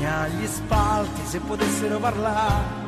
compagnia, 0.00 0.26
gli 0.28 0.46
spalti 0.46 1.20
se 1.24 1.40
potessero 1.40 1.98
parlare. 1.98 2.78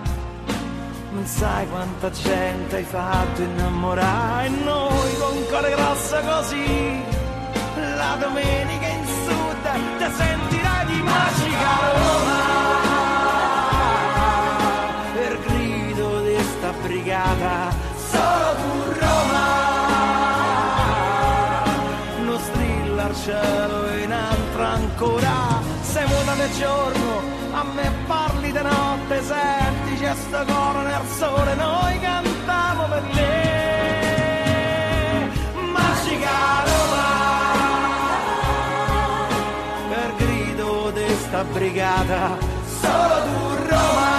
Non 1.12 1.26
sai 1.26 1.68
quanta 1.68 2.10
gente 2.10 2.76
hai 2.76 2.84
fatto 2.84 3.42
innamorare 3.42 4.46
e 4.46 4.50
noi 4.50 5.16
con 5.18 5.46
cuore 5.48 5.70
grosso 5.70 6.16
così. 6.20 7.04
La 7.96 8.16
domenica 8.18 8.86
in 8.86 9.04
sud 9.04 9.98
ti 9.98 10.14
sentirai 10.16 10.86
di 10.86 11.02
magica 11.02 11.51
notte, 29.22 29.26
senti 29.26 29.96
c'è 29.98 30.14
sto 30.14 30.44
coro 30.52 30.82
nel 30.82 31.06
sole, 31.16 31.54
noi 31.54 32.00
cantiamo 32.00 32.84
per 32.88 33.02
lei. 33.12 34.50
Magica 35.72 36.64
Roma, 36.64 37.54
per 39.88 40.14
grido 40.16 40.90
di 40.90 41.14
sta 41.14 41.44
brigata, 41.44 42.36
solo 42.80 43.22
tu 43.22 43.56
Roma. 43.68 44.10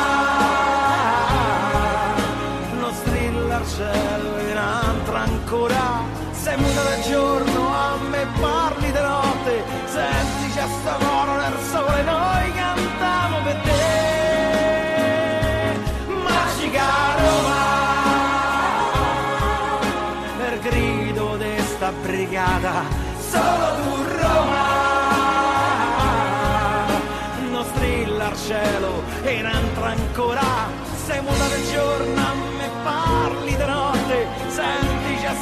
cielo 3.66 4.40
in 4.40 4.58
altra 4.58 5.20
ancora 5.22 6.04
sei 6.32 6.58
muta 6.58 6.82
del 6.84 7.02
giorno 7.04 7.74
a 7.74 7.98
me 8.10 8.28
parli 8.42 8.92
di 8.92 9.00
notte 9.00 9.64
senti 9.86 10.54
c'è 10.54 10.68
sta 10.82 10.98
coro 11.00 11.36
nel 11.38 11.58
sole 11.72 12.04
noi 12.04 12.33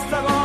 senti 0.09 0.40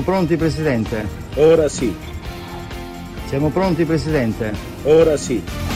Siamo 0.00 0.16
pronti 0.16 0.36
Presidente? 0.38 1.06
Ora 1.34 1.68
sì. 1.68 1.94
Siamo 3.26 3.50
pronti 3.50 3.84
Presidente? 3.84 4.50
Ora 4.84 5.14
sì. 5.18 5.69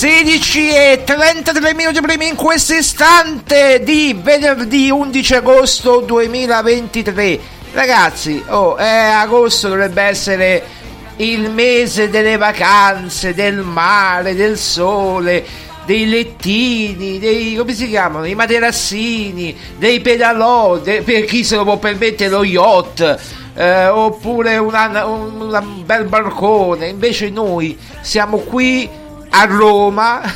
11 0.00 0.68
e 0.70 1.02
33 1.04 1.74
minuti 1.74 2.00
primi 2.00 2.28
in 2.28 2.36
questo 2.36 2.72
istante 2.72 3.82
di 3.82 4.16
venerdì 4.22 4.90
11 4.90 5.34
agosto 5.34 5.98
2023. 5.98 7.40
Ragazzi, 7.72 8.40
oh, 8.46 8.78
eh, 8.78 8.86
agosto 8.86 9.66
dovrebbe 9.66 10.02
essere 10.02 10.62
il 11.16 11.50
mese 11.50 12.08
delle 12.10 12.36
vacanze, 12.36 13.34
del 13.34 13.56
mare, 13.56 14.36
del 14.36 14.56
sole, 14.56 15.44
dei 15.84 16.08
lettini, 16.08 17.18
dei 17.18 17.56
come 17.56 17.74
si 17.74 17.88
chiamano? 17.88 18.24
I 18.24 18.36
materassini, 18.36 19.56
dei 19.78 19.98
pedalò, 19.98 20.78
de, 20.78 21.02
per 21.02 21.24
chi 21.24 21.42
se 21.42 21.56
lo 21.56 21.64
può 21.64 21.76
permettere 21.76 22.30
lo 22.30 22.44
yacht. 22.44 23.18
Eh, 23.52 23.88
oppure 23.88 24.58
una, 24.58 25.04
un, 25.06 25.40
un 25.40 25.82
bel 25.84 26.04
barcone 26.04 26.86
invece 26.86 27.28
noi 27.28 27.76
siamo 28.02 28.36
qui 28.36 28.88
a 29.30 29.44
Roma 29.44 30.20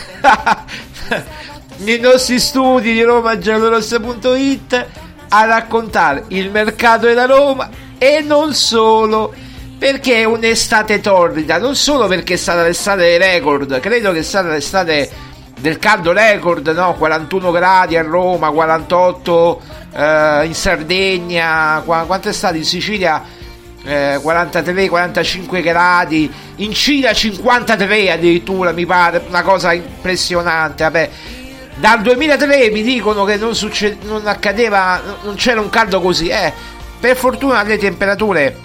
nei 1.78 1.98
nostri 1.98 2.38
studi 2.38 2.92
di 2.92 3.02
romagiallorossa.it 3.02 4.86
a 5.28 5.44
raccontare 5.44 6.24
il 6.28 6.50
mercato 6.50 7.06
della 7.06 7.26
Roma 7.26 7.70
e 7.98 8.20
non 8.20 8.54
solo 8.54 9.32
perché 9.78 10.20
è 10.20 10.24
un'estate 10.24 11.00
torrida 11.00 11.58
non 11.58 11.74
solo 11.74 12.06
perché 12.06 12.34
è 12.34 12.36
stata 12.36 12.62
l'estate 12.62 12.98
dei 12.98 13.18
record 13.18 13.80
credo 13.80 14.12
che 14.12 14.20
è 14.20 14.22
stata 14.22 14.48
l'estate 14.48 15.10
del 15.58 15.78
caldo 15.78 16.12
record 16.12 16.66
no? 16.68 16.94
41 16.94 17.50
gradi 17.50 17.96
a 17.96 18.02
Roma 18.02 18.50
48 18.50 19.62
eh, 19.94 20.44
in 20.44 20.54
Sardegna 20.54 21.82
quanto 21.84 22.28
è 22.28 22.32
stato 22.32 22.56
in 22.56 22.64
Sicilia 22.64 23.22
eh, 23.84 24.20
43-45 24.22 25.62
gradi, 25.62 26.32
in 26.56 26.72
Cina 26.72 27.12
53 27.12 28.10
addirittura, 28.12 28.72
mi 28.72 28.86
pare 28.86 29.22
una 29.28 29.42
cosa 29.42 29.72
impressionante. 29.72 30.82
Vabbè. 30.84 31.10
Dal 31.74 32.02
2003 32.02 32.70
mi 32.70 32.82
dicono 32.82 33.24
che 33.24 33.36
non, 33.36 33.54
succe- 33.54 33.96
non 34.02 34.26
accadeva, 34.26 35.00
non 35.22 35.34
c'era 35.34 35.60
un 35.60 35.70
caldo 35.70 36.00
così. 36.00 36.28
Eh, 36.28 36.52
per 37.00 37.16
fortuna 37.16 37.62
le 37.62 37.78
temperature, 37.78 38.56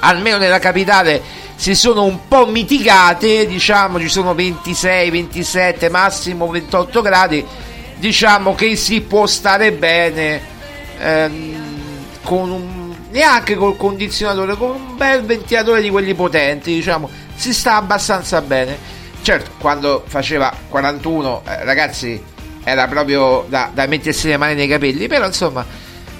almeno 0.00 0.38
nella 0.38 0.58
capitale, 0.58 1.20
si 1.54 1.74
sono 1.74 2.04
un 2.04 2.28
po' 2.28 2.46
mitigate, 2.46 3.46
diciamo 3.46 3.98
ci 3.98 4.08
sono 4.08 4.32
26, 4.32 5.10
27, 5.10 5.90
massimo 5.90 6.48
28 6.48 7.02
gradi, 7.02 7.44
diciamo 7.96 8.54
che 8.54 8.76
si 8.76 9.00
può 9.00 9.26
stare 9.26 9.72
bene 9.72 10.40
ehm, 11.00 11.56
con 12.22 12.50
un 12.50 12.87
neanche 13.10 13.56
col 13.56 13.76
condizionatore, 13.76 14.56
con 14.56 14.70
un 14.70 14.96
bel 14.96 15.22
ventilatore 15.22 15.80
di 15.80 15.90
quelli 15.90 16.14
potenti, 16.14 16.74
diciamo, 16.74 17.08
si 17.34 17.52
sta 17.52 17.76
abbastanza 17.76 18.40
bene. 18.40 18.96
Certo, 19.22 19.50
quando 19.58 20.04
faceva 20.06 20.52
41, 20.68 21.42
eh, 21.46 21.64
ragazzi, 21.64 22.22
era 22.64 22.86
proprio 22.86 23.44
da, 23.48 23.70
da, 23.72 23.86
mettersi 23.86 24.28
le 24.28 24.36
mani 24.36 24.54
nei 24.54 24.68
capelli, 24.68 25.06
però 25.06 25.26
insomma, 25.26 25.64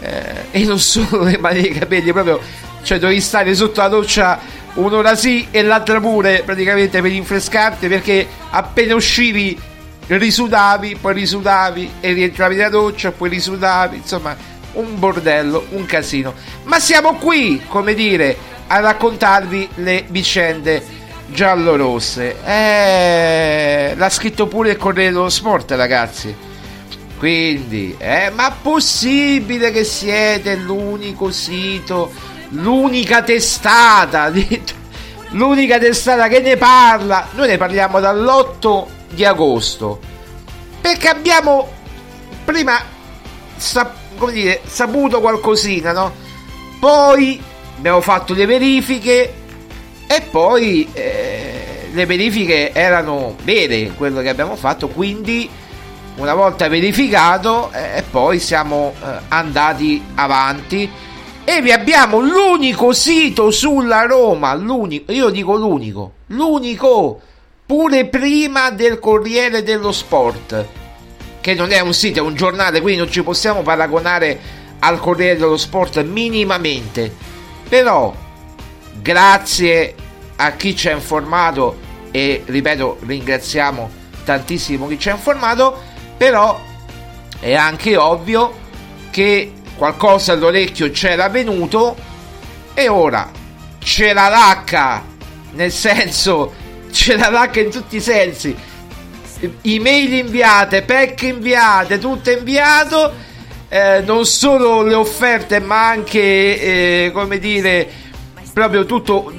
eh, 0.00 0.46
e 0.50 0.64
non 0.64 0.78
solo 0.80 1.24
le 1.24 1.38
mani 1.38 1.62
nei 1.62 1.72
capelli, 1.72 2.12
proprio, 2.12 2.40
cioè 2.82 2.98
dovevi 2.98 3.20
stare 3.20 3.54
sotto 3.54 3.80
la 3.80 3.88
doccia 3.88 4.56
un'ora 4.74 5.16
sì 5.16 5.48
e 5.50 5.62
l'altra 5.62 6.00
pure 6.00 6.42
praticamente 6.44 7.00
per 7.00 7.10
rinfrescarti 7.10 7.88
perché 7.88 8.26
appena 8.50 8.94
uscivi 8.94 9.58
risudavi, 10.06 10.96
poi 11.00 11.14
risudavi 11.14 11.90
e 12.00 12.12
rientravi 12.12 12.56
nella 12.56 12.70
doccia, 12.70 13.12
poi 13.12 13.28
risudavi, 13.28 13.96
insomma 13.96 14.36
un 14.72 14.98
bordello, 14.98 15.66
un 15.70 15.86
casino. 15.86 16.34
Ma 16.64 16.78
siamo 16.78 17.14
qui, 17.14 17.62
come 17.68 17.94
dire, 17.94 18.36
a 18.68 18.80
raccontarvi 18.80 19.68
le 19.76 20.04
vicende 20.08 20.84
giallo-rosse. 21.26 22.36
Eh, 22.44 23.94
l'ha 23.96 24.10
scritto 24.10 24.46
pure 24.46 24.70
il 24.70 24.76
Corriere 24.76 25.12
dello 25.12 25.28
Sport, 25.28 25.72
ragazzi. 25.72 26.34
Quindi, 27.18 27.96
eh, 27.98 28.30
ma 28.32 28.54
possibile 28.62 29.72
che 29.72 29.82
siete 29.82 30.54
l'unico 30.54 31.32
sito, 31.32 32.12
l'unica 32.50 33.22
testata, 33.22 34.32
l'unica 35.30 35.78
testata 35.78 36.28
che 36.28 36.40
ne 36.40 36.56
parla? 36.56 37.26
Noi 37.32 37.48
ne 37.48 37.56
parliamo 37.56 37.98
dall'8 37.98 38.84
di 39.10 39.24
agosto. 39.24 39.98
Perché 40.80 41.08
abbiamo 41.08 41.68
prima 42.44 42.80
saputo 43.56 44.07
come 44.18 44.32
dire, 44.32 44.60
saputo 44.66 45.20
qualcosina, 45.20 45.92
no? 45.92 46.12
Poi 46.78 47.40
abbiamo 47.76 48.00
fatto 48.00 48.34
le 48.34 48.44
verifiche 48.44 49.34
e 50.06 50.20
poi 50.30 50.88
eh, 50.92 51.88
le 51.92 52.06
verifiche 52.06 52.72
erano 52.72 53.36
vere 53.42 53.92
quello 53.96 54.20
che 54.20 54.28
abbiamo 54.28 54.56
fatto, 54.56 54.88
quindi 54.88 55.48
una 56.16 56.34
volta 56.34 56.68
verificato 56.68 57.70
eh, 57.72 58.02
poi 58.10 58.40
siamo 58.40 58.94
eh, 59.00 59.06
andati 59.28 60.02
avanti 60.16 60.90
e 61.44 61.62
vi 61.62 61.72
abbiamo 61.72 62.20
l'unico 62.20 62.92
sito 62.92 63.50
sulla 63.50 64.02
Roma, 64.02 64.52
l'unico, 64.54 65.12
io 65.12 65.30
dico 65.30 65.56
l'unico, 65.56 66.12
l'unico, 66.26 67.20
pure 67.64 68.06
prima 68.06 68.70
del 68.70 68.98
Corriere 68.98 69.62
dello 69.62 69.92
Sport 69.92 70.66
che 71.48 71.54
non 71.54 71.72
è 71.72 71.80
un 71.80 71.94
sito, 71.94 72.18
è 72.18 72.22
un 72.22 72.34
giornale, 72.34 72.82
quindi 72.82 73.00
non 73.00 73.10
ci 73.10 73.22
possiamo 73.22 73.62
paragonare 73.62 74.38
al 74.80 75.00
Corriere 75.00 75.38
dello 75.38 75.56
Sport 75.56 76.02
minimamente. 76.02 77.10
Però, 77.66 78.14
grazie 79.00 79.94
a 80.36 80.52
chi 80.52 80.76
ci 80.76 80.88
ha 80.88 80.92
informato, 80.92 81.78
e 82.10 82.42
ripeto, 82.44 82.98
ringraziamo 83.00 83.90
tantissimo 84.24 84.86
chi 84.88 84.98
ci 84.98 85.08
ha 85.08 85.14
informato, 85.14 85.82
però 86.18 86.60
è 87.40 87.54
anche 87.54 87.96
ovvio 87.96 88.52
che 89.08 89.52
qualcosa 89.74 90.34
all'orecchio 90.34 90.90
c'era 90.90 91.30
venuto 91.30 91.96
e 92.74 92.88
ora 92.88 93.30
c'è 93.78 94.12
la 94.12 94.28
lacca, 94.28 95.02
nel 95.52 95.72
senso 95.72 96.52
c'è 96.92 97.16
la 97.16 97.30
lacca 97.30 97.60
in 97.60 97.70
tutti 97.70 97.96
i 97.96 98.00
sensi 98.02 98.54
email 99.62 100.12
inviate, 100.14 100.82
pack 100.82 101.22
inviate, 101.22 101.98
tutto 101.98 102.30
inviato. 102.30 103.26
Eh, 103.68 104.02
non 104.04 104.24
solo 104.24 104.82
le 104.82 104.94
offerte, 104.94 105.60
ma 105.60 105.88
anche, 105.88 106.18
eh, 106.18 107.10
come 107.12 107.38
dire, 107.38 107.86
proprio 108.52 108.86
tutto 108.86 109.30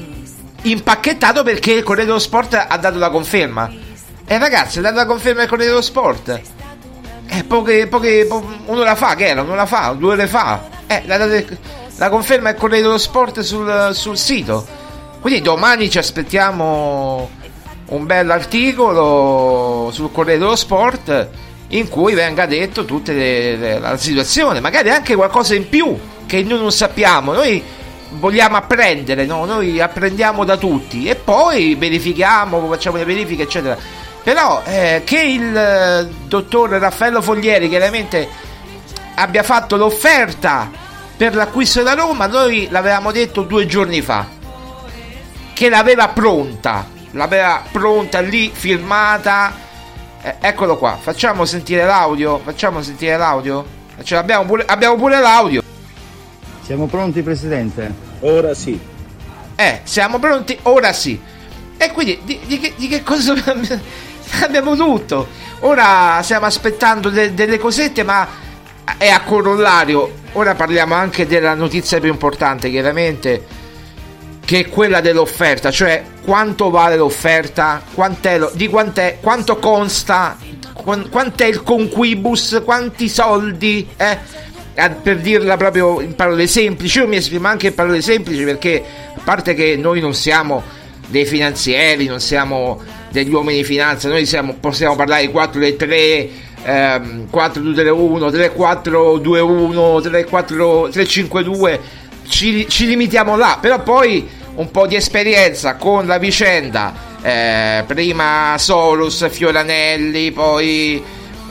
impacchettato 0.61 1.43
perché 1.43 1.71
il 1.71 1.83
Corriere 1.83 2.07
dello 2.07 2.19
Sport 2.19 2.65
ha 2.67 2.77
dato 2.77 2.97
la 2.97 3.09
conferma. 3.09 3.69
E 4.25 4.35
eh, 4.35 4.37
ragazzi, 4.37 4.79
ha 4.79 4.81
dato 4.81 4.95
la 4.95 5.05
conferma 5.05 5.43
il 5.43 5.49
Corriere 5.49 5.71
dello 5.71 5.83
Sport. 5.83 6.41
Eh, 7.27 7.43
poche, 7.43 7.87
poche, 7.87 8.25
po- 8.27 8.45
un'ora 8.65 8.95
fa, 8.95 9.15
che 9.15 9.27
era? 9.27 9.41
Un'ora 9.41 9.65
fa, 9.65 9.95
due 9.97 10.13
ore 10.13 10.27
fa. 10.27 10.67
Eh, 10.85 11.03
la, 11.05 11.17
la, 11.17 11.43
la 11.95 12.09
conferma 12.09 12.49
il 12.49 12.55
Corriere 12.55 12.83
dello 12.83 12.97
Sport 12.97 13.39
sul, 13.39 13.89
sul 13.93 14.17
sito. 14.17 14.65
Quindi 15.19 15.41
domani 15.41 15.89
ci 15.89 15.97
aspettiamo 15.97 17.29
un 17.89 18.05
bell'articolo 18.05 19.89
sul 19.91 20.11
Corriere 20.11 20.39
dello 20.39 20.55
Sport 20.55 21.27
in 21.69 21.87
cui 21.87 22.13
venga 22.13 22.45
detto 22.45 22.85
tutta 22.85 23.13
la 23.13 23.97
situazione, 23.97 24.59
magari 24.59 24.89
anche 24.89 25.15
qualcosa 25.15 25.55
in 25.55 25.69
più 25.69 25.97
che 26.25 26.43
noi 26.43 26.59
non 26.59 26.71
sappiamo. 26.71 27.33
Noi 27.33 27.63
vogliamo 28.11 28.57
apprendere, 28.57 29.25
no? 29.25 29.45
noi 29.45 29.79
apprendiamo 29.79 30.43
da 30.43 30.57
tutti 30.57 31.05
e 31.05 31.15
poi 31.15 31.75
verifichiamo, 31.75 32.67
facciamo 32.67 32.97
le 32.97 33.05
verifiche, 33.05 33.43
eccetera. 33.43 33.77
Però 34.23 34.61
eh, 34.65 35.01
che 35.05 35.21
il 35.21 35.55
eh, 35.55 36.07
dottor 36.27 36.71
Raffaello 36.71 37.21
Foglieri 37.21 37.69
chiaramente 37.69 38.27
abbia 39.15 39.43
fatto 39.43 39.75
l'offerta 39.75 40.69
per 41.15 41.35
l'acquisto 41.35 41.83
da 41.83 41.93
Roma, 41.93 42.27
noi 42.27 42.67
l'avevamo 42.69 43.11
detto 43.11 43.41
due 43.43 43.65
giorni 43.65 44.01
fa, 44.01 44.25
che 45.53 45.69
l'aveva 45.69 46.07
pronta 46.09 46.97
l'aveva 47.11 47.63
pronta 47.71 48.19
lì, 48.19 48.51
filmata. 48.53 49.67
Eh, 50.21 50.35
eccolo 50.39 50.77
qua, 50.77 50.97
facciamo 50.99 51.45
sentire 51.45 51.85
l'audio. 51.85 52.39
Facciamo 52.43 52.81
sentire 52.81 53.17
l'audio. 53.17 53.77
Cioè, 54.03 54.19
abbiamo, 54.19 54.45
pure, 54.45 54.65
abbiamo 54.65 54.95
pure 54.95 55.19
l'audio. 55.19 55.63
Siamo 56.61 56.87
pronti, 56.87 57.21
Presidente? 57.21 57.91
Ora 58.21 58.53
sì. 58.53 58.79
Eh, 59.55 59.81
siamo 59.83 60.19
pronti, 60.19 60.57
ora 60.63 60.93
sì. 60.93 61.19
E 61.77 61.91
quindi 61.91 62.19
di, 62.23 62.39
di, 62.45 62.59
che, 62.59 62.73
di 62.75 62.87
che, 62.87 63.03
cosa 63.03 63.33
abbiamo 64.43 64.75
tutto? 64.75 65.27
Ora 65.61 66.19
stiamo 66.23 66.45
aspettando 66.45 67.09
de, 67.09 67.33
delle 67.33 67.57
cosette, 67.57 68.03
ma 68.03 68.27
è 68.97 69.09
a 69.09 69.21
corollario. 69.21 70.13
Ora 70.33 70.55
parliamo 70.55 70.93
anche 70.93 71.25
della 71.25 71.55
notizia 71.55 71.99
più 71.99 72.09
importante, 72.09 72.69
chiaramente 72.69 73.57
che 74.49 74.61
è 74.61 74.69
quella 74.69 74.99
dell'offerta, 74.99 75.69
cioè 75.69 76.03
quanto 76.29 76.69
vale 76.69 76.95
l'offerta, 76.95 77.81
lo, 78.37 78.51
di 78.53 78.67
quant'è, 78.67 79.17
quanto 79.19 79.57
consta, 79.57 80.37
quant'è 80.75 81.45
il 81.47 81.63
conquibus, 81.63 82.61
quanti 82.63 83.09
soldi, 83.09 83.87
eh? 83.97 84.15
per 85.01 85.17
dirla 85.17 85.57
proprio 85.57 86.01
in 86.01 86.13
parole 86.13 86.45
semplici, 86.45 86.99
io 86.99 87.07
mi 87.07 87.15
esprimo 87.15 87.47
anche 87.47 87.67
in 87.67 87.73
parole 87.73 88.03
semplici 88.03 88.43
perché 88.43 88.83
a 89.15 89.19
parte 89.23 89.55
che 89.55 89.75
noi 89.75 90.01
non 90.01 90.13
siamo 90.13 90.61
dei 91.07 91.25
finanzieri, 91.25 92.05
non 92.05 92.19
siamo 92.19 92.79
degli 93.09 93.33
uomini 93.33 93.57
di 93.57 93.63
finanza, 93.63 94.07
noi 94.07 94.27
siamo, 94.27 94.53
possiamo 94.59 94.95
parlare 94.95 95.25
di 95.25 95.31
4 95.31 95.59
del 95.59 95.75
3, 95.77 96.29
ehm, 96.61 97.29
4 97.31 97.59
2 97.59 97.73
3 97.73 97.89
1, 97.89 98.29
3 98.29 98.51
4 98.51 99.17
2 99.17 99.39
1, 99.39 100.01
3 100.01 100.25
4 100.25 100.89
3 100.89 101.05
5 101.07 101.43
2, 101.43 101.79
ci, 102.27 102.67
ci 102.69 102.85
limitiamo 102.85 103.35
là, 103.35 103.57
però 103.59 103.81
poi 103.81 104.37
un 104.59 104.71
po' 104.71 104.87
di 104.87 104.95
esperienza 104.95 105.75
con 105.75 106.05
la 106.05 106.17
vicenda, 106.17 106.93
eh, 107.21 107.83
prima 107.87 108.55
Solus, 108.57 109.29
Fioranelli, 109.29 110.31
poi 110.31 111.01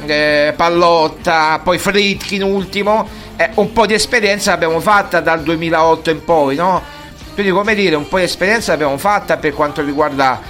eh, 0.04 0.52
Pallotta, 0.54 1.58
poi 1.64 1.78
Fritkin 1.78 2.42
ultimo, 2.42 3.08
eh, 3.36 3.50
un 3.54 3.72
po' 3.72 3.86
di 3.86 3.94
esperienza 3.94 4.50
l'abbiamo 4.50 4.78
fatta 4.80 5.20
dal 5.20 5.42
2008 5.42 6.10
in 6.10 6.22
poi, 6.22 6.54
no? 6.56 6.82
Quindi 7.32 7.50
come 7.50 7.74
dire, 7.74 7.96
un 7.96 8.06
po' 8.08 8.18
di 8.18 8.24
esperienza 8.24 8.72
l'abbiamo 8.72 8.98
fatta 8.98 9.38
per 9.38 9.54
quanto 9.54 9.82
riguarda 9.82 10.42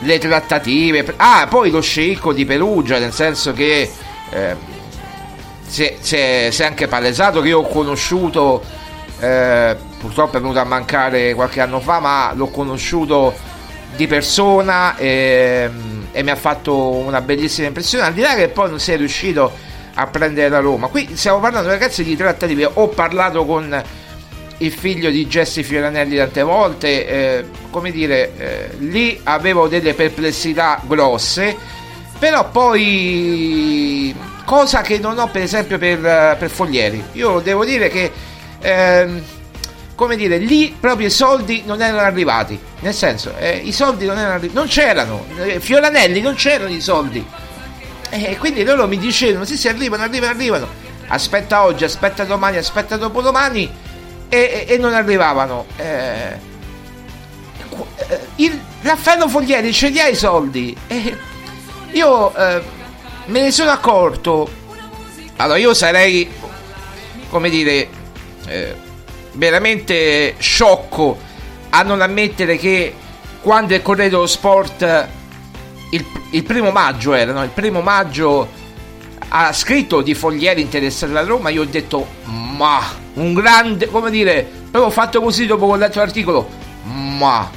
le 0.00 0.18
trattative. 0.18 1.14
Ah, 1.18 1.46
poi 1.48 1.70
lo 1.70 1.80
sceicco 1.80 2.32
di 2.32 2.44
Perugia, 2.44 2.98
nel 2.98 3.12
senso 3.12 3.52
che 3.52 3.88
eh, 4.30 4.56
si, 5.68 5.84
è, 5.84 5.96
si, 6.00 6.16
è, 6.16 6.48
si, 6.50 6.62
è, 6.62 6.64
anche 6.64 6.88
palesato 6.88 7.40
che 7.40 7.48
io 7.48 7.60
ho 7.60 7.68
conosciuto, 7.68 8.60
eh, 9.20 9.76
purtroppo 10.02 10.36
è 10.36 10.40
venuto 10.40 10.58
a 10.58 10.64
mancare 10.64 11.32
qualche 11.32 11.60
anno 11.60 11.78
fa, 11.78 12.00
ma 12.00 12.32
l'ho 12.34 12.48
conosciuto 12.48 13.32
di 13.94 14.08
persona 14.08 14.96
e, 14.96 15.70
e 16.10 16.22
mi 16.24 16.30
ha 16.30 16.34
fatto 16.34 16.90
una 16.90 17.20
bellissima 17.20 17.68
impressione, 17.68 18.06
al 18.06 18.12
di 18.12 18.20
là 18.20 18.34
che 18.34 18.48
poi 18.48 18.68
non 18.68 18.80
si 18.80 18.90
è 18.90 18.96
riuscito 18.96 19.52
a 19.94 20.06
prendere 20.08 20.48
la 20.48 20.58
Roma. 20.58 20.88
Qui 20.88 21.16
stiamo 21.16 21.38
parlando 21.38 21.68
ragazzi 21.68 22.02
di 22.02 22.16
trattative, 22.16 22.68
ho 22.72 22.88
parlato 22.88 23.44
con 23.44 23.80
il 24.58 24.72
figlio 24.72 25.08
di 25.10 25.24
Jesse 25.28 25.62
Fioranelli 25.62 26.16
tante 26.16 26.42
volte, 26.42 27.06
eh, 27.06 27.44
come 27.70 27.92
dire, 27.92 28.32
eh, 28.36 28.70
lì 28.78 29.20
avevo 29.22 29.68
delle 29.68 29.94
perplessità 29.94 30.80
grosse, 30.84 31.56
però 32.18 32.50
poi 32.50 34.12
cosa 34.44 34.80
che 34.80 34.98
non 34.98 35.16
ho 35.18 35.28
per 35.28 35.42
esempio 35.42 35.78
per, 35.78 36.00
per 36.38 36.50
Foglieri. 36.50 37.04
Io 37.12 37.38
devo 37.38 37.64
dire 37.64 37.88
che, 37.88 38.10
eh, 38.60 39.40
come 40.02 40.16
dire, 40.16 40.38
lì 40.38 40.74
proprio 40.78 41.06
i 41.06 41.10
soldi 41.10 41.62
non 41.64 41.80
erano 41.80 42.00
arrivati, 42.00 42.58
nel 42.80 42.92
senso, 42.92 43.36
eh, 43.38 43.54
i 43.56 43.70
soldi 43.70 44.04
non 44.04 44.18
erano 44.18 44.34
arrivati, 44.34 44.58
non 44.58 44.66
c'erano, 44.66 45.24
eh, 45.38 45.60
Fioranelli 45.60 46.20
non 46.20 46.34
c'erano 46.34 46.74
i 46.74 46.80
soldi. 46.80 47.24
E 48.10 48.36
quindi 48.36 48.64
loro 48.64 48.88
mi 48.88 48.98
dicevano, 48.98 49.44
sì, 49.44 49.56
sì, 49.56 49.68
arrivano, 49.68 50.02
arrivano, 50.02 50.32
arrivano. 50.32 50.68
Aspetta 51.06 51.62
oggi, 51.62 51.84
aspetta 51.84 52.24
domani, 52.24 52.56
aspetta 52.56 52.96
dopodomani 52.96 53.70
e, 54.28 54.64
e 54.66 54.76
non 54.76 54.92
arrivavano. 54.92 55.66
Eh, 55.76 56.36
il 58.36 58.60
Raffaello 58.82 59.28
Foglieri 59.28 59.72
ce 59.72 59.88
li 59.88 60.00
ha 60.00 60.08
i 60.08 60.16
soldi. 60.16 60.76
Eh, 60.88 61.16
io 61.92 62.34
eh, 62.34 62.60
me 63.26 63.40
ne 63.40 63.52
sono 63.52 63.70
accorto. 63.70 64.50
Allora, 65.36 65.58
io 65.58 65.72
sarei, 65.74 66.28
come 67.30 67.48
dire, 67.50 67.88
eh, 68.48 68.90
veramente 69.32 70.34
sciocco 70.38 71.18
a 71.70 71.82
non 71.82 72.00
ammettere 72.00 72.56
che 72.56 72.94
quando 73.40 73.74
è 73.74 73.82
Corriere 73.82 74.10
dello 74.10 74.26
Sport 74.26 75.08
il, 75.90 76.06
il 76.30 76.42
primo 76.42 76.70
maggio 76.70 77.12
era, 77.12 77.32
no? 77.32 77.42
Il 77.42 77.50
primo 77.50 77.80
maggio 77.80 78.60
ha 79.28 79.52
scritto 79.52 80.02
di 80.02 80.14
Foglieri 80.14 80.60
interessato 80.60 81.12
alla 81.12 81.22
Roma, 81.22 81.48
io 81.50 81.62
ho 81.62 81.66
detto 81.66 82.06
ma 82.24 82.80
un 83.14 83.34
grande, 83.34 83.88
come 83.88 84.10
dire, 84.10 84.46
proprio 84.70 84.90
fatto 84.90 85.20
così 85.20 85.46
dopo 85.46 85.66
ho 85.66 85.76
letto 85.76 85.98
l'articolo, 85.98 86.48
ma 86.84 87.50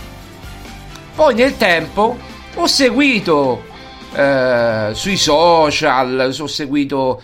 poi 1.16 1.34
nel 1.36 1.58
tempo 1.58 2.18
ho 2.56 2.68
seguito 2.68 3.64
eh, 4.14 4.90
sui 4.94 5.18
social, 5.18 6.34
ho 6.38 6.48
seguito 6.48 7.22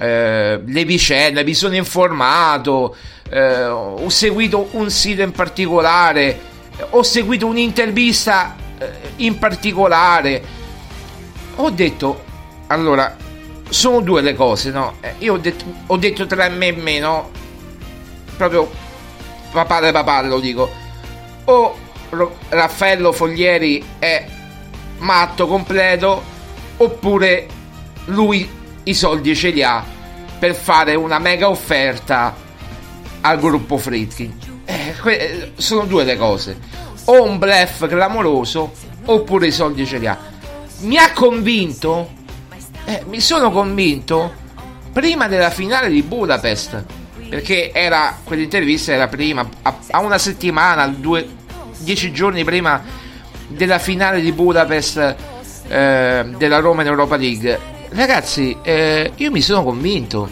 eh, 0.00 0.60
le 0.64 0.84
vicende, 0.84 1.44
mi 1.44 1.54
sono 1.54 1.74
informato, 1.74 2.96
eh, 3.28 3.64
ho 3.66 4.08
seguito 4.08 4.68
un 4.72 4.90
sito 4.90 5.22
in 5.22 5.32
particolare, 5.32 6.38
ho 6.90 7.02
seguito 7.02 7.46
un'intervista 7.46 8.56
eh, 8.78 8.90
in 9.16 9.38
particolare. 9.38 10.42
Ho 11.56 11.70
detto, 11.70 12.24
allora, 12.68 13.14
sono 13.68 14.00
due 14.00 14.22
le 14.22 14.34
cose, 14.34 14.70
no? 14.70 14.96
Eh, 15.00 15.14
io 15.18 15.34
ho 15.34 15.38
detto, 15.38 15.64
ho 15.86 15.96
detto 15.96 16.26
tra 16.26 16.48
me 16.48 16.68
e 16.68 16.72
me, 16.72 16.98
no? 16.98 17.38
proprio 18.40 18.70
papale 19.52 19.92
papale 19.92 20.28
lo 20.28 20.40
dico 20.40 20.70
o 21.44 21.76
Raffaello 22.48 23.12
Foglieri 23.12 23.84
è 23.98 24.26
matto 24.98 25.46
completo 25.46 26.22
oppure 26.78 27.46
lui 28.06 28.48
i 28.90 28.94
soldi 28.94 29.34
ce 29.34 29.50
li 29.50 29.62
ha 29.62 29.84
per 30.38 30.54
fare 30.54 30.94
una 30.94 31.18
mega 31.18 31.48
offerta 31.48 32.34
al 33.22 33.38
gruppo 33.38 33.78
Fritkin. 33.78 34.36
Eh, 34.64 34.94
que- 35.00 35.52
sono 35.56 35.84
due 35.84 36.04
le 36.04 36.16
cose. 36.16 36.58
O 37.04 37.22
un 37.24 37.38
blef 37.38 37.88
clamoroso 37.88 38.72
oppure 39.04 39.46
i 39.46 39.52
soldi 39.52 39.86
ce 39.86 39.98
li 39.98 40.06
ha. 40.06 40.18
Mi 40.80 40.96
ha 40.96 41.12
convinto 41.12 42.18
eh, 42.86 43.04
mi 43.08 43.20
sono 43.20 43.50
convinto 43.50 44.32
prima 44.92 45.28
della 45.28 45.50
finale 45.50 45.88
di 45.88 46.02
Budapest 46.02 46.84
perché 47.28 47.70
era 47.72 48.18
quell'intervista 48.24 48.92
era 48.92 49.06
prima 49.06 49.46
a, 49.62 49.78
a 49.90 50.00
una 50.00 50.18
settimana 50.18 50.88
due, 50.88 51.28
dieci 51.78 52.10
giorni 52.10 52.42
prima 52.42 52.82
della 53.46 53.78
finale 53.78 54.20
di 54.20 54.32
Budapest 54.32 55.14
eh, 55.68 56.32
della 56.36 56.58
Roma 56.58 56.82
in 56.82 56.88
Europa 56.88 57.16
League 57.16 57.78
ragazzi 57.90 58.56
eh, 58.62 59.12
io 59.16 59.30
mi 59.30 59.40
sono 59.40 59.62
convinto 59.62 60.28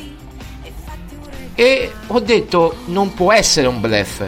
e 1.54 1.92
ho 2.06 2.20
detto 2.20 2.76
non 2.86 3.14
può 3.14 3.32
essere 3.32 3.66
un 3.66 3.80
bluff 3.80 4.22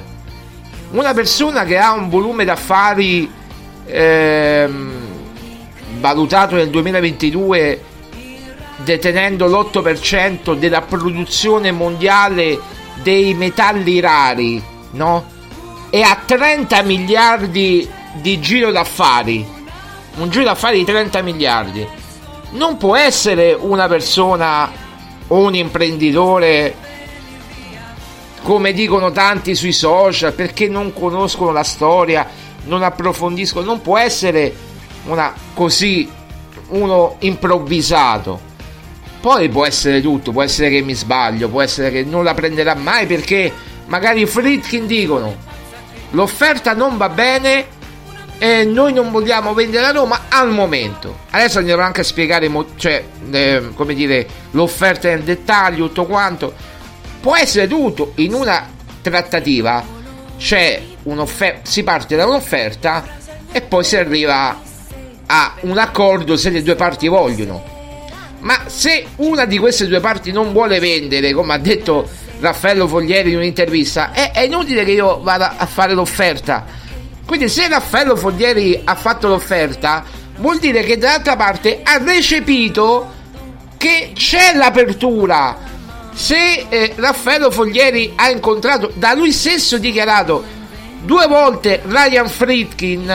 una 0.91 1.15
persona 1.15 1.65
che 1.65 1.79
ha 1.79 1.93
un 1.93 2.09
volume 2.09 2.45
d'affari 2.45 3.31
ehm, 3.87 4.93
valutato 6.01 6.57
nel 6.57 6.69
2022 6.71 7.85
detenendo 8.79 9.47
l'8% 9.47 10.57
della 10.57 10.83
produzione 10.83 11.71
mondiale 11.71 12.59
dei 13.03 13.35
metalli 13.35 14.01
rari, 14.01 14.63
no? 14.93 15.39
E 15.91 16.03
ha 16.03 16.19
30 16.25 16.83
miliardi 16.83 17.89
di 18.15 18.41
giro 18.41 18.71
d'affari. 18.71 19.47
Un 20.17 20.31
giro 20.31 20.45
d'affari 20.45 20.79
di 20.79 20.85
30 20.85 21.23
miliardi. 21.23 21.87
Non 22.50 22.76
può 22.76 22.97
essere 22.97 23.52
una 23.52 23.87
persona 23.87 24.71
o 25.28 25.38
un 25.38 25.54
imprenditore 25.54 26.75
come 28.42 28.73
dicono 28.73 29.12
tanti 29.12 29.54
sui 29.54 29.73
social 29.73 30.33
perché 30.33 30.69
non 30.69 30.92
conoscono 30.92 31.52
la 31.52 31.62
storia, 31.62 32.26
non 32.64 32.83
approfondiscono, 32.83 33.64
non 33.64 33.80
può 33.80 33.99
essere 33.99 34.52
una 35.04 35.33
così 35.54 36.11
uno 36.69 37.16
improvvisato. 37.21 38.49
Poi 39.21 39.49
può 39.49 39.66
essere 39.66 40.00
tutto, 40.00 40.33
può 40.33 40.42
essere 40.42 40.71
che 40.71 40.80
mi 40.80 40.95
sbaglio, 40.95 41.49
può 41.49 41.61
essere 41.61 41.90
che 41.90 42.04
non 42.04 42.25
la 42.25 42.35
prenderà 42.35 42.75
mai 42.75 43.07
perché 43.07 43.52
magari 43.87 44.23
i 44.23 44.26
Fritkin 44.26 44.87
dicono 44.87 45.49
l'offerta 46.11 46.75
non 46.75 46.97
va 46.97 47.09
bene 47.09 47.66
e 48.42 48.64
noi 48.64 48.94
non 48.94 49.11
vogliamo 49.11 49.52
vendere 49.52 49.85
a 49.85 49.90
Roma 49.90 50.23
al 50.30 50.50
momento. 50.50 51.18
Adesso 51.30 51.59
andremo 51.59 51.82
anche 51.82 52.00
a 52.00 52.04
spiegare 52.04 52.50
cioè, 52.76 53.04
eh, 53.30 53.68
come 53.75 53.92
dire, 53.92 54.26
l'offerta 54.52 55.09
nel 55.09 55.23
dettaglio, 55.23 55.88
tutto 55.88 56.06
quanto. 56.06 56.54
Può 57.20 57.37
essere 57.37 57.68
tutto 57.68 58.12
in 58.16 58.32
una 58.32 58.66
trattativa, 59.02 59.85
c'è 60.38 60.82
un'offerta, 61.02 61.68
si 61.68 61.82
parte 61.82 62.16
da 62.16 62.26
un'offerta 62.26 63.04
e 63.52 63.61
poi 63.61 63.85
si 63.85 63.97
arriva 63.97 64.59
a 65.26 65.54
un 65.61 65.76
accordo 65.76 66.38
se 66.38 66.49
le 66.49 66.62
due 66.62 66.76
parti 66.76 67.09
vogliono 67.09 67.78
ma 68.40 68.59
se 68.66 69.06
una 69.16 69.44
di 69.44 69.59
queste 69.59 69.87
due 69.87 70.00
parti 70.00 70.32
non 70.32 70.52
vuole 70.52 70.78
vendere, 70.78 71.32
come 71.32 71.54
ha 71.54 71.59
detto 71.59 72.09
Raffaello 72.40 72.88
Foglieri 72.88 73.32
in 73.32 73.37
un'intervista, 73.37 74.12
è, 74.12 74.32
è 74.32 74.40
inutile 74.40 74.85
che 74.85 74.92
io 74.92 75.20
vada 75.20 75.56
a 75.56 75.66
fare 75.66 75.92
l'offerta. 75.92 76.78
Quindi 77.31 77.49
se 77.49 77.69
Raffaello 77.69 78.17
Foglieri 78.17 78.81
ha 78.83 78.97
fatto 78.97 79.29
l'offerta, 79.29 80.03
vuol 80.39 80.59
dire 80.59 80.83
che 80.83 80.99
dall'altra 80.99 81.37
parte 81.37 81.79
ha 81.81 81.99
recepito 81.99 83.09
che 83.77 84.11
c'è 84.15 84.53
l'apertura. 84.55 85.57
Se 86.13 86.67
eh, 86.69 86.93
Raffaello 86.97 87.53
Foglieri 87.53 88.15
ha 88.17 88.31
incontrato, 88.31 88.91
da 88.95 89.15
lui 89.15 89.31
stesso 89.31 89.79
dichiarato 89.79 90.43
due 91.05 91.29
volte 91.29 91.83
Ryan 91.85 92.29
Friedkin, 92.29 93.09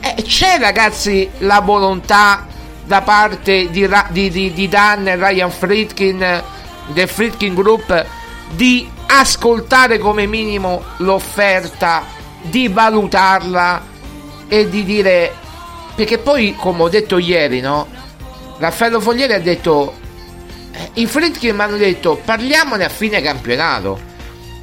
eh, 0.00 0.22
c'è 0.22 0.58
ragazzi 0.58 1.28
la 1.40 1.60
volontà 1.60 2.46
da 2.86 3.02
parte 3.02 3.68
di, 3.68 3.86
di, 4.12 4.30
di, 4.30 4.52
di 4.54 4.66
Dan 4.66 5.08
e 5.08 5.16
Ryan 5.16 5.50
Friedkin 5.50 6.42
del 6.86 7.06
Friedkin 7.06 7.52
Group 7.52 8.06
di 8.52 8.88
ascoltare 9.08 9.98
come 9.98 10.24
minimo 10.24 10.82
l'offerta, 10.96 12.20
di 12.42 12.68
valutarla 12.68 13.82
e 14.48 14.68
di 14.68 14.84
dire 14.84 15.40
perché 15.94 16.18
poi, 16.18 16.54
come 16.56 16.82
ho 16.82 16.88
detto 16.88 17.18
ieri, 17.18 17.60
no? 17.60 17.86
Raffaello 18.58 19.00
Foglieri 19.00 19.34
ha 19.34 19.40
detto. 19.40 19.94
eh, 20.72 20.90
I 20.94 21.06
Fritkin 21.06 21.54
mi 21.54 21.62
hanno 21.62 21.76
detto 21.76 22.20
parliamone 22.24 22.84
a 22.84 22.88
fine 22.88 23.20
campionato. 23.20 24.10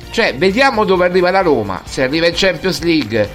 Cioè, 0.09 0.35
vediamo 0.35 0.85
dove 0.85 1.05
arriva 1.05 1.29
la 1.29 1.41
Roma. 1.41 1.81
Se 1.85 2.01
arriva 2.01 2.25
in 2.25 2.33
Champions 2.35 2.81
League, 2.81 3.29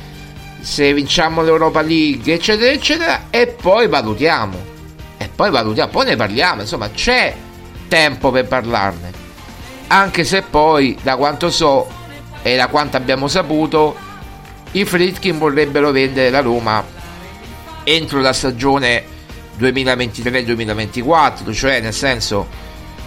se 0.60 0.92
vinciamo 0.92 1.42
l'Europa 1.42 1.82
League, 1.82 2.34
eccetera, 2.34 2.72
eccetera. 2.72 3.26
E 3.30 3.46
poi 3.46 3.86
valutiamo. 3.86 4.72
E 5.18 5.30
poi 5.32 5.50
valutiamo, 5.50 5.90
poi 5.90 6.06
ne 6.06 6.16
parliamo. 6.16 6.62
Insomma, 6.62 6.90
c'è 6.90 7.32
tempo 7.86 8.32
per 8.32 8.48
parlarne. 8.48 9.12
Anche 9.86 10.24
se 10.24 10.42
poi, 10.42 10.98
da 11.00 11.14
quanto 11.16 11.48
so 11.50 11.88
e 12.42 12.56
da 12.56 12.66
quanto 12.66 12.96
abbiamo 12.96 13.28
saputo, 13.28 13.94
i 14.74 14.84
Fritkin 14.84 15.38
vorrebbero 15.38 15.92
vendere 15.92 16.30
la 16.30 16.40
Roma 16.40 16.84
entro 17.84 18.20
la 18.20 18.32
stagione 18.32 19.04
2023-2024, 19.58 21.52
cioè 21.52 21.80
nel 21.80 21.92
senso 21.92 22.46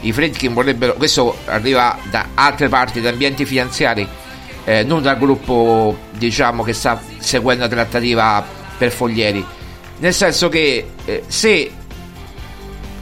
i 0.01 0.13
Fritkin 0.13 0.53
vorrebbero, 0.53 0.93
questo 0.93 1.35
arriva 1.45 1.97
da 2.09 2.29
altre 2.35 2.69
parti, 2.69 3.01
da 3.01 3.09
ambienti 3.09 3.45
finanziari, 3.45 4.07
eh, 4.63 4.83
non 4.83 5.01
dal 5.01 5.17
gruppo 5.17 5.97
diciamo 6.11 6.63
che 6.63 6.71
sta 6.71 7.01
seguendo 7.17 7.63
la 7.65 7.69
trattativa 7.69 8.45
per 8.77 8.91
Foglieri, 8.91 9.45
nel 9.97 10.13
senso 10.13 10.47
che 10.47 10.91
eh, 11.03 11.23
se 11.27 11.71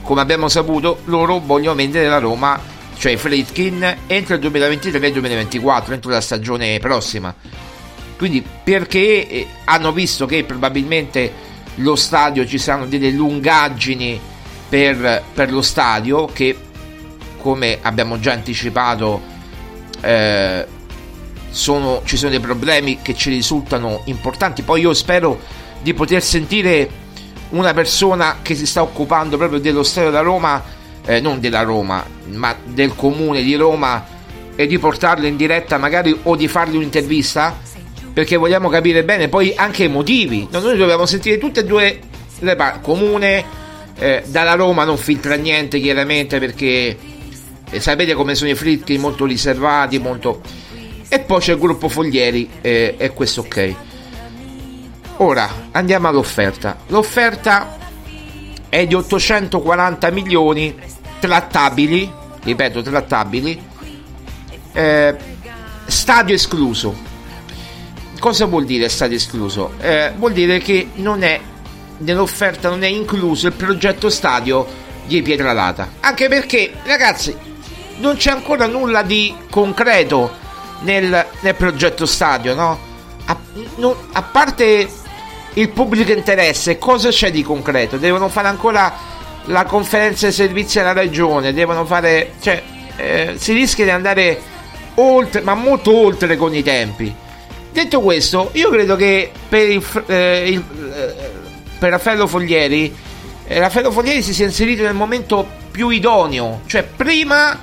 come 0.02 0.22
abbiamo 0.22 0.48
saputo 0.48 1.02
loro 1.06 1.40
vogliono 1.40 1.76
vendere 1.76 2.08
la 2.08 2.18
Roma, 2.18 2.60
cioè 2.98 3.12
i 3.12 3.18
Fritkin, 3.18 3.98
entro 4.08 4.34
il 4.36 4.42
2023-2024, 4.42 5.92
entro 5.92 6.10
la 6.10 6.22
stagione 6.22 6.80
prossima. 6.80 7.34
Quindi 8.18 8.44
perché 8.64 9.28
eh, 9.28 9.48
hanno 9.66 9.92
visto 9.92 10.26
che 10.26 10.44
probabilmente 10.44 11.32
lo 11.76 11.96
stadio 11.96 12.46
ci 12.46 12.58
saranno 12.58 12.86
delle 12.86 13.12
lungaggini 13.12 14.20
per, 14.70 15.24
per 15.34 15.52
lo 15.52 15.62
stadio 15.62 16.26
che 16.26 16.58
come 17.38 17.80
abbiamo 17.82 18.20
già 18.20 18.32
anticipato 18.32 19.22
eh, 20.02 20.66
sono, 21.50 22.02
ci 22.06 22.18
sono 22.18 22.32
dei 22.32 22.40
problemi 22.40 23.00
che 23.02 23.14
ci 23.14 23.30
risultano 23.30 24.02
importanti. 24.06 24.62
Poi 24.62 24.82
io 24.82 24.94
spero 24.94 25.40
di 25.82 25.94
poter 25.94 26.24
sentire 26.24 27.04
una 27.50 27.74
persona 27.74 28.38
che 28.42 28.56
si 28.56 28.66
sta 28.66 28.82
occupando 28.82 29.38
proprio 29.38 29.60
dello 29.60 29.84
stadio 29.84 30.10
da 30.10 30.22
Roma 30.22 30.64
eh, 31.06 31.20
non 31.20 31.40
della 31.40 31.62
Roma 31.62 32.04
ma 32.32 32.56
del 32.64 32.96
comune 32.96 33.44
di 33.44 33.56
Roma 33.56 34.04
e 34.56 34.68
di 34.68 34.80
portarlo 34.80 35.28
in 35.28 35.36
diretta 35.36 35.78
magari 35.78 36.18
o 36.24 36.36
di 36.36 36.48
fargli 36.48 36.76
un'intervista 36.76 37.56
perché 38.16 38.38
vogliamo 38.38 38.70
capire 38.70 39.04
bene 39.04 39.28
poi 39.28 39.52
anche 39.58 39.84
i 39.84 39.90
motivi. 39.90 40.48
No, 40.50 40.62
noi 40.62 40.78
dobbiamo 40.78 41.06
sentire 41.06 41.38
tutte 41.38 41.60
e 41.60 41.66
due 41.66 42.00
le 42.40 42.56
parti. 42.56 42.80
Comune, 42.82 43.44
eh, 44.00 44.24
dalla 44.28 44.54
Roma 44.54 44.86
non 44.86 44.96
filtra 44.96 45.36
niente 45.36 45.82
chiaramente 45.82 46.40
perché 46.40 46.98
eh, 47.70 47.80
sapete 47.82 48.14
come 48.14 48.34
sono 48.34 48.52
i 48.52 48.56
fritti, 48.56 48.98
molto 48.98 49.26
riservati, 49.26 50.00
molto... 50.00 50.42
E 51.10 51.20
poi 51.20 51.42
c'è 51.42 51.52
il 51.52 51.60
gruppo 51.60 51.90
Foglieri 51.90 52.50
eh, 52.62 52.96
e 52.98 53.12
questo 53.12 53.42
ok. 53.42 53.76
Ora 55.18 55.50
andiamo 55.72 56.08
all'offerta. 56.08 56.78
L'offerta 56.88 57.78
è 58.70 58.88
di 58.88 58.94
840 58.94 60.10
milioni 60.12 60.74
trattabili, 61.20 62.10
ripeto 62.44 62.82
trattabili, 62.82 63.62
eh, 64.72 65.16
stadio 65.86 66.34
escluso 66.34 67.12
cosa 68.20 68.46
vuol 68.46 68.66
dire 68.66 68.90
stato 68.90 69.14
escluso? 69.14 69.74
Eh, 69.80 70.12
vuol 70.16 70.34
dire 70.34 70.60
che 70.60 70.90
non 70.96 71.24
è 71.24 71.40
nell'offerta 71.98 72.70
non 72.70 72.84
è 72.84 72.88
incluso 72.88 73.48
il 73.48 73.54
progetto 73.54 74.10
stadio 74.10 74.66
di 75.06 75.22
Pietralata. 75.22 75.90
Anche 76.02 76.28
perché, 76.28 76.74
ragazzi, 76.84 77.36
non 77.98 78.18
c'è 78.18 78.32
ancora 78.32 78.66
nulla 78.66 79.04
di 79.04 79.34
concreto 79.50 80.44
nel, 80.82 81.26
nel 81.40 81.56
progetto 81.56 82.06
stadio, 82.06 82.54
no? 82.54 82.80
A, 83.26 83.38
non, 83.76 83.96
a, 84.12 84.22
parte 84.22 84.88
il 85.54 85.70
pubblico 85.70 86.12
interesse, 86.12 86.78
cosa 86.78 87.10
c'è 87.10 87.32
di 87.32 87.44
concreto? 87.44 87.98
Devono 87.98 88.28
fare 88.30 88.48
ancora 88.48 88.94
la 89.46 89.64
conferenza 89.66 90.28
di 90.28 90.34
servizi 90.34 90.80
alla 90.80 90.94
regione, 90.94 91.54
devono 91.54 91.86
fare. 91.86 92.34
cioè, 92.42 92.62
eh, 92.98 93.34
si 93.38 93.54
rischia 93.54 93.84
di 93.84 93.92
andare 93.92 94.42
oltre, 94.96 95.42
ma 95.42 95.54
molto 95.54 95.96
oltre 95.96 96.36
con 96.36 96.54
i 96.54 96.64
tempi. 96.64 97.14
Detto 97.76 98.00
questo, 98.00 98.52
io 98.54 98.70
credo 98.70 98.96
che 98.96 99.30
per, 99.50 99.70
il, 99.70 99.86
eh, 100.06 100.50
il, 100.50 100.64
eh, 100.94 101.14
per 101.78 101.90
Raffaello 101.90 102.26
Foglieri, 102.26 102.96
eh, 103.46 103.60
Raffaello 103.60 103.92
Foglieri 103.92 104.22
si 104.22 104.34
sia 104.34 104.46
inserito 104.46 104.84
nel 104.84 104.94
momento 104.94 105.46
più 105.72 105.90
idoneo, 105.90 106.62
cioè 106.68 106.84
prima 106.84 107.62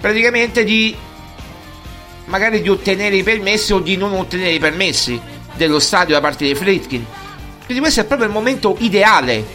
praticamente 0.00 0.64
di 0.64 0.96
magari 2.24 2.60
di 2.60 2.68
ottenere 2.68 3.14
i 3.14 3.22
permessi 3.22 3.72
o 3.72 3.78
di 3.78 3.96
non 3.96 4.14
ottenere 4.14 4.50
i 4.50 4.58
permessi 4.58 5.20
dello 5.54 5.78
stadio 5.78 6.14
da 6.14 6.20
parte 6.20 6.42
dei 6.42 6.56
Fritkin. 6.56 7.06
Quindi 7.64 7.80
questo 7.80 8.00
è 8.00 8.04
proprio 8.04 8.26
il 8.26 8.34
momento 8.34 8.74
ideale 8.80 9.46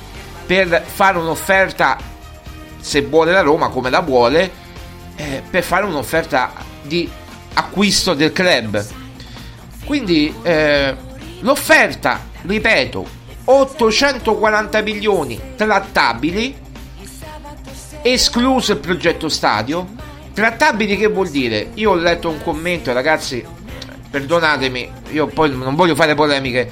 per 0.46 0.86
fare 0.86 1.18
un'offerta, 1.18 1.98
se 2.80 3.02
vuole 3.02 3.34
la 3.34 3.42
Roma 3.42 3.68
come 3.68 3.90
la 3.90 4.00
vuole, 4.00 4.50
eh, 5.18 5.44
per 5.50 5.64
fare 5.64 5.84
un'offerta 5.84 6.54
di 6.82 7.12
acquisto 7.56 8.14
del 8.14 8.32
club 8.32 9.06
quindi 9.88 10.36
eh, 10.44 10.94
l'offerta, 11.40 12.20
ripeto, 12.42 13.08
840 13.46 14.82
milioni 14.82 15.40
trattabili, 15.56 16.54
escluso 18.02 18.74
il 18.74 18.80
progetto 18.80 19.30
stadio. 19.30 19.88
Trattabili 20.34 20.98
che 20.98 21.08
vuol 21.08 21.30
dire? 21.30 21.70
Io 21.76 21.92
ho 21.92 21.96
letto 21.96 22.30
un 22.30 22.44
commento, 22.44 22.92
ragazzi, 22.92 23.44
perdonatemi, 24.10 24.92
io 25.12 25.28
poi 25.28 25.56
non 25.56 25.74
voglio 25.74 25.96
fare 25.96 26.16
polemiche. 26.16 26.70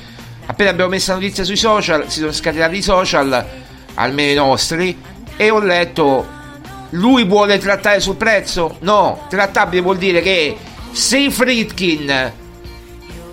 Appena 0.48 0.72
abbiamo 0.72 0.90
messo 0.92 1.12
la 1.12 1.20
notizia 1.20 1.46
sui 1.46 1.56
social, 1.56 2.10
si 2.12 2.20
sono 2.20 2.34
scatenati 2.34 2.76
i 2.76 2.82
social, 2.82 3.46
almeno 3.94 4.32
i 4.32 4.36
nostri, 4.36 5.02
e 5.38 5.50
ho 5.50 5.60
letto 5.60 6.28
lui 6.90 7.24
vuole 7.24 7.60
trattare 7.60 8.02
sul 8.02 8.18
prezzo? 8.18 8.76
No, 8.82 9.26
trattabile 9.30 9.82
vuol 9.82 9.98
dire 9.98 10.22
che 10.22 10.58
se 10.92 11.32
Fritkin 11.32 12.44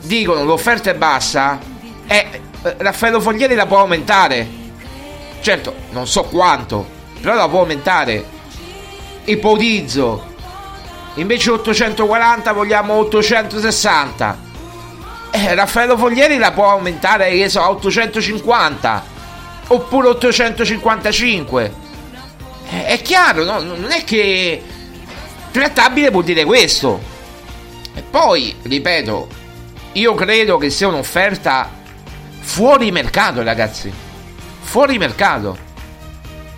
dicono 0.02 0.44
l'offerta 0.44 0.90
è 0.90 0.94
bassa, 0.94 1.58
eh, 2.06 2.40
Raffaello 2.78 3.20
Foglieri 3.20 3.54
la 3.54 3.66
può 3.66 3.78
aumentare. 3.78 4.60
Certo, 5.40 5.74
non 5.90 6.06
so 6.06 6.24
quanto, 6.24 6.86
però 7.20 7.34
la 7.34 7.48
può 7.48 7.60
aumentare. 7.60 8.24
Ipotizzo. 9.24 10.30
Invece 11.14 11.50
840 11.50 12.52
vogliamo 12.52 12.94
860. 12.94 14.50
Eh, 15.30 15.54
Raffaello 15.54 15.96
Foglieri 15.96 16.38
la 16.38 16.52
può 16.52 16.70
aumentare, 16.70 17.30
che 17.30 17.48
so, 17.48 17.60
a 17.60 17.70
850 17.70 19.04
oppure 19.68 20.08
855. 20.08 21.74
Eh, 22.70 22.84
è 22.86 23.02
chiaro, 23.02 23.44
no? 23.44 23.60
Non 23.60 23.90
è 23.90 24.04
che 24.04 24.62
trattabile 25.50 26.10
vuol 26.10 26.24
dire 26.24 26.44
questo. 26.44 27.00
E 27.94 28.02
poi, 28.02 28.54
ripeto, 28.62 29.28
io 29.92 30.14
credo 30.14 30.56
che 30.56 30.70
sia 30.70 30.88
un'offerta 30.88 31.70
fuori 32.40 32.90
mercato, 32.90 33.42
ragazzi. 33.42 33.92
Fuori 34.60 34.96
mercato. 34.98 35.56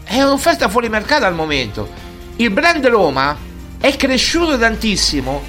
È 0.05 0.21
un'offerta 0.23 0.69
fuori 0.69 0.89
mercato 0.89 1.25
al 1.25 1.35
momento. 1.35 1.89
Il 2.37 2.51
brand 2.51 2.87
Roma 2.87 3.37
è 3.81 3.97
cresciuto 3.97 4.57
tantissimo, 4.59 5.43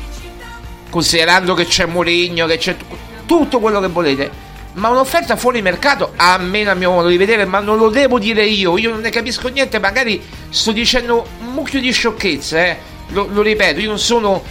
considerando 0.90 1.54
che 1.54 1.66
c'è 1.66 1.86
Mourinho, 1.86 2.48
che 2.48 2.58
c'è 2.58 2.76
tutto 3.26 3.60
quello 3.60 3.80
che 3.80 3.88
volete. 3.88 4.44
Ma 4.74 4.90
un'offerta 4.90 5.36
fuori 5.36 5.62
mercato, 5.62 6.14
a 6.16 6.38
me 6.38 6.68
a 6.68 6.74
mio 6.74 6.92
modo 6.92 7.08
di 7.08 7.18
vedere, 7.18 7.46
ma 7.46 7.60
non 7.60 7.78
lo 7.78 7.90
devo 7.90 8.20
dire 8.20 8.46
io, 8.46 8.78
io 8.78 8.90
non 8.90 9.00
ne 9.00 9.10
capisco 9.10 9.48
niente, 9.48 9.80
magari 9.80 10.22
sto 10.50 10.72
dicendo 10.72 11.26
un 11.40 11.54
mucchio 11.54 11.80
di 11.80 11.92
sciocchezze, 11.92 12.68
eh. 12.68 12.78
lo, 13.10 13.28
lo 13.32 13.42
ripeto, 13.42 13.80
io 13.80 13.88
non 13.88 14.00
sono 14.00 14.44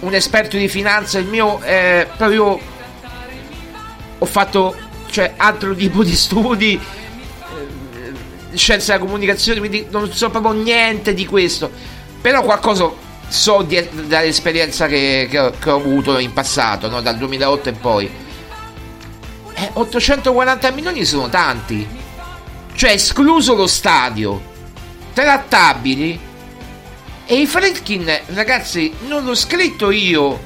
un 0.00 0.14
esperto 0.14 0.56
di 0.56 0.68
finanza, 0.68 1.18
il 1.18 1.26
mio 1.26 1.60
eh, 1.62 2.06
proprio 2.16 2.60
ho 4.18 4.24
fatto 4.26 4.74
cioè, 5.10 5.34
altro 5.36 5.74
tipo 5.74 6.02
di 6.02 6.14
studi, 6.14 6.74
eh, 6.74 8.56
scienza 8.56 8.92
della 8.92 9.04
comunicazione, 9.04 9.58
quindi 9.58 9.86
non 9.90 10.12
so 10.12 10.30
proprio 10.30 10.52
niente 10.52 11.14
di 11.14 11.26
questo, 11.26 11.70
però 12.20 12.42
qualcosa 12.42 12.90
so 13.28 13.62
di, 13.62 13.82
dall'esperienza 14.06 14.86
che, 14.86 15.26
che, 15.30 15.38
ho, 15.38 15.52
che, 15.58 15.70
ho, 15.70 15.76
avuto 15.76 16.18
in 16.18 16.32
passato, 16.32 16.88
no? 16.88 17.00
dal 17.00 17.16
2008 17.16 17.68
in 17.68 17.80
poi. 17.80 18.10
Eh, 19.54 19.70
840 19.72 20.70
milioni 20.72 21.04
sono 21.04 21.28
tanti, 21.28 21.86
cioè 22.74 22.90
escluso 22.90 23.54
lo 23.54 23.66
stadio, 23.66 24.54
trattabili 25.14 26.25
e 27.26 27.40
i 27.40 27.46
Fredkin, 27.46 28.08
ragazzi, 28.26 28.92
non 29.08 29.24
l'ho 29.24 29.34
scritto 29.34 29.90
io, 29.90 30.38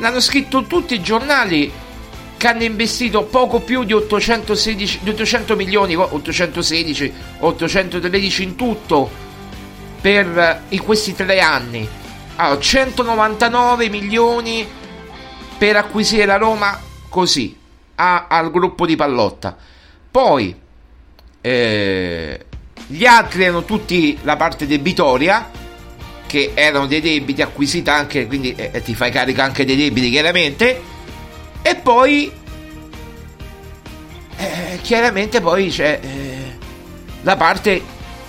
l'hanno 0.00 0.20
scritto 0.20 0.64
tutti 0.64 0.94
i 0.94 1.02
giornali 1.02 1.70
che 2.38 2.48
hanno 2.48 2.62
investito 2.62 3.24
poco 3.24 3.60
più 3.60 3.84
di 3.84 3.92
816, 3.92 5.00
di 5.02 5.10
800 5.10 5.54
milioni, 5.56 5.94
816, 5.94 7.12
813 7.38 8.42
in 8.42 8.56
tutto 8.56 9.10
per 10.00 10.62
in 10.70 10.82
questi 10.82 11.14
tre 11.14 11.40
anni. 11.40 11.86
Allora, 12.36 12.58
199 12.58 13.88
milioni 13.90 14.66
per 15.58 15.76
acquisire 15.76 16.24
la 16.24 16.38
Roma 16.38 16.80
così 17.10 17.54
a, 17.96 18.26
al 18.26 18.50
gruppo 18.50 18.86
di 18.86 18.96
Pallotta. 18.96 19.54
Poi 20.10 20.56
eh, 21.42 22.46
gli 22.86 23.04
altri 23.04 23.44
erano 23.44 23.64
tutti 23.64 24.18
la 24.22 24.36
parte 24.36 24.66
debitoria, 24.66 25.50
che 26.32 26.52
erano 26.54 26.86
dei 26.86 27.02
debiti 27.02 27.42
acquisiti 27.42 27.90
anche, 27.90 28.26
quindi 28.26 28.54
eh, 28.54 28.80
ti 28.82 28.94
fai 28.94 29.10
carico 29.10 29.42
anche 29.42 29.66
dei 29.66 29.76
debiti 29.76 30.08
chiaramente. 30.08 30.80
E 31.60 31.74
poi 31.74 32.32
eh, 34.38 34.78
chiaramente 34.80 35.42
poi 35.42 35.68
c'è 35.68 36.00
eh, 36.02 36.56
la 37.20 37.36
parte, 37.36 37.82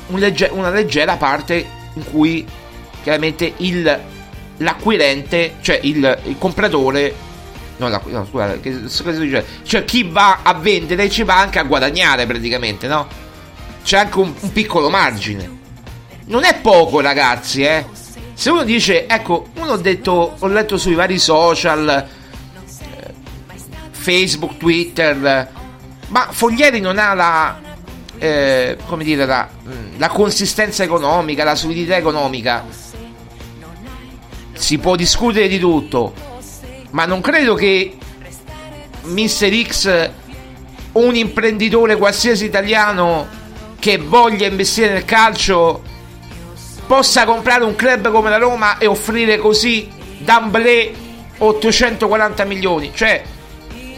un 0.08 0.20
legge, 0.20 0.50
una 0.52 0.70
leggera 0.70 1.16
parte 1.16 1.66
in 1.94 2.04
cui 2.04 2.46
chiaramente 3.04 3.54
il, 3.56 4.00
l'acquirente, 4.58 5.56
cioè 5.62 5.80
il, 5.84 6.20
il 6.26 6.38
compratore, 6.38 7.16
no, 7.78 7.88
no 7.88 8.26
scusate, 8.30 8.60
che, 8.60 8.82
cosa 8.82 9.12
dice? 9.12 9.46
cioè 9.64 9.86
chi 9.86 10.04
va 10.04 10.40
a 10.44 10.54
vendere 10.56 11.10
ci 11.10 11.24
va 11.24 11.40
anche 11.40 11.58
a 11.58 11.64
guadagnare 11.64 12.26
praticamente, 12.26 12.86
no? 12.88 13.08
C'è 13.82 13.98
anche 13.98 14.20
un, 14.20 14.34
un 14.38 14.52
piccolo 14.52 14.90
margine. 14.90 15.62
Non 16.26 16.44
è 16.46 16.60
poco 16.62 17.02
ragazzi, 17.02 17.64
eh. 17.64 17.86
Se 18.34 18.50
uno 18.50 18.64
dice, 18.64 19.08
ecco, 19.08 19.48
uno 19.56 19.74
ho 19.74 19.78
detto, 19.78 20.36
ho 20.40 20.48
letto 20.48 20.78
sui 20.78 20.96
vari 20.96 21.20
social, 21.20 22.08
eh, 22.80 23.14
Facebook, 23.92 24.58
Twitter, 24.58 25.52
ma 26.08 26.28
Foglieri 26.32 26.80
non 26.80 26.98
ha 26.98 27.14
la, 27.14 27.60
eh, 28.18 28.78
come 28.88 29.04
dire, 29.04 29.26
la, 29.26 29.48
la, 29.98 30.08
consistenza 30.10 30.84
economica, 30.84 31.44
la 31.44 31.56
solidità 31.56 31.96
economica. 31.96 32.66
Si 34.54 34.78
può 34.78 34.96
discutere 34.96 35.48
di 35.48 35.60
tutto, 35.60 36.14
ma 36.92 37.06
non 37.06 37.22
credo 37.22 37.54
che 37.54 37.98
Mr. 39.04 39.64
X 39.68 40.12
un 40.94 41.16
imprenditore 41.16 41.98
qualsiasi 41.98 42.46
italiano 42.46 43.28
che 43.80 43.98
voglia 43.98 44.48
investire 44.48 44.94
nel 44.94 45.06
calcio 45.06 45.92
possa 46.86 47.26
comprare 47.26 47.64
un 47.64 47.76
club 47.76 48.12
come 48.12 48.30
la 48.30 48.38
Roma 48.38 48.78
e 48.78 48.88
offrire 48.88 49.38
così 49.38 49.90
d'amblè 50.18 50.92
840 51.38 52.44
milioni. 52.46 52.92
Cioè, 52.94 53.24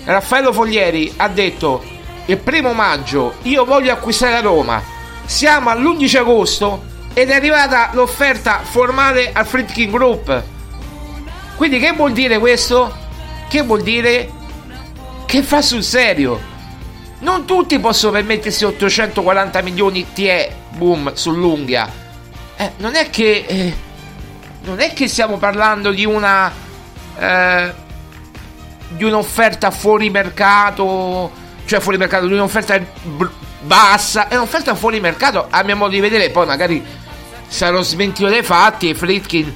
Raffaello 0.06 0.54
Foglieri 0.54 1.14
ha 1.18 1.28
detto 1.28 1.84
il 2.26 2.38
primo 2.38 2.74
maggio 2.74 3.36
io 3.44 3.66
voglio 3.66 3.92
acquistare 3.92 4.34
la 4.34 4.42
Roma. 4.42 4.82
Siamo 5.26 5.70
all'11 5.70 6.18
agosto 6.18 6.84
ed 7.14 7.30
è 7.30 7.36
arrivata 7.36 7.90
l'offerta 7.94 8.60
formale 8.64 9.32
al 9.34 9.46
Friedkin 9.46 9.92
Group. 9.92 10.44
Quindi 11.56 11.80
che 11.80 11.94
vuol 11.94 12.12
dire 12.12 12.38
questo? 12.38 12.94
Che 13.48 13.62
vuol 13.62 13.82
dire 13.82 14.32
che 15.26 15.42
fa 15.42 15.62
sul 15.62 15.84
serio. 15.84 16.54
Non 17.20 17.46
tutti 17.46 17.80
possono 17.80 18.12
permettersi 18.12 18.66
840 18.66 19.62
milioni 19.62 20.06
TE, 20.14 20.54
boom, 20.72 21.14
sull'unghia. 21.14 22.05
Eh, 22.58 22.72
non 22.78 22.96
è 22.96 23.10
che... 23.10 23.46
Eh, 23.48 23.76
non 24.64 24.80
è 24.80 24.94
che 24.94 25.08
stiamo 25.08 25.38
parlando 25.38 25.92
di 25.92 26.06
una... 26.06 26.52
Eh, 27.18 27.84
di 28.90 29.04
un'offerta 29.04 29.72
fuori 29.72 30.10
mercato, 30.10 31.32
cioè 31.66 31.80
fuori 31.80 31.98
mercato, 31.98 32.28
di 32.28 32.34
un'offerta 32.34 32.78
b- 32.78 33.30
bassa, 33.62 34.28
è 34.28 34.36
un'offerta 34.36 34.76
fuori 34.76 35.00
mercato, 35.00 35.48
a 35.50 35.64
mio 35.64 35.76
modo 35.76 35.92
di 35.92 36.00
vedere, 36.00 36.30
poi 36.30 36.46
magari 36.46 36.84
sarò 37.48 37.82
smentito 37.82 38.30
dai 38.30 38.44
fatti 38.44 38.90
e 38.90 38.96
Fritkin 38.96 39.54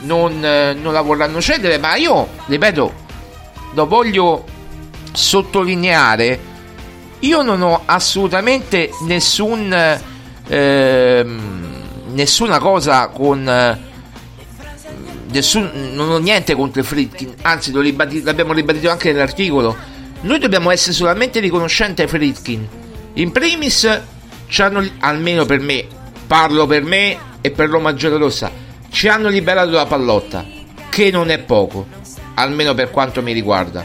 non, 0.00 0.44
eh, 0.44 0.74
non 0.74 0.92
la 0.92 1.00
vorranno 1.00 1.40
cedere, 1.40 1.78
ma 1.78 1.94
io, 1.94 2.28
ripeto, 2.46 2.92
lo 3.72 3.86
voglio 3.86 4.44
sottolineare, 5.12 6.40
io 7.20 7.42
non 7.42 7.62
ho 7.62 7.82
assolutamente 7.84 8.90
nessun... 9.02 10.00
Eh, 10.48 11.26
nessuna 12.12 12.58
cosa 12.58 13.08
con... 13.08 13.48
Eh, 13.48 13.90
nessun, 15.30 15.70
non 15.92 16.10
ho 16.10 16.18
niente 16.18 16.54
contro 16.54 16.80
i 16.80 16.84
Fritkin, 16.84 17.34
anzi 17.42 17.72
ribadito, 17.74 18.26
l'abbiamo 18.26 18.52
ribadito 18.52 18.90
anche 18.90 19.12
nell'articolo. 19.12 19.76
Noi 20.22 20.38
dobbiamo 20.38 20.70
essere 20.70 20.92
solamente 20.92 21.40
riconoscenti 21.40 22.02
ai 22.02 22.08
Fritkin. 22.08 22.68
In 23.14 23.32
primis, 23.32 24.00
ci 24.46 24.62
hanno, 24.62 24.86
almeno 25.00 25.44
per 25.44 25.60
me, 25.60 25.86
parlo 26.26 26.66
per 26.66 26.82
me 26.84 27.18
e 27.40 27.50
per 27.50 27.68
Roma 27.68 27.94
Giallorossa, 27.94 28.50
ci 28.90 29.08
hanno 29.08 29.28
liberato 29.28 29.70
la 29.70 29.86
pallotta, 29.86 30.44
che 30.88 31.10
non 31.10 31.30
è 31.30 31.38
poco, 31.38 31.86
almeno 32.34 32.74
per 32.74 32.90
quanto 32.90 33.22
mi 33.22 33.32
riguarda. 33.32 33.84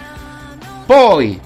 Poi 0.85 1.39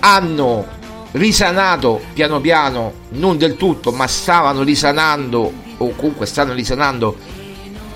hanno 0.00 0.66
risanato 1.12 2.00
piano 2.12 2.40
piano, 2.40 2.92
non 3.10 3.36
del 3.36 3.56
tutto, 3.56 3.92
ma 3.92 4.06
stavano 4.06 4.62
risanando, 4.62 5.52
o 5.78 5.94
comunque 5.94 6.26
stanno 6.26 6.52
risanando 6.52 7.16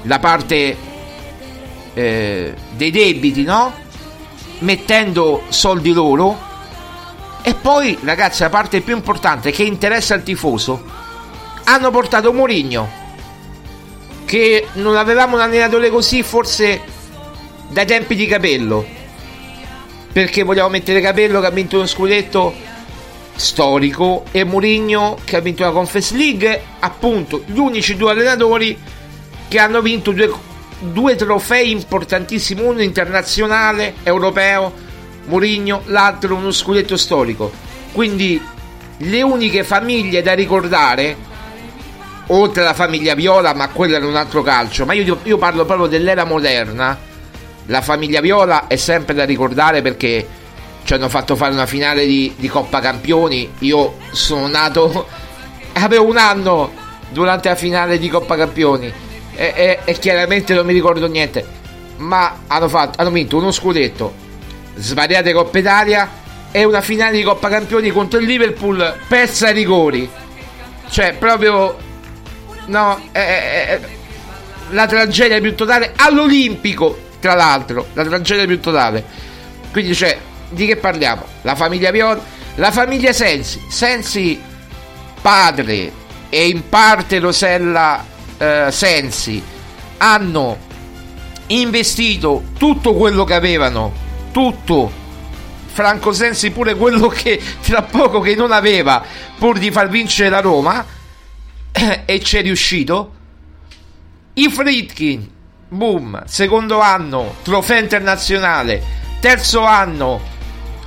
la 0.02 0.18
parte 0.18 0.76
eh, 1.94 2.54
dei 2.70 2.90
debiti, 2.90 3.42
no? 3.42 3.72
Mettendo 4.60 5.44
soldi 5.48 5.92
loro. 5.92 6.52
E 7.42 7.54
poi, 7.54 7.98
ragazzi, 8.02 8.42
la 8.42 8.48
parte 8.48 8.80
più 8.80 8.96
importante 8.96 9.50
che 9.50 9.62
interessa 9.62 10.14
al 10.14 10.22
tifoso, 10.22 10.82
hanno 11.64 11.90
portato 11.90 12.32
Mourinho, 12.32 12.88
che 14.24 14.68
non 14.74 14.96
avevamo 14.96 15.36
un 15.36 15.42
allenatore 15.42 15.90
così 15.90 16.22
forse 16.22 16.80
dai 17.68 17.86
tempi 17.86 18.14
di 18.14 18.26
Capello. 18.26 18.84
Perché 20.10 20.42
vogliamo 20.42 20.68
mettere 20.68 21.00
Capello 21.00 21.40
che 21.40 21.46
ha 21.46 21.50
vinto 21.50 21.76
uno 21.76 21.86
scudetto 21.86 22.72
storico 23.36 24.24
e 24.30 24.44
Mourinho 24.44 25.18
che 25.24 25.36
ha 25.36 25.40
vinto 25.40 25.64
la 25.64 25.70
Conference 25.70 26.16
League, 26.16 26.62
appunto 26.78 27.42
gli 27.46 27.58
unici 27.58 27.96
due 27.96 28.12
allenatori 28.12 28.78
che 29.48 29.58
hanno 29.58 29.80
vinto 29.80 30.12
due, 30.12 30.32
due 30.78 31.16
trofei 31.16 31.70
importantissimi, 31.70 32.62
uno 32.62 32.82
internazionale, 32.82 33.94
europeo, 34.02 34.72
Mourinho, 35.26 35.82
l'altro 35.86 36.34
uno 36.34 36.50
scudetto 36.50 36.96
storico. 36.96 37.52
Quindi 37.92 38.40
le 38.98 39.22
uniche 39.22 39.64
famiglie 39.64 40.22
da 40.22 40.34
ricordare, 40.34 41.16
oltre 42.28 42.62
alla 42.62 42.74
famiglia 42.74 43.14
Viola, 43.14 43.54
ma 43.54 43.68
quello 43.68 43.96
era 43.96 44.06
un 44.06 44.16
altro 44.16 44.42
calcio, 44.42 44.84
ma 44.84 44.92
io, 44.92 45.18
io 45.22 45.38
parlo 45.38 45.64
proprio 45.64 45.86
dell'era 45.86 46.24
moderna, 46.24 46.98
la 47.66 47.80
famiglia 47.80 48.20
Viola 48.20 48.66
è 48.66 48.76
sempre 48.76 49.14
da 49.14 49.24
ricordare 49.24 49.80
perché 49.82 50.26
ci 50.84 50.92
hanno 50.92 51.08
fatto 51.08 51.34
fare 51.34 51.52
una 51.52 51.66
finale 51.66 52.06
di, 52.06 52.32
di 52.36 52.48
Coppa 52.48 52.80
Campioni. 52.80 53.50
Io 53.60 53.96
sono 54.12 54.46
nato, 54.46 55.06
avevo 55.74 56.06
un 56.06 56.18
anno 56.18 56.72
durante 57.08 57.48
la 57.48 57.54
finale 57.54 57.98
di 57.98 58.08
Coppa 58.08 58.36
Campioni 58.36 58.92
e, 59.34 59.52
e, 59.56 59.78
e 59.84 59.92
chiaramente 59.94 60.54
non 60.54 60.66
mi 60.66 60.72
ricordo 60.72 61.06
niente. 61.08 61.62
Ma 61.96 62.40
hanno, 62.46 62.68
fatto, 62.68 63.00
hanno 63.00 63.10
vinto 63.10 63.36
uno 63.36 63.50
scudetto, 63.50 64.12
svariate 64.76 65.32
Coppe 65.32 65.60
Italia 65.60 66.22
e 66.50 66.64
una 66.64 66.80
finale 66.80 67.16
di 67.16 67.22
Coppa 67.22 67.48
Campioni 67.48 67.90
contro 67.90 68.18
il 68.18 68.26
Liverpool 68.26 68.98
persa 69.08 69.48
ai 69.48 69.54
rigori. 69.54 70.08
Cioè, 70.88 71.14
proprio. 71.14 71.76
No, 72.66 73.00
è, 73.10 73.18
è, 73.18 73.66
è 73.66 73.80
la 74.70 74.86
tragedia 74.86 75.40
più 75.40 75.54
totale 75.54 75.92
all'Olimpico, 75.96 76.98
tra 77.20 77.34
l'altro. 77.34 77.86
La 77.94 78.04
tragedia 78.04 78.46
più 78.46 78.60
totale. 78.60 79.04
Quindi, 79.70 79.94
cioè, 79.94 80.18
di 80.54 80.66
che 80.66 80.76
parliamo? 80.76 81.24
La 81.42 81.54
famiglia 81.54 81.90
Viola, 81.90 82.20
la 82.56 82.70
famiglia 82.70 83.12
Sensi, 83.12 83.60
Sensi 83.68 84.40
padre 85.20 85.92
e 86.28 86.48
in 86.48 86.68
parte 86.68 87.18
Rosella 87.18 88.04
eh, 88.38 88.66
Sensi 88.70 89.42
hanno 89.98 90.58
investito 91.48 92.44
tutto 92.58 92.94
quello 92.94 93.24
che 93.24 93.34
avevano, 93.34 93.92
tutto. 94.32 95.02
Franco 95.66 96.12
Sensi 96.12 96.50
pure 96.50 96.76
quello 96.76 97.08
che 97.08 97.40
tra 97.60 97.82
poco 97.82 98.20
che 98.20 98.36
non 98.36 98.52
aveva 98.52 99.02
pur 99.36 99.58
di 99.58 99.72
far 99.72 99.88
vincere 99.88 100.28
la 100.28 100.40
Roma 100.40 100.84
e 102.04 102.20
ci 102.22 102.36
è 102.36 102.42
riuscito. 102.42 103.12
I 104.34 104.48
Fritkin, 104.50 105.28
boom, 105.68 106.22
secondo 106.26 106.80
anno, 106.80 107.36
trofeo 107.42 107.78
internazionale, 107.78 108.82
terzo 109.20 109.64
anno, 109.64 110.20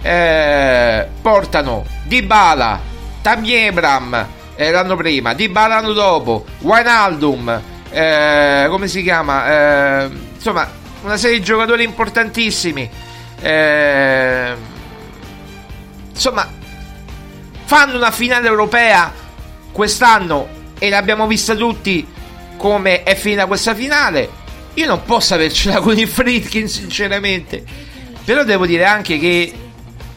eh, 0.07 1.07
portano 1.21 1.85
Dybala, 2.05 2.79
Tamiebram 3.21 4.27
eh, 4.55 4.71
l'anno 4.71 4.95
prima, 4.95 5.33
Dybala 5.33 5.75
l'anno 5.75 5.91
dopo, 5.91 6.45
Wijnaldum, 6.59 7.61
eh, 7.89 8.67
come 8.69 8.87
si 8.87 9.03
chiama? 9.03 10.05
Eh, 10.05 10.09
insomma, 10.35 10.69
una 11.03 11.17
serie 11.17 11.39
di 11.39 11.43
giocatori 11.43 11.83
importantissimi. 11.83 12.89
Eh, 13.41 14.55
insomma, 16.09 16.49
fanno 17.65 17.97
una 17.97 18.11
finale 18.11 18.47
europea 18.47 19.11
quest'anno 19.73 20.47
e 20.79 20.89
l'abbiamo 20.89 21.27
vista 21.27 21.53
tutti 21.53 22.07
come 22.55 23.03
è 23.03 23.13
finita 23.15 23.45
questa 23.45 23.75
finale. 23.75 24.45
Io 24.75 24.85
non 24.87 25.03
posso 25.03 25.33
avercela 25.33 25.81
con 25.81 25.97
i 25.97 26.05
Fritkin, 26.05 26.69
sinceramente. 26.69 27.63
Però 28.23 28.43
devo 28.43 28.65
dire 28.65 28.85
anche 28.85 29.19
che 29.19 29.66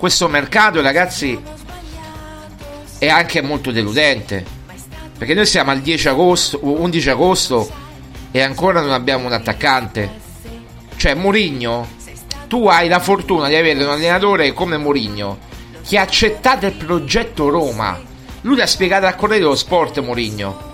questo 0.01 0.29
mercato, 0.29 0.81
ragazzi, 0.81 1.39
è 2.99 3.07
anche 3.07 3.43
molto 3.43 3.71
deludente. 3.71 4.43
Perché 5.19 5.35
noi 5.35 5.45
siamo 5.45 5.73
al 5.73 5.81
10 5.81 6.09
agosto, 6.09 6.59
11 6.63 7.11
agosto 7.11 7.71
e 8.31 8.41
ancora 8.41 8.81
non 8.81 8.93
abbiamo 8.93 9.27
un 9.27 9.35
attaccante. 9.35 10.11
Cioè, 10.97 11.13
Mourinho, 11.13 11.87
tu 12.49 12.67
hai 12.67 12.89
la 12.89 12.99
fortuna 12.99 13.49
di 13.49 13.57
avere 13.57 13.85
un 13.85 13.91
allenatore 13.91 14.55
come 14.55 14.79
Mourinho 14.79 15.39
che 15.87 15.99
ha 15.99 16.03
accettato 16.03 16.65
il 16.65 16.73
progetto 16.73 17.51
Roma. 17.51 18.01
Lui 18.41 18.57
l'ha 18.57 18.67
spiegato 18.67 19.05
al 19.05 19.17
Corriere 19.17 19.43
dello 19.43 19.55
Sport, 19.55 20.01
Mourinho. 20.01 20.69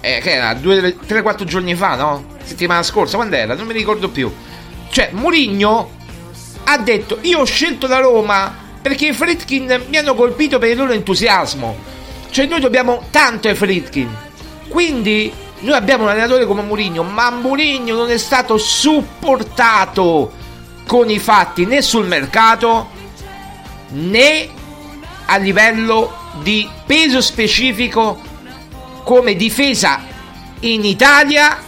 Eh, 0.00 0.18
che 0.20 0.32
era 0.32 0.52
3-4 0.52 1.44
giorni 1.44 1.76
fa, 1.76 1.94
no? 1.94 2.24
Settimana 2.42 2.82
scorsa, 2.82 3.14
quando 3.14 3.36
era? 3.36 3.54
Non 3.54 3.68
mi 3.68 3.72
ricordo 3.72 4.08
più. 4.08 4.34
Cioè, 4.90 5.10
Mourinho 5.12 5.90
ha 6.70 6.78
detto: 6.78 7.18
Io 7.22 7.40
ho 7.40 7.44
scelto 7.44 7.86
la 7.86 7.98
Roma 7.98 8.54
perché 8.80 9.08
i 9.08 9.12
Fritkin 9.12 9.84
mi 9.88 9.96
hanno 9.96 10.14
colpito 10.14 10.58
per 10.58 10.70
il 10.70 10.76
loro 10.76 10.92
entusiasmo. 10.92 11.76
Cioè, 12.30 12.46
noi 12.46 12.60
dobbiamo 12.60 13.06
tanto 13.10 13.48
ai 13.48 13.54
Fritkin. 13.54 14.14
Quindi, 14.68 15.32
noi 15.60 15.74
abbiamo 15.74 16.04
un 16.04 16.10
allenatore 16.10 16.46
come 16.46 16.62
Mourinho, 16.62 17.02
ma 17.02 17.30
Mourinho 17.30 17.96
non 17.96 18.10
è 18.10 18.18
stato 18.18 18.58
supportato 18.58 20.32
con 20.86 21.10
i 21.10 21.18
fatti 21.18 21.66
né 21.66 21.82
sul 21.82 22.06
mercato 22.06 22.90
né 23.90 24.48
a 25.26 25.36
livello 25.36 26.12
di 26.42 26.68
peso 26.86 27.20
specifico 27.20 28.20
come 29.04 29.34
difesa 29.34 30.00
in 30.60 30.84
Italia 30.84 31.58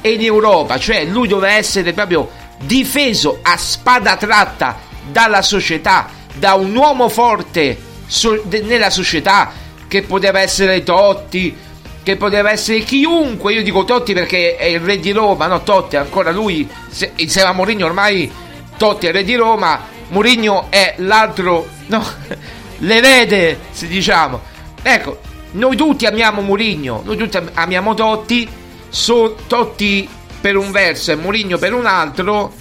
e 0.00 0.12
in 0.12 0.22
Europa, 0.22 0.78
cioè 0.78 1.04
lui 1.04 1.28
doveva 1.28 1.54
essere 1.54 1.92
proprio 1.92 2.30
difeso 2.58 3.38
a 3.42 3.56
spada 3.56 4.16
tratta 4.16 4.78
dalla 5.10 5.42
società, 5.42 6.08
da 6.34 6.54
un 6.54 6.74
uomo 6.74 7.08
forte 7.08 7.76
so- 8.06 8.42
de- 8.44 8.62
nella 8.62 8.90
società 8.90 9.52
che 9.86 10.02
poteva 10.02 10.40
essere 10.40 10.82
Totti, 10.82 11.56
che 12.02 12.16
poteva 12.16 12.50
essere 12.50 12.80
chiunque, 12.80 13.52
io 13.52 13.62
dico 13.62 13.84
Totti 13.84 14.12
perché 14.12 14.56
è 14.56 14.64
il 14.64 14.80
re 14.80 14.98
di 14.98 15.12
Roma, 15.12 15.46
no 15.46 15.62
Totti 15.62 15.96
ancora 15.96 16.30
lui, 16.30 16.68
se- 16.88 17.12
insieme 17.16 17.48
a 17.48 17.52
Mourinho 17.52 17.86
ormai 17.86 18.30
Totti 18.76 19.06
è 19.06 19.08
il 19.08 19.14
re 19.14 19.24
di 19.24 19.34
Roma, 19.34 19.80
Mourinho 20.08 20.66
è 20.70 20.94
l'altro, 20.98 21.66
no, 21.86 22.04
l'erede, 22.78 23.58
se 23.70 23.86
diciamo. 23.86 24.40
Ecco, 24.82 25.20
noi 25.52 25.76
tutti 25.76 26.06
amiamo 26.06 26.40
Mourinho, 26.40 27.02
noi 27.04 27.16
tutti 27.16 27.38
amiamo 27.54 27.94
Totti, 27.94 28.48
so, 28.88 29.36
Totti 29.46 30.08
per 30.40 30.56
un 30.56 30.70
verso 30.70 31.12
e 31.12 31.16
Mourinho 31.16 31.58
per 31.58 31.72
un 31.74 31.86
altro, 31.86 32.52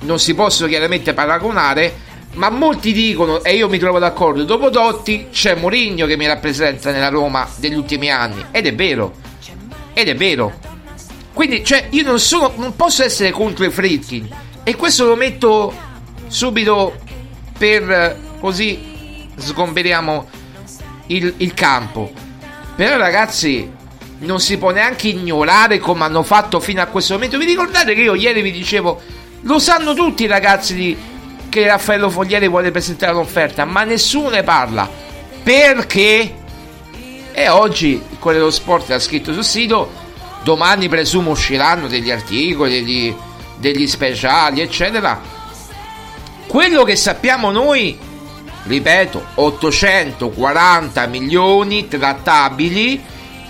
non 0.00 0.18
si 0.18 0.34
possono 0.34 0.68
chiaramente 0.68 1.14
paragonare, 1.14 2.10
ma 2.34 2.50
molti 2.50 2.92
dicono, 2.92 3.42
e 3.42 3.54
io 3.54 3.68
mi 3.68 3.78
trovo 3.78 3.98
d'accordo, 3.98 4.44
dopo 4.44 4.70
Totti 4.70 5.28
c'è 5.30 5.54
Mourinho 5.54 6.06
che 6.06 6.16
mi 6.16 6.26
rappresenta 6.26 6.90
nella 6.90 7.08
Roma 7.08 7.48
degli 7.56 7.74
ultimi 7.74 8.10
anni, 8.10 8.44
ed 8.50 8.66
è 8.66 8.74
vero, 8.74 9.14
ed 9.92 10.08
è 10.08 10.14
vero. 10.14 10.52
Quindi, 11.32 11.64
cioè, 11.64 11.86
io 11.90 12.04
non 12.04 12.18
sono, 12.18 12.52
non 12.56 12.76
posso 12.76 13.02
essere 13.02 13.30
contro 13.30 13.64
i 13.64 13.70
Fritkin, 13.70 14.28
e 14.64 14.76
questo 14.76 15.06
lo 15.06 15.16
metto 15.16 15.74
subito 16.28 16.98
per 17.56 18.18
così 18.40 19.28
sgomberiamo 19.36 20.28
il, 21.06 21.34
il 21.38 21.54
campo. 21.54 22.12
Però 22.74 22.96
ragazzi, 22.96 23.70
non 24.22 24.40
si 24.40 24.58
può 24.58 24.70
neanche 24.70 25.08
ignorare 25.08 25.78
come 25.78 26.04
hanno 26.04 26.22
fatto 26.22 26.60
fino 26.60 26.82
a 26.82 26.86
questo 26.86 27.14
momento. 27.14 27.38
Vi 27.38 27.44
ricordate 27.44 27.94
che 27.94 28.00
io 28.00 28.14
ieri 28.14 28.42
vi 28.42 28.52
dicevo, 28.52 29.00
lo 29.42 29.58
sanno 29.58 29.94
tutti 29.94 30.24
i 30.24 30.26
ragazzi 30.26 30.74
di, 30.74 30.96
che 31.48 31.66
Raffaello 31.66 32.10
Foglieri 32.10 32.48
vuole 32.48 32.70
presentare 32.70 33.12
un'offerta, 33.12 33.64
ma 33.64 33.84
nessuno 33.84 34.30
ne 34.30 34.42
parla. 34.42 34.88
Perché? 35.42 36.34
E 37.32 37.48
oggi 37.48 38.00
Corriere 38.18 38.44
dello 38.44 38.50
Sport 38.50 38.90
ha 38.90 38.98
scritto 38.98 39.32
sul 39.32 39.44
sito, 39.44 39.90
domani 40.42 40.88
presumo 40.88 41.30
usciranno 41.30 41.88
degli 41.88 42.10
articoli, 42.10 42.70
degli, 42.70 43.14
degli 43.56 43.86
speciali, 43.86 44.60
eccetera. 44.60 45.20
Quello 46.46 46.84
che 46.84 46.96
sappiamo 46.96 47.50
noi 47.50 47.98
ripeto, 48.64 49.26
840 49.34 51.06
milioni 51.06 51.88
trattabili, 51.88 53.02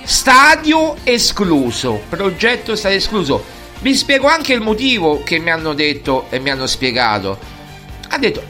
stadio 0.05 0.97
escluso, 1.05 2.03
progetto 2.09 2.77
stadio 2.77 2.99
escluso. 2.99 3.45
Vi 3.81 3.95
spiego 3.95 4.29
anche 4.29 4.53
il 4.53 4.61
motivo 4.61 5.23
che 5.23 5.39
mi 5.39 5.51
hanno 5.51 5.75
detto 5.75 6.27
e 6.31 6.39
mi 6.39 6.51
hanno 6.51 6.67
spiegato. 6.67 7.39
Ha 8.09 8.19
detto, 8.19 8.43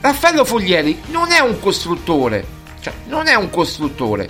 Raffaello 0.00 0.44
Foglieri 0.44 1.02
non 1.06 1.32
è 1.32 1.38
un 1.40 1.60
costruttore, 1.60 2.44
cioè 2.80 2.92
non 3.06 3.26
è 3.26 3.34
un 3.34 3.50
costruttore. 3.50 4.28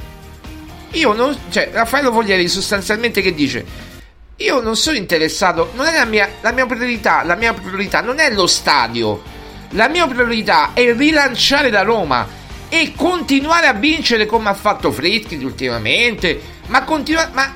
Io 0.93 1.13
non, 1.13 1.37
cioè, 1.51 1.71
Raffaello 1.73 2.13
Foglieri 2.13 2.49
sostanzialmente 2.49 3.23
che 3.23 3.35
dice? 3.35 3.65
Io 4.37 4.61
non 4.61 4.77
sono 4.77 4.97
interessato, 4.97 5.71
non 5.75 5.87
è 5.87 5.97
la 5.97 6.05
mia, 6.05 6.29
la 6.41 6.53
mia 6.53 6.67
priorità, 6.67 7.23
la 7.23 7.37
mia 7.37 7.55
priorità 7.55 8.01
non 8.01 8.19
è 8.19 8.31
lo 8.33 8.47
stadio 8.47 9.35
la 9.71 9.89
mia 9.89 10.07
priorità 10.07 10.71
è 10.75 10.95
rilanciare 10.95 11.71
la 11.71 11.83
Roma 11.83 12.27
e 12.69 12.93
continuare 12.97 13.67
a 13.67 13.73
vincere 13.73 14.27
come 14.27 14.49
ha 14.49 14.55
fatto 14.55 14.91
Fritkin 14.91 15.45
ultimamente, 15.45 16.41
ma 16.67 16.83
continuare 16.85 17.31
ma 17.33 17.55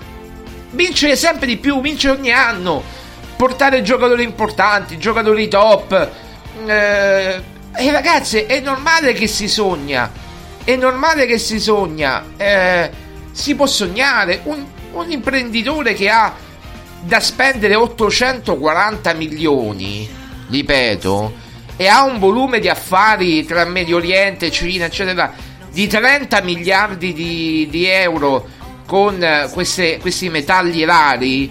vincere 0.70 1.16
sempre 1.16 1.46
di 1.46 1.57
più, 1.57 1.81
vincere 1.81 2.16
ogni 2.16 2.31
anno, 2.31 2.83
portare 3.37 3.83
giocatori 3.83 4.23
importanti, 4.23 4.99
giocatori 4.99 5.49
top. 5.49 6.11
Eh, 6.66 7.42
e 7.73 7.90
ragazzi, 7.90 8.40
è 8.40 8.61
normale 8.61 9.12
che 9.12 9.27
si 9.27 9.49
sogna. 9.49 10.11
È 10.62 10.77
normale 10.77 11.27
che 11.27 11.38
si 11.38 11.59
sogna. 11.59 12.25
Eh, 12.37 12.90
si 13.33 13.55
può 13.55 13.66
sognare. 13.66 14.40
Un, 14.44 14.64
un 14.92 15.11
imprenditore 15.11 15.94
che 15.94 16.09
ha 16.09 16.35
da 17.03 17.20
spendere 17.20 17.75
840 17.75 19.14
milioni, 19.14 20.09
ripeto, 20.51 21.33
e 21.80 21.88
ha 21.88 22.04
un 22.04 22.18
volume 22.18 22.58
di 22.60 22.68
affari 22.68 23.42
tra 23.46 23.64
Medio 23.64 23.96
Oriente, 23.96 24.50
Cina, 24.50 24.84
eccetera, 24.84 25.32
di 25.72 25.86
30 25.86 26.42
miliardi 26.42 27.14
di, 27.14 27.68
di 27.70 27.86
euro 27.86 28.46
con 28.84 29.24
eh, 29.24 29.48
queste, 29.50 29.96
questi 29.96 30.28
metalli 30.28 30.84
rari 30.84 31.50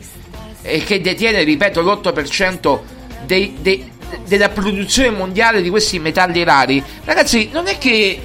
e 0.61 0.83
che 0.83 1.01
detiene, 1.01 1.41
ripeto, 1.41 1.81
l'8% 1.81 2.79
dei, 3.25 3.55
dei, 3.59 3.91
della 4.27 4.49
produzione 4.49 5.09
mondiale 5.09 5.63
di 5.63 5.69
questi 5.71 5.97
metalli 5.97 6.43
rari, 6.43 6.83
ragazzi, 7.05 7.49
non 7.51 7.65
è 7.65 7.79
che 7.79 8.21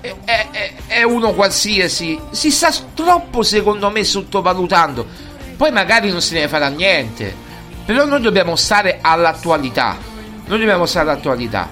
è, 0.00 0.14
è, 0.24 0.72
è 0.86 1.02
uno 1.02 1.34
qualsiasi, 1.34 2.18
si 2.30 2.50
sta 2.50 2.72
troppo, 2.94 3.42
secondo 3.42 3.90
me, 3.90 4.04
sottovalutando. 4.04 5.06
Poi 5.58 5.70
magari 5.70 6.10
non 6.10 6.22
se 6.22 6.40
ne 6.40 6.48
farà 6.48 6.68
niente, 6.68 7.30
però 7.84 8.06
noi 8.06 8.22
dobbiamo 8.22 8.56
stare 8.56 9.00
all'attualità 9.02 10.11
noi 10.52 10.60
dobbiamo 10.60 10.84
stare 10.84 11.08
all'attualità. 11.08 11.66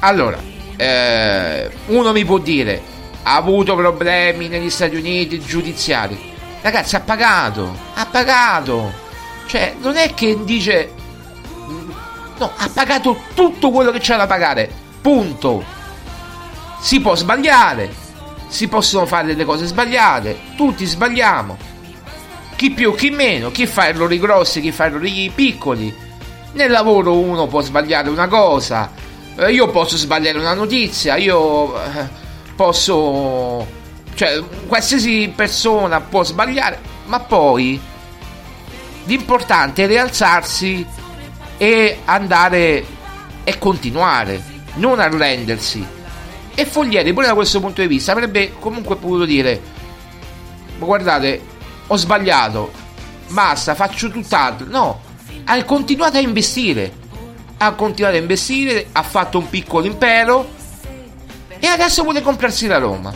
Allora, 0.00 0.36
eh, 0.76 1.70
uno 1.86 2.10
mi 2.10 2.24
può 2.24 2.38
dire, 2.38 2.82
ha 3.22 3.36
avuto 3.36 3.76
problemi 3.76 4.48
negli 4.48 4.68
Stati 4.68 4.96
Uniti 4.96 5.38
giudiziari. 5.38 6.18
Ragazzi, 6.60 6.96
ha 6.96 7.00
pagato, 7.00 7.72
ha 7.94 8.04
pagato. 8.06 8.92
Cioè, 9.46 9.76
non 9.80 9.96
è 9.96 10.12
che 10.12 10.42
dice... 10.42 10.92
No, 12.38 12.50
ha 12.56 12.68
pagato 12.72 13.16
tutto 13.34 13.70
quello 13.70 13.92
che 13.92 14.00
c'era 14.00 14.18
da 14.18 14.26
pagare. 14.26 14.68
Punto. 15.00 15.62
Si 16.80 17.00
può 17.00 17.14
sbagliare. 17.14 17.94
Si 18.48 18.66
possono 18.66 19.06
fare 19.06 19.28
delle 19.28 19.44
cose 19.44 19.66
sbagliate. 19.66 20.36
Tutti 20.56 20.84
sbagliamo. 20.84 21.56
Chi 22.56 22.72
più, 22.72 22.92
chi 22.96 23.10
meno. 23.10 23.52
Chi 23.52 23.66
fa 23.66 23.86
errori 23.86 24.18
grossi, 24.18 24.60
chi 24.60 24.72
fa 24.72 24.86
errori 24.86 25.30
piccoli 25.32 26.08
nel 26.52 26.70
lavoro 26.70 27.18
uno 27.18 27.46
può 27.46 27.60
sbagliare 27.60 28.08
una 28.08 28.28
cosa, 28.28 28.90
eh, 29.36 29.52
io 29.52 29.70
posso 29.70 29.96
sbagliare 29.96 30.38
una 30.38 30.54
notizia, 30.54 31.16
io 31.16 31.80
eh, 31.82 32.08
posso... 32.56 33.66
cioè 34.14 34.42
qualsiasi 34.66 35.32
persona 35.34 36.00
può 36.00 36.24
sbagliare, 36.24 36.78
ma 37.06 37.20
poi 37.20 37.80
l'importante 39.04 39.84
è 39.84 39.86
rialzarsi 39.86 40.86
e 41.56 41.98
andare 42.04 42.84
e 43.44 43.58
continuare, 43.58 44.42
non 44.74 45.00
arrendersi. 45.00 45.98
E 46.54 46.66
Foglieri, 46.66 47.12
pure 47.12 47.26
da 47.26 47.34
questo 47.34 47.60
punto 47.60 47.80
di 47.80 47.86
vista, 47.86 48.12
avrebbe 48.12 48.52
comunque 48.58 48.96
potuto 48.96 49.24
dire: 49.24 49.60
Guardate, 50.78 51.40
ho 51.86 51.96
sbagliato, 51.96 52.70
basta, 53.28 53.74
faccio 53.74 54.10
tutt'altro. 54.10 54.66
No, 54.68 55.00
ha 55.52 55.64
continuato 55.64 56.16
a 56.16 56.20
investire. 56.20 56.98
ha 57.62 57.72
continuato 57.72 58.16
a 58.16 58.20
investire, 58.20 58.86
ha 58.92 59.02
fatto 59.02 59.36
un 59.36 59.50
piccolo 59.50 59.84
impero 59.84 60.48
e 61.58 61.66
adesso 61.66 62.04
vuole 62.04 62.22
comprarsi 62.22 62.66
la 62.66 62.78
Roma. 62.78 63.12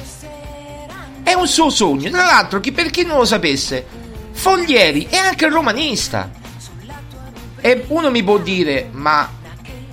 È 1.23 1.33
un 1.33 1.47
suo 1.47 1.70
sogno. 1.70 2.11
Tra 2.11 2.25
l'altro, 2.25 2.61
chi 2.61 2.73
per 2.73 2.90
chi 2.90 3.05
non 3.05 3.18
lo 3.18 3.25
sapesse, 3.25 3.87
Foglieri 4.33 5.07
è 5.09 5.16
anche 5.16 5.49
romanista. 5.49 6.31
E 7.61 7.85
uno 7.88 8.11
mi 8.11 8.23
può 8.23 8.37
dire, 8.37 8.88
ma 8.90 9.27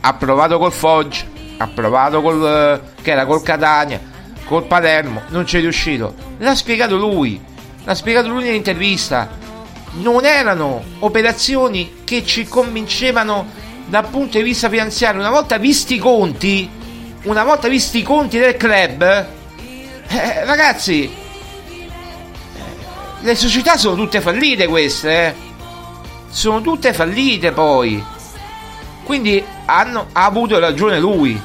ha 0.02 0.14
provato 0.16 0.58
col 0.58 0.74
Foggia, 0.74 1.24
ha 1.58 1.68
provato 1.68 2.22
col, 2.22 2.46
eh, 2.46 3.02
che 3.02 3.12
era 3.12 3.26
col 3.26 3.44
Catania, 3.44 4.02
col 4.46 4.66
Palermo, 4.66 5.22
non 5.28 5.46
c'è 5.46 5.62
riuscito. 5.62 6.14
L'ha 6.40 6.56
spiegato 6.56 6.98
lui, 6.98 7.40
l'ha 7.86 7.96
spiegato 7.96 8.28
lui 8.28 8.44
nell'intervista. 8.44 9.30
Non 9.94 10.26
erano 10.26 10.84
operazioni 11.00 12.02
che 12.06 12.26
ci 12.26 12.46
convincevano 12.46 13.48
dal 13.86 14.08
punto 14.08 14.38
di 14.38 14.44
vista 14.44 14.70
finanziario. 14.70 15.20
Una 15.20 15.30
volta 15.30 15.58
visti 15.58 15.96
i 15.96 16.00
conti, 16.00 16.70
una 17.24 17.44
volta 17.44 17.68
visti 17.68 18.00
i 18.00 18.04
conti 18.04 18.40
del 18.40 18.56
club, 18.56 19.02
eh, 20.08 20.46
ragazzi, 20.46 21.04
eh, 21.04 21.12
le 23.20 23.36
società 23.36 23.78
sono 23.78 23.96
tutte 23.96 24.22
fallite 24.22 24.68
queste, 24.68 25.28
eh. 25.28 25.34
Sono 26.30 26.62
tutte 26.62 26.94
fallite 26.94 27.52
poi. 27.52 28.02
Quindi 29.04 29.44
hanno, 29.66 30.08
ha 30.14 30.24
avuto 30.24 30.58
ragione 30.58 31.00
lui. 31.00 31.40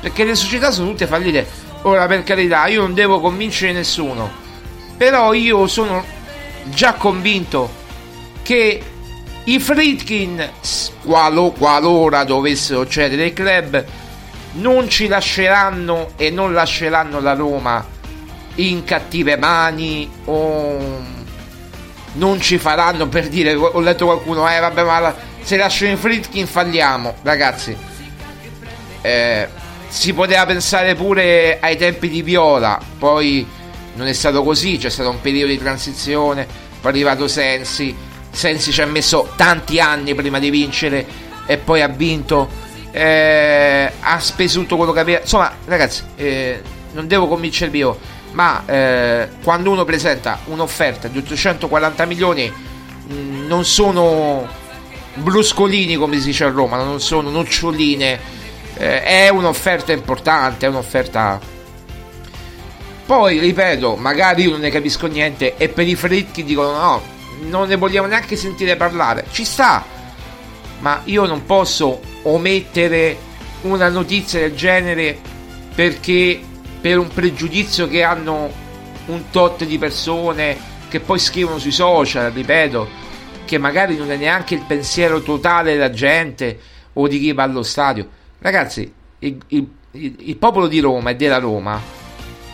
Perché 0.00 0.24
le 0.24 0.36
società 0.36 0.70
sono 0.70 0.90
tutte 0.90 1.08
fallite. 1.08 1.46
Ora, 1.82 2.06
per 2.06 2.22
carità, 2.22 2.66
io 2.68 2.82
non 2.82 2.94
devo 2.94 3.20
convincere 3.20 3.72
nessuno. 3.72 4.30
Però 4.96 5.32
io 5.32 5.66
sono 5.66 6.04
già 6.64 6.94
convinto 6.94 7.78
che 8.42 8.82
i 9.44 9.58
Fritkin, 9.58 10.48
qualo, 11.02 11.50
qualora 11.50 12.24
dovessero 12.24 12.86
cedere 12.86 13.26
il 13.26 13.32
club, 13.32 13.84
non 14.52 14.88
ci 14.88 15.06
lasceranno 15.06 16.10
e 16.16 16.30
non 16.30 16.52
lasceranno 16.52 17.20
la 17.20 17.34
Roma 17.34 17.86
in 18.56 18.84
cattive 18.84 19.36
mani 19.36 20.10
o 20.24 21.18
non 22.12 22.40
ci 22.40 22.58
faranno 22.58 23.08
per 23.08 23.28
dire 23.28 23.54
ho 23.54 23.78
letto 23.80 24.06
qualcuno 24.06 24.50
eh 24.50 24.58
vabbè 24.58 24.82
ma 24.82 25.14
se 25.40 25.56
lasciano 25.56 25.92
i 25.92 25.96
Fritkin 25.96 26.46
falliamo. 26.46 27.14
Ragazzi 27.22 27.76
eh, 29.02 29.48
si 29.88 30.12
poteva 30.12 30.44
pensare 30.46 30.94
pure 30.94 31.58
ai 31.60 31.76
tempi 31.76 32.08
di 32.08 32.22
Viola 32.22 32.78
poi 32.98 33.46
non 33.94 34.06
è 34.06 34.12
stato 34.12 34.42
così 34.42 34.76
c'è 34.76 34.90
stato 34.90 35.10
un 35.10 35.20
periodo 35.20 35.52
di 35.52 35.58
transizione 35.58 36.46
poi 36.80 36.90
è 36.90 36.94
arrivato 36.94 37.28
Sensi 37.28 37.96
Sensi 38.30 38.72
ci 38.72 38.80
ha 38.80 38.86
messo 38.86 39.32
tanti 39.36 39.80
anni 39.80 40.14
prima 40.14 40.38
di 40.38 40.50
vincere 40.50 41.06
e 41.46 41.56
poi 41.58 41.82
ha 41.82 41.88
vinto. 41.88 42.48
Eh, 42.92 43.92
ha 44.00 44.18
speso 44.18 44.60
tutto 44.60 44.76
quello 44.76 44.92
che 44.92 45.00
aveva. 45.00 45.20
Insomma 45.20 45.52
ragazzi 45.64 46.02
eh, 46.16 46.62
non 46.92 47.06
devo 47.06 47.28
convincervi 47.28 47.78
io 47.78 47.98
ma 48.32 48.62
eh, 48.66 49.28
quando 49.42 49.70
uno 49.70 49.84
presenta 49.84 50.38
un'offerta 50.46 51.08
di 51.08 51.18
840 51.18 52.04
milioni 52.04 52.48
mh, 52.50 53.14
mm, 53.14 53.46
non 53.46 53.64
sono 53.64 54.46
bruscolini 55.14 55.96
come 55.96 56.18
si 56.18 56.26
dice 56.26 56.44
a 56.44 56.50
Roma 56.50 56.82
non 56.82 57.00
sono 57.00 57.30
noccioline. 57.30 58.38
Eh, 58.76 59.02
è 59.02 59.28
un'offerta 59.28 59.92
importante 59.92 60.66
è 60.66 60.68
un'offerta. 60.68 61.40
Poi 63.06 63.38
ripeto 63.40 63.96
magari 63.96 64.44
io 64.44 64.50
non 64.50 64.60
ne 64.60 64.70
capisco 64.70 65.06
niente 65.06 65.56
e 65.56 65.68
per 65.68 65.88
i 65.88 65.96
fritti 65.96 66.44
dicono 66.44 66.72
no 66.72 67.18
non 67.40 67.68
ne 67.68 67.76
vogliamo 67.76 68.06
neanche 68.06 68.36
sentire 68.36 68.76
parlare 68.76 69.26
ci 69.30 69.44
sta 69.44 69.84
ma 70.80 71.02
io 71.04 71.26
non 71.26 71.44
posso 71.44 72.00
omettere 72.22 73.28
una 73.62 73.88
notizia 73.88 74.40
del 74.40 74.54
genere 74.54 75.18
perché 75.74 76.40
per 76.80 76.98
un 76.98 77.08
pregiudizio 77.08 77.86
che 77.88 78.02
hanno 78.02 78.50
un 79.06 79.30
tot 79.30 79.64
di 79.64 79.78
persone 79.78 80.68
che 80.88 81.00
poi 81.00 81.18
scrivono 81.18 81.58
sui 81.58 81.70
social, 81.70 82.32
ripeto, 82.32 82.88
che 83.44 83.58
magari 83.58 83.96
non 83.96 84.10
è 84.10 84.16
neanche 84.16 84.54
il 84.54 84.64
pensiero 84.66 85.20
totale 85.20 85.72
della 85.72 85.90
gente 85.90 86.58
o 86.94 87.06
di 87.06 87.20
chi 87.20 87.32
va 87.32 87.44
allo 87.44 87.62
stadio. 87.62 88.08
Ragazzi, 88.38 88.92
il, 89.20 89.38
il, 89.48 89.68
il 89.92 90.36
popolo 90.36 90.66
di 90.66 90.80
Roma 90.80 91.10
e 91.10 91.16
della 91.16 91.38
Roma 91.38 91.80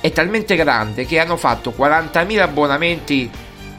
è 0.01 0.11
talmente 0.13 0.57
grande 0.57 1.07
che 1.07 1.19
hanno 1.19 1.37
fatto 1.37 1.73
40.000 1.77 2.41
abbonamenti 2.41 3.31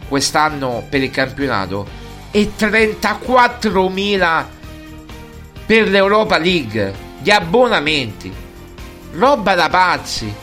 quest'anno 0.07 0.85
per 0.89 1.03
il 1.03 1.11
campionato 1.11 1.85
e 2.31 2.51
34.000 2.57 4.45
per 5.65 5.87
l'Europa 5.89 6.37
League 6.37 6.93
di 7.19 7.31
abbonamenti 7.31 8.33
roba 9.13 9.55
da 9.55 9.69
pazzi. 9.69 10.33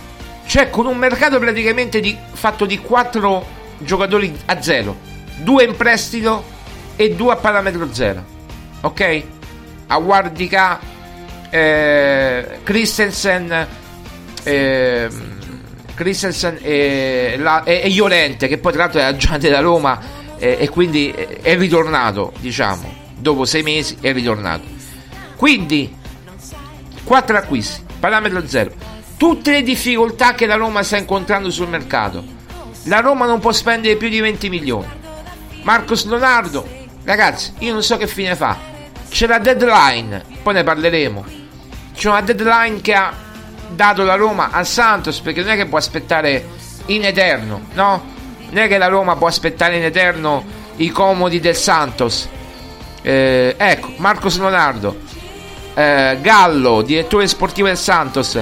Cioè, 0.46 0.68
con 0.68 0.87
un 0.87 0.96
mercato 0.96 1.38
praticamente 1.38 2.00
di, 2.00 2.16
fatto 2.33 2.66
di 2.66 2.79
4 2.79 3.46
giocatori 3.79 4.37
a 4.46 4.61
zero, 4.61 4.98
2 5.37 5.64
in 5.64 5.77
prestito 5.77 6.44
e 6.96 7.14
2 7.14 7.33
a 7.33 7.37
parametro 7.37 7.92
zero. 7.92 8.24
Ok? 8.83 9.22
A 9.87 9.98
Guardica, 9.98 10.79
eh, 11.48 12.59
Christensen, 12.62 13.66
eh, 14.42 15.09
Christensen 15.94 16.59
e, 16.61 17.38
e, 17.64 17.80
e, 17.85 17.90
Llorente, 17.94 18.48
che 18.48 18.59
poi 18.59 18.72
tra 18.72 18.83
l'altro 18.83 19.00
era 19.00 19.16
già 19.16 19.38
della 19.38 19.61
Roma 19.61 20.00
eh, 20.37 20.57
e 20.61 20.68
quindi 20.68 21.11
è 21.11 21.57
ritornato, 21.57 22.33
diciamo, 22.38 22.92
dopo 23.16 23.44
6 23.44 23.62
mesi 23.62 23.96
è 24.00 24.12
ritornato. 24.12 24.66
Quindi, 25.37 25.94
4 27.04 27.37
acquisti 27.37 27.83
parametro 28.04 28.46
zero. 28.46 28.70
Tutte 29.16 29.52
le 29.52 29.62
difficoltà 29.62 30.35
che 30.35 30.44
la 30.44 30.57
Roma 30.57 30.83
sta 30.83 30.98
incontrando 30.98 31.50
sul 31.50 31.68
mercato. 31.68 32.22
La 32.85 33.00
Roma 33.00 33.24
non 33.24 33.40
può 33.40 33.50
spendere 33.50 33.96
più 33.96 34.11
di 34.11 34.20
20 34.20 34.50
milioni. 34.50 34.87
Marcos 35.62 36.04
Leonardo, 36.04 36.68
ragazzi, 37.04 37.54
io 37.61 37.72
non 37.72 37.83
so 37.83 37.96
che 37.96 38.07
fine 38.07 38.37
fa. 38.37 38.59
C'è 39.09 39.26
la 39.26 39.38
deadline, 39.38 40.22
poi 40.42 40.52
ne 40.52 40.62
parleremo. 40.64 41.24
C'è 41.94 42.09
una 42.09 42.20
deadline 42.20 42.83
che 42.83 42.92
ha 42.92 43.14
dato 43.74 44.02
la 44.04 44.14
Roma 44.14 44.50
al 44.50 44.66
Santos 44.66 45.20
perché 45.20 45.40
non 45.40 45.50
è 45.50 45.56
che 45.56 45.66
può 45.66 45.78
aspettare 45.78 46.46
in 46.87 47.04
eterno, 47.04 47.62
no? 47.74 48.12
Non 48.50 48.62
è 48.62 48.68
che 48.68 48.78
la 48.78 48.87
Roma 48.87 49.16
può 49.16 49.26
aspettare 49.26 49.76
in 49.76 49.84
eterno 49.84 50.44
i 50.76 50.90
comodi 50.90 51.40
del 51.40 51.56
Santos. 51.56 52.28
Eh, 53.02 53.54
ecco, 53.58 53.92
Marcos 53.98 54.38
Leonardo 54.38 55.12
eh, 55.74 56.18
Gallo, 56.20 56.82
direttore 56.82 57.26
sportivo 57.26 57.66
del 57.66 57.76
Santos, 57.76 58.38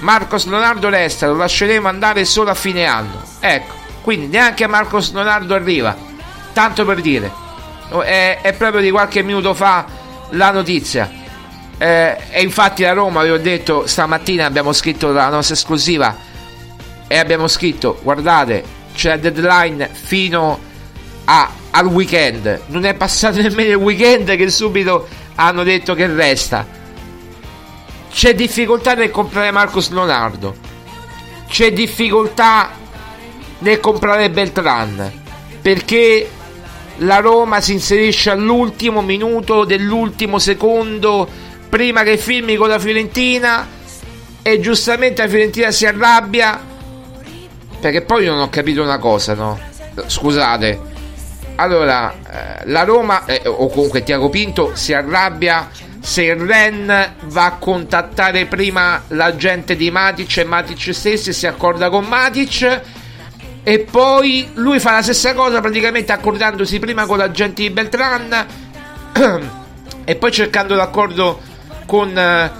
Marcos 0.00 0.46
Leonardo 0.46 0.88
resta, 0.88 1.28
lo 1.28 1.36
lasceremo 1.36 1.88
andare 1.88 2.24
solo 2.24 2.50
a 2.50 2.54
fine 2.54 2.84
anno. 2.84 3.22
Ecco, 3.40 3.74
quindi 4.02 4.26
neanche 4.26 4.66
Marcos 4.66 5.12
Leonardo 5.12 5.54
arriva, 5.54 5.96
tanto 6.52 6.84
per 6.84 7.00
dire. 7.00 7.44
È, 8.04 8.40
è 8.42 8.52
proprio 8.54 8.82
di 8.82 8.90
qualche 8.90 9.22
minuto 9.22 9.54
fa 9.54 9.86
la 10.30 10.50
notizia. 10.50 11.24
Eh, 11.78 12.16
e 12.30 12.42
infatti 12.42 12.84
a 12.84 12.92
Roma, 12.92 13.22
vi 13.22 13.30
ho 13.30 13.38
detto, 13.38 13.86
stamattina 13.86 14.46
abbiamo 14.46 14.72
scritto 14.72 15.12
la 15.12 15.28
nostra 15.28 15.54
esclusiva 15.54 16.16
e 17.06 17.18
abbiamo 17.18 17.46
scritto, 17.48 17.98
guardate, 18.02 18.64
c'è 18.94 19.10
la 19.10 19.16
deadline 19.16 19.88
fino 19.92 20.58
a, 21.26 21.50
al 21.70 21.86
weekend. 21.86 22.62
Non 22.66 22.84
è 22.84 22.94
passato 22.94 23.40
nemmeno 23.42 23.70
il 23.70 23.76
weekend 23.76 24.34
che 24.36 24.50
subito 24.50 25.06
hanno 25.36 25.62
detto 25.62 25.94
che 25.94 26.06
resta. 26.06 26.66
C'è 28.10 28.34
difficoltà 28.34 28.94
nel 28.94 29.10
comprare 29.10 29.50
Marcos 29.50 29.90
Leonardo. 29.90 30.56
C'è 31.48 31.72
difficoltà 31.72 32.70
nel 33.58 33.80
comprare 33.80 34.30
Beltran. 34.30 35.24
Perché 35.60 36.30
la 37.00 37.18
Roma 37.18 37.60
si 37.60 37.74
inserisce 37.74 38.30
all'ultimo 38.30 39.02
minuto 39.02 39.64
dell'ultimo 39.64 40.38
secondo 40.38 41.28
prima 41.76 42.04
che 42.04 42.16
firmi 42.16 42.56
con 42.56 42.68
la 42.68 42.78
Fiorentina 42.78 43.68
e 44.40 44.60
giustamente 44.60 45.20
la 45.20 45.28
Fiorentina 45.28 45.70
si 45.70 45.84
arrabbia 45.84 46.58
perché 47.78 48.00
poi 48.00 48.24
non 48.24 48.40
ho 48.40 48.48
capito 48.48 48.82
una 48.82 48.96
cosa, 48.96 49.34
no? 49.34 49.60
Scusate, 50.06 50.80
allora, 51.56 52.14
eh, 52.14 52.62
la 52.64 52.82
Roma, 52.84 53.26
eh, 53.26 53.42
o 53.44 53.68
comunque 53.68 54.02
Tiago 54.02 54.30
Pinto, 54.30 54.70
si 54.74 54.94
arrabbia 54.94 55.68
se 56.00 56.22
il 56.22 56.36
Ren 56.36 57.14
va 57.24 57.44
a 57.44 57.56
contattare 57.58 58.46
prima 58.46 59.02
l'agente 59.08 59.76
di 59.76 59.90
Matic 59.90 60.38
e 60.38 60.44
Matic 60.44 60.94
stesso 60.94 61.30
si 61.30 61.46
accorda 61.46 61.90
con 61.90 62.06
Matic 62.06 62.80
e 63.62 63.80
poi 63.80 64.48
lui 64.54 64.80
fa 64.80 64.92
la 64.92 65.02
stessa 65.02 65.34
cosa 65.34 65.60
praticamente 65.60 66.12
accordandosi 66.12 66.78
prima 66.78 67.04
con 67.04 67.18
l'agente 67.18 67.60
di 67.60 67.70
Beltran 67.70 68.46
e 70.04 70.16
poi 70.16 70.32
cercando 70.32 70.74
l'accordo 70.74 71.54
con, 71.86 72.16
eh, 72.16 72.50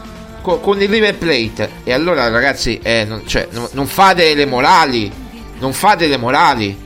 con, 0.40 0.60
con, 0.60 0.80
il 0.80 0.88
River 0.88 1.16
Plate 1.16 1.70
e 1.84 1.92
allora 1.92 2.28
ragazzi 2.28 2.78
eh, 2.82 3.04
non, 3.04 3.26
cioè, 3.26 3.48
non, 3.50 3.68
non 3.72 3.86
fate 3.86 4.34
le 4.34 4.46
morali 4.46 5.12
non 5.58 5.72
fate 5.72 6.06
le 6.06 6.16
morali 6.16 6.84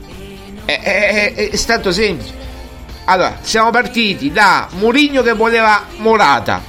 è, 0.65 0.79
è, 0.79 1.33
è, 1.33 1.49
è 1.49 1.55
semplice. 1.55 2.39
Allora, 3.05 3.37
siamo 3.41 3.71
partiti 3.71 4.31
da 4.31 4.67
Mourinho 4.71 5.21
che 5.21 5.33
voleva 5.33 5.85
Morata. 5.97 6.61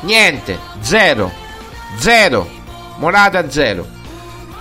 Niente, 0.00 0.58
zero, 0.80 1.32
zero, 1.98 2.48
Morata 2.96 3.48
zero. 3.50 3.86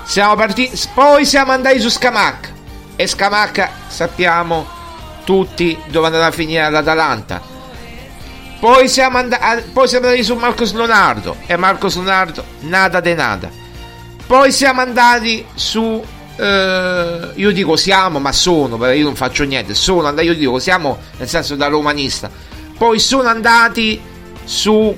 Siamo 0.04 0.36
partiti, 0.36 0.80
poi 0.94 1.26
siamo 1.26 1.52
andati 1.52 1.80
su 1.80 1.90
Scamacca 1.90 2.50
e 2.96 3.08
Scamacca 3.08 3.70
sappiamo 3.88 4.68
tutti 5.24 5.78
dove 5.88 6.08
andrà 6.08 6.28
a 6.28 6.32
finire 6.32 6.70
l'Atalanta. 6.70 7.42
Poi 8.66 8.88
siamo, 8.90 9.20
andati, 9.20 9.62
poi 9.72 9.88
siamo 9.88 10.08
andati 10.08 10.24
su 10.24 10.34
Marcos 10.34 10.74
Leonardo 10.74 11.36
e 11.46 11.56
Marcos 11.56 11.98
Leonardo 11.98 12.44
nada 12.62 13.00
de 13.00 13.14
nada. 13.14 13.48
Poi 14.26 14.52
siamo 14.52 14.82
andati 14.82 15.46
su 15.54 16.04
eh, 16.36 17.30
io 17.36 17.52
dico 17.52 17.76
siamo, 17.76 18.18
ma 18.18 18.32
sono, 18.32 18.76
perché 18.78 18.98
io 18.98 19.04
non 19.04 19.14
faccio 19.14 19.44
niente, 19.44 19.76
sono 19.76 20.08
andati, 20.08 20.26
io 20.26 20.34
dico 20.34 20.58
siamo 20.58 20.98
nel 21.18 21.30
senso 21.30 21.56
da 21.56 21.68
romanista. 21.68 22.28
Poi 22.76 22.98
sono 22.98 23.28
andati 23.28 24.02
su 24.44 24.98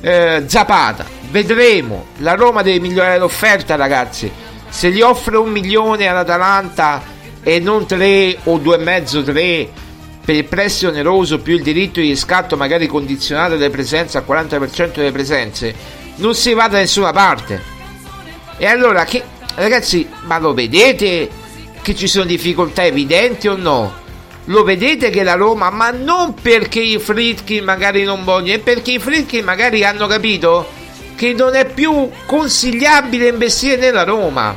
eh, 0.00 0.42
Zapata. 0.48 1.06
Vedremo, 1.30 2.06
la 2.16 2.34
Roma 2.34 2.62
deve 2.62 2.80
migliorare 2.80 3.18
l'offerta, 3.20 3.76
ragazzi. 3.76 4.28
Se 4.68 4.90
gli 4.90 5.02
offre 5.02 5.36
un 5.36 5.50
milione 5.50 6.08
all'Atalanta 6.08 7.00
e 7.44 7.60
non 7.60 7.86
tre 7.86 8.36
o 8.42 8.58
due 8.58 8.74
e 8.74 8.78
mezzo, 8.82 9.22
tre 9.22 9.86
per 10.28 10.36
il 10.36 10.44
prestito 10.44 10.90
oneroso 10.90 11.38
più 11.38 11.54
il 11.54 11.62
diritto 11.62 12.00
di 12.00 12.08
riscatto 12.08 12.54
magari 12.58 12.86
condizionato 12.86 13.56
delle 13.56 13.70
presenze 13.70 14.18
al 14.18 14.26
40% 14.28 14.96
delle 14.96 15.10
presenze, 15.10 15.74
non 16.16 16.34
si 16.34 16.52
va 16.52 16.68
da 16.68 16.76
nessuna 16.76 17.12
parte. 17.12 17.62
E 18.58 18.66
allora 18.66 19.06
che 19.06 19.22
ragazzi, 19.54 20.06
ma 20.24 20.38
lo 20.38 20.52
vedete 20.52 21.30
che 21.80 21.94
ci 21.94 22.06
sono 22.06 22.26
difficoltà 22.26 22.84
evidenti 22.84 23.48
o 23.48 23.56
no? 23.56 23.90
Lo 24.44 24.64
vedete 24.64 25.08
che 25.08 25.22
la 25.22 25.32
Roma, 25.32 25.70
ma 25.70 25.92
non 25.92 26.34
perché 26.34 26.80
i 26.80 26.98
Fritkin 26.98 27.64
magari 27.64 28.02
non 28.02 28.22
vogliono, 28.22 28.58
è 28.58 28.58
perché 28.58 28.92
i 28.92 28.98
Fritkin 28.98 29.42
magari 29.42 29.82
hanno 29.82 30.06
capito 30.06 30.68
che 31.16 31.32
non 31.32 31.54
è 31.54 31.64
più 31.64 32.06
consigliabile 32.26 33.28
investire 33.28 33.76
nella 33.76 34.04
Roma. 34.04 34.54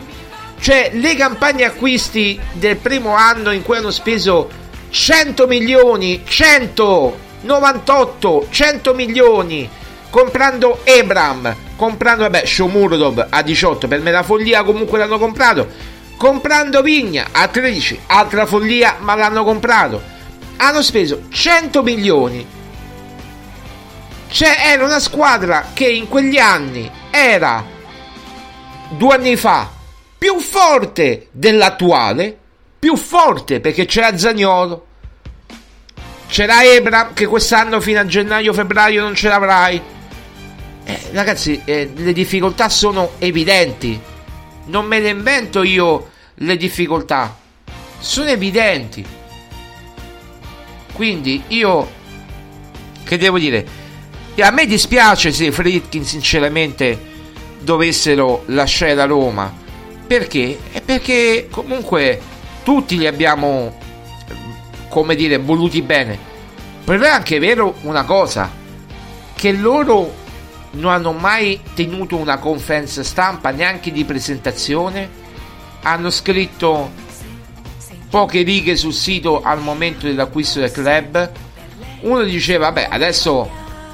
Cioè, 0.59 0.91
le 0.95 1.15
campagne 1.15 1.63
acquisti 1.63 2.37
del 2.51 2.75
primo 2.75 3.15
anno 3.15 3.51
in 3.51 3.61
cui 3.61 3.77
hanno 3.77 3.89
speso 3.89 4.59
100 4.91 5.47
milioni, 5.47 6.21
198, 6.23 8.47
100 8.49 8.93
milioni 8.93 9.67
comprando 10.09 10.79
Ebram, 10.83 11.55
comprando 11.75 12.23
vabbè 12.23 12.45
Shomurdov 12.45 13.27
a 13.29 13.41
18 13.41 13.87
per 13.87 14.01
me 14.01 14.11
la 14.11 14.23
follia 14.23 14.63
comunque 14.63 14.99
l'hanno 14.99 15.17
comprato 15.17 15.91
comprando 16.21 16.83
Vigna 16.83 17.29
a 17.31 17.47
13 17.47 18.01
altra 18.05 18.45
follia 18.45 18.97
ma 18.99 19.15
l'hanno 19.15 19.43
comprato. 19.43 19.99
Hanno 20.57 20.83
speso 20.83 21.23
100 21.29 21.81
milioni. 21.81 22.45
Cioè 24.27 24.55
era 24.67 24.85
una 24.85 24.99
squadra 24.99 25.71
che 25.73 25.89
in 25.89 26.07
quegli 26.07 26.37
anni 26.37 26.89
era 27.09 27.65
due 28.89 29.15
anni 29.15 29.35
fa 29.35 29.67
più 30.15 30.39
forte 30.39 31.29
dell'attuale 31.31 32.37
più 32.81 32.97
forte 32.97 33.59
perché 33.59 33.85
c'era 33.85 34.17
Zagnolo 34.17 34.87
c'era 36.27 36.63
Ebram 36.63 37.13
che 37.13 37.27
quest'anno 37.27 37.79
fino 37.79 37.99
a 37.99 38.05
gennaio-febbraio 38.05 39.01
non 39.01 39.13
ce 39.13 39.27
l'avrai 39.29 39.81
eh, 40.83 40.99
ragazzi, 41.11 41.61
eh, 41.63 41.91
le 41.95 42.11
difficoltà 42.11 42.67
sono 42.67 43.11
evidenti. 43.19 43.99
Non 44.65 44.85
me 44.85 44.99
le 44.99 45.09
invento 45.09 45.63
io 45.63 46.09
le 46.35 46.57
difficoltà. 46.57 47.37
Sono 47.99 48.29
evidenti. 48.29 49.05
Quindi 50.93 51.43
io 51.47 51.99
che 53.03 53.17
devo 53.17 53.37
dire? 53.37 53.79
A 54.39 54.51
me 54.51 54.65
dispiace 54.65 55.31
se 55.31 55.45
i 55.45 55.51
Fritkin 55.51 56.03
sinceramente 56.03 57.09
dovessero 57.59 58.43
lasciare 58.47 58.95
la 58.95 59.05
Roma. 59.05 59.53
Perché? 60.07 60.57
Perché 60.83 61.47
comunque 61.49 62.19
tutti 62.63 62.97
li 62.97 63.07
abbiamo 63.07 63.75
come 64.89 65.15
dire 65.15 65.37
voluti 65.37 65.81
bene. 65.81 66.17
Però 66.83 67.03
è 67.03 67.09
anche 67.09 67.39
vero 67.39 67.75
una 67.81 68.03
cosa 68.03 68.49
che 69.33 69.51
loro 69.53 70.19
non 70.71 70.91
hanno 70.91 71.11
mai 71.11 71.59
tenuto 71.73 72.15
una 72.15 72.37
conferenza 72.37 73.03
stampa 73.03 73.51
neanche 73.51 73.91
di 73.91 74.05
presentazione, 74.05 75.09
hanno 75.83 76.09
scritto 76.09 76.91
poche 78.09 78.41
righe 78.43 78.75
sul 78.75 78.93
sito 78.93 79.41
al 79.41 79.61
momento 79.61 80.05
dell'acquisto 80.05 80.59
del 80.59 80.71
club. 80.71 81.31
Uno 82.01 82.23
diceva, 82.23 82.67
vabbè, 82.67 82.87
adesso 82.91 83.49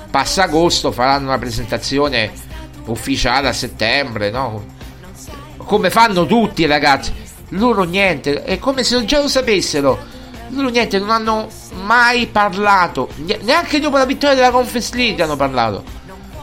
passa 0.10 0.44
agosto, 0.44 0.92
faranno 0.92 1.28
una 1.28 1.38
presentazione 1.38 2.32
ufficiale 2.86 3.48
a 3.48 3.54
settembre, 3.54 4.32
no? 4.32 4.66
Come 5.58 5.90
fanno 5.90 6.26
tutti 6.26 6.66
ragazzi. 6.66 7.14
Loro 7.50 7.84
niente, 7.84 8.44
è 8.44 8.60
come 8.60 8.84
se 8.84 9.04
già 9.06 9.22
lo 9.22 9.28
sapessero. 9.28 10.16
Loro 10.50 10.70
niente, 10.70 11.00
non 11.00 11.10
hanno 11.10 11.48
mai 11.84 12.28
parlato, 12.28 13.10
neanche 13.42 13.80
dopo 13.80 13.98
la 13.98 14.06
vittoria 14.06 14.36
della 14.36 14.52
Conference 14.52 14.96
League 14.96 15.22
hanno 15.22 15.36
parlato 15.36 15.98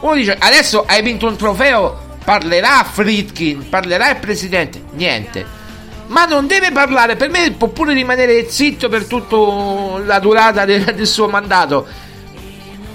uno 0.05 0.15
dice, 0.15 0.35
adesso 0.39 0.83
hai 0.85 1.01
vinto 1.01 1.27
un 1.27 1.35
trofeo, 1.35 2.17
parlerà 2.23 2.83
Fritkin, 2.83 3.69
parlerà 3.69 4.11
il 4.11 4.17
presidente. 4.17 4.83
Niente. 4.91 5.63
Ma 6.07 6.25
non 6.25 6.45
deve 6.45 6.71
parlare, 6.71 7.15
per 7.15 7.29
me 7.29 7.51
può 7.51 7.69
pure 7.69 7.93
rimanere 7.93 8.47
zitto 8.49 8.89
per 8.89 9.05
tutta 9.05 9.99
la 10.05 10.19
durata 10.19 10.65
del, 10.65 10.83
del 10.93 11.07
suo 11.07 11.27
mandato. 11.27 11.87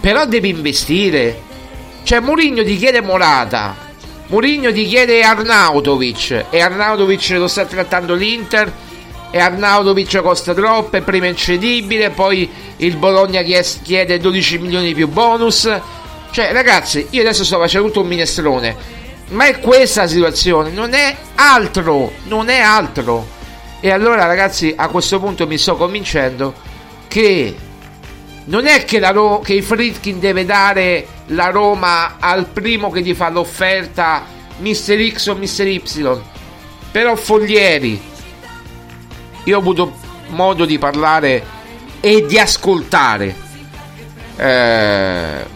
Però 0.01 0.25
deve 0.27 0.49
investire. 0.49 1.49
Cioè 2.05 2.21
Mourinho 2.21 2.63
ti 2.63 2.77
chiede 2.77 3.01
Morata, 3.01 3.75
Mourinho 4.31 4.73
ti 4.73 4.87
chiede 4.87 5.23
Arnautovic 5.23 6.47
e 6.51 6.61
Arnautovic 6.61 7.31
lo 7.37 7.47
sta 7.47 7.67
trattando 7.67 8.15
l'Inter 8.15 8.73
e 9.31 9.39
Arnautovic 9.39 10.21
costa 10.23 10.55
troppo, 10.55 10.97
è 10.97 11.03
prima 11.03 11.27
incedibile, 11.27 12.11
poi 12.11 12.51
il 12.79 12.97
Bologna 12.97 13.43
chiede 13.43 14.19
12 14.19 14.59
milioni 14.59 14.95
più 14.95 15.07
bonus 15.07 15.69
cioè, 16.33 16.53
ragazzi, 16.53 17.09
io 17.11 17.23
adesso 17.23 17.45
sto 17.45 17.59
facendo 17.59 17.89
tutto 17.89 18.03
un 18.03 18.07
minestrone. 18.07 18.99
Ma 19.31 19.47
è 19.47 19.59
questa 19.59 20.03
la 20.03 20.09
situazione, 20.09 20.71
non 20.71 20.95
è 20.95 21.17
altro, 21.35 22.13
non 22.25 22.49
è 22.49 22.61
altro. 22.61 23.27
E 23.81 23.91
allora, 23.91 24.27
ragazzi, 24.27 24.73
a 24.77 24.89
questo 24.89 25.19
punto 25.19 25.47
mi 25.47 25.59
sto 25.59 25.77
convincendo 25.77 26.55
che 27.09 27.57
non 28.51 28.67
è 28.67 28.85
che, 28.85 28.99
la 28.99 29.11
Ro- 29.11 29.41
che 29.41 29.55
il 29.55 29.63
Fritkin 29.63 30.19
deve 30.19 30.45
dare 30.45 31.07
la 31.27 31.51
Roma 31.51 32.17
al 32.19 32.47
primo 32.47 32.91
che 32.91 33.01
gli 33.01 33.15
fa 33.15 33.29
l'offerta 33.29 34.25
Mr. 34.59 35.13
X 35.13 35.27
o 35.29 35.37
Mr. 35.37 35.67
Y. 35.67 36.23
Però 36.91 37.15
Foglieri, 37.15 38.01
io 39.45 39.57
ho 39.57 39.61
avuto 39.61 39.95
modo 40.29 40.65
di 40.65 40.79
parlare 40.79 41.45
e 42.01 42.27
di 42.27 42.39
ascoltare. 42.41 43.35
Eh, 44.35 45.47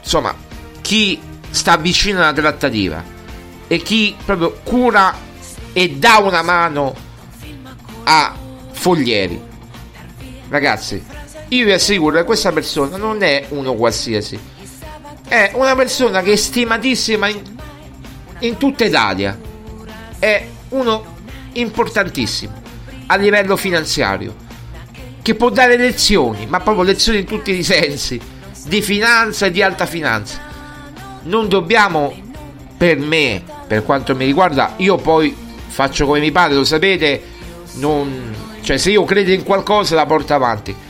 insomma, 0.00 0.32
chi 0.80 1.20
sta 1.50 1.76
vicino 1.76 2.20
alla 2.20 2.32
trattativa 2.32 3.02
e 3.66 3.78
chi 3.78 4.14
proprio 4.24 4.60
cura 4.62 5.12
e 5.72 5.90
dà 5.90 6.18
una 6.18 6.42
mano 6.42 6.94
a 8.04 8.32
Foglieri. 8.70 9.46
Ragazzi, 10.48 11.17
io 11.48 11.64
vi 11.64 11.72
assicuro 11.72 12.16
che 12.16 12.24
questa 12.24 12.52
persona 12.52 12.96
non 12.96 13.22
è 13.22 13.46
uno 13.50 13.74
qualsiasi, 13.74 14.38
è 15.26 15.52
una 15.54 15.74
persona 15.74 16.20
che 16.20 16.32
è 16.32 16.36
stimatissima 16.36 17.28
in, 17.28 17.40
in 18.40 18.56
tutta 18.58 18.84
Italia, 18.84 19.38
è 20.18 20.46
uno 20.70 21.16
importantissimo 21.52 22.52
a 23.06 23.16
livello 23.16 23.56
finanziario, 23.56 24.34
che 25.22 25.34
può 25.34 25.48
dare 25.48 25.76
lezioni, 25.76 26.46
ma 26.46 26.60
proprio 26.60 26.84
lezioni 26.84 27.20
in 27.20 27.24
tutti 27.24 27.50
i 27.50 27.62
sensi 27.62 28.20
di 28.66 28.82
finanza 28.82 29.46
e 29.46 29.50
di 29.50 29.62
alta 29.62 29.86
finanza. 29.86 30.40
Non 31.22 31.48
dobbiamo, 31.48 32.14
per 32.76 32.98
me, 32.98 33.42
per 33.66 33.84
quanto 33.84 34.14
mi 34.14 34.26
riguarda, 34.26 34.74
io 34.76 34.96
poi 34.96 35.34
faccio 35.68 36.04
come 36.04 36.20
mi 36.20 36.30
pare, 36.30 36.54
lo 36.54 36.64
sapete, 36.64 37.22
non, 37.74 38.34
cioè 38.60 38.76
se 38.76 38.90
io 38.90 39.04
credo 39.04 39.30
in 39.32 39.44
qualcosa 39.44 39.94
la 39.94 40.04
porto 40.04 40.34
avanti. 40.34 40.86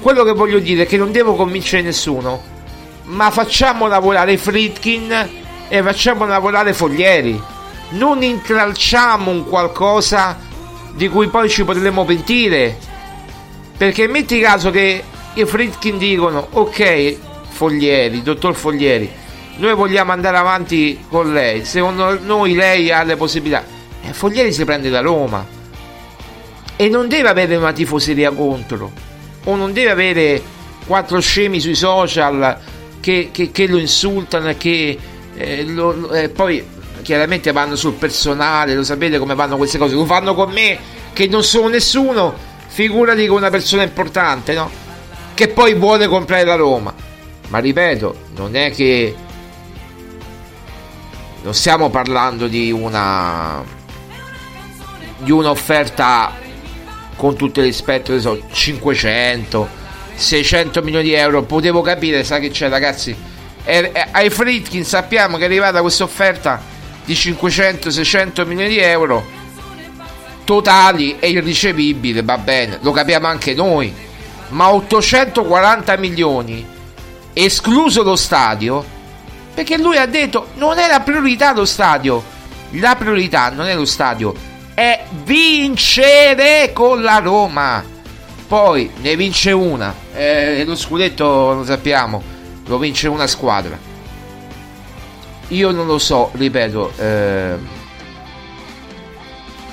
Quello 0.00 0.24
che 0.24 0.32
voglio 0.32 0.60
dire 0.60 0.84
è 0.84 0.86
che 0.86 0.96
non 0.96 1.12
devo 1.12 1.34
convincere 1.34 1.82
nessuno, 1.82 2.42
ma 3.04 3.30
facciamo 3.30 3.86
lavorare 3.86 4.38
Fritkin 4.38 5.28
e 5.68 5.82
facciamo 5.82 6.24
lavorare 6.24 6.72
Foglieri. 6.72 7.38
Non 7.90 8.22
intralciamo 8.22 9.30
un 9.30 9.46
qualcosa 9.46 10.38
di 10.94 11.06
cui 11.10 11.28
poi 11.28 11.50
ci 11.50 11.64
potremo 11.64 12.06
pentire. 12.06 12.78
Perché 13.76 14.08
metti 14.08 14.40
caso 14.40 14.70
che 14.70 15.04
i 15.34 15.44
Fritkin 15.44 15.98
dicono 15.98 16.48
ok 16.50 17.16
Foglieri, 17.50 18.22
dottor 18.22 18.54
Foglieri, 18.54 19.10
noi 19.56 19.74
vogliamo 19.74 20.12
andare 20.12 20.38
avanti 20.38 21.04
con 21.10 21.30
lei, 21.30 21.66
secondo 21.66 22.18
noi 22.22 22.54
lei 22.54 22.90
ha 22.90 23.02
le 23.02 23.16
possibilità. 23.16 23.62
E 24.02 24.14
Foglieri 24.14 24.50
si 24.50 24.64
prende 24.64 24.88
da 24.88 25.00
Roma 25.00 25.46
e 26.74 26.88
non 26.88 27.06
deve 27.06 27.28
avere 27.28 27.56
una 27.56 27.72
tifoseria 27.72 28.30
contro 28.30 29.08
o 29.44 29.56
non 29.56 29.72
deve 29.72 29.90
avere 29.90 30.42
quattro 30.86 31.20
scemi 31.20 31.60
sui 31.60 31.74
social 31.74 32.58
che, 33.00 33.30
che, 33.32 33.50
che 33.50 33.66
lo 33.66 33.78
insultano 33.78 34.54
che 34.56 34.98
eh, 35.34 35.64
lo, 35.64 36.10
eh, 36.12 36.28
poi 36.28 36.64
chiaramente 37.02 37.52
vanno 37.52 37.76
sul 37.76 37.94
personale, 37.94 38.74
lo 38.74 38.84
sapete 38.84 39.18
come 39.18 39.34
vanno 39.34 39.56
queste 39.56 39.78
cose, 39.78 39.94
lo 39.94 40.04
fanno 40.04 40.34
con 40.34 40.50
me 40.50 40.78
che 41.12 41.26
non 41.26 41.42
sono 41.42 41.68
nessuno, 41.68 42.34
figurati 42.66 43.26
con 43.26 43.38
una 43.38 43.50
persona 43.50 43.82
importante, 43.82 44.54
no? 44.54 44.70
Che 45.34 45.48
poi 45.48 45.74
vuole 45.74 46.06
comprare 46.06 46.44
la 46.44 46.54
Roma. 46.56 46.94
Ma 47.48 47.58
ripeto, 47.58 48.16
non 48.36 48.54
è 48.54 48.70
che 48.70 49.14
non 51.42 51.54
stiamo 51.54 51.90
parlando 51.90 52.46
di 52.46 52.70
una 52.70 53.78
di 55.16 55.30
un'offerta 55.30 56.32
con 57.20 57.36
tutto 57.36 57.60
il 57.60 57.66
rispetto, 57.66 58.18
so, 58.18 58.40
500, 58.50 59.68
600 60.14 60.80
milioni 60.80 61.04
di 61.04 61.12
euro. 61.12 61.42
Potevo 61.42 61.82
capire, 61.82 62.24
sa 62.24 62.38
che 62.38 62.48
c'è, 62.48 62.70
ragazzi. 62.70 63.14
E, 63.62 63.90
e, 63.92 64.06
ai 64.10 64.30
Fritkin 64.30 64.86
sappiamo 64.86 65.36
che 65.36 65.42
è 65.42 65.46
arrivata 65.46 65.82
questa 65.82 66.04
offerta 66.04 66.62
di 67.04 67.12
500-600 67.12 68.46
milioni 68.46 68.70
di 68.70 68.78
euro 68.78 69.38
totali 70.44 71.18
e 71.18 71.28
irricevibili, 71.28 72.22
va 72.22 72.38
bene, 72.38 72.78
lo 72.80 72.90
capiamo 72.90 73.26
anche 73.26 73.52
noi. 73.52 73.94
Ma 74.48 74.72
840 74.72 75.98
milioni, 75.98 76.66
escluso 77.34 78.02
lo 78.02 78.16
stadio, 78.16 78.82
perché 79.52 79.76
lui 79.76 79.98
ha 79.98 80.06
detto 80.06 80.48
non 80.54 80.78
è 80.78 80.88
la 80.88 81.00
priorità 81.00 81.52
lo 81.52 81.66
stadio. 81.66 82.38
La 82.74 82.96
priorità 82.96 83.50
non 83.50 83.66
è 83.66 83.74
lo 83.74 83.84
stadio, 83.84 84.34
è 84.80 85.04
vincere 85.24 86.70
con 86.72 87.02
la 87.02 87.18
Roma. 87.18 87.84
Poi 88.48 88.90
ne 89.02 89.14
vince 89.14 89.52
una, 89.52 89.94
eh, 90.14 90.64
lo 90.64 90.74
scudetto 90.74 91.52
lo 91.52 91.64
sappiamo, 91.64 92.22
lo 92.64 92.78
vince 92.78 93.06
una 93.06 93.26
squadra. 93.26 93.78
Io 95.48 95.70
non 95.70 95.86
lo 95.86 95.98
so, 95.98 96.30
ripeto, 96.32 96.92
eh, 96.96 97.54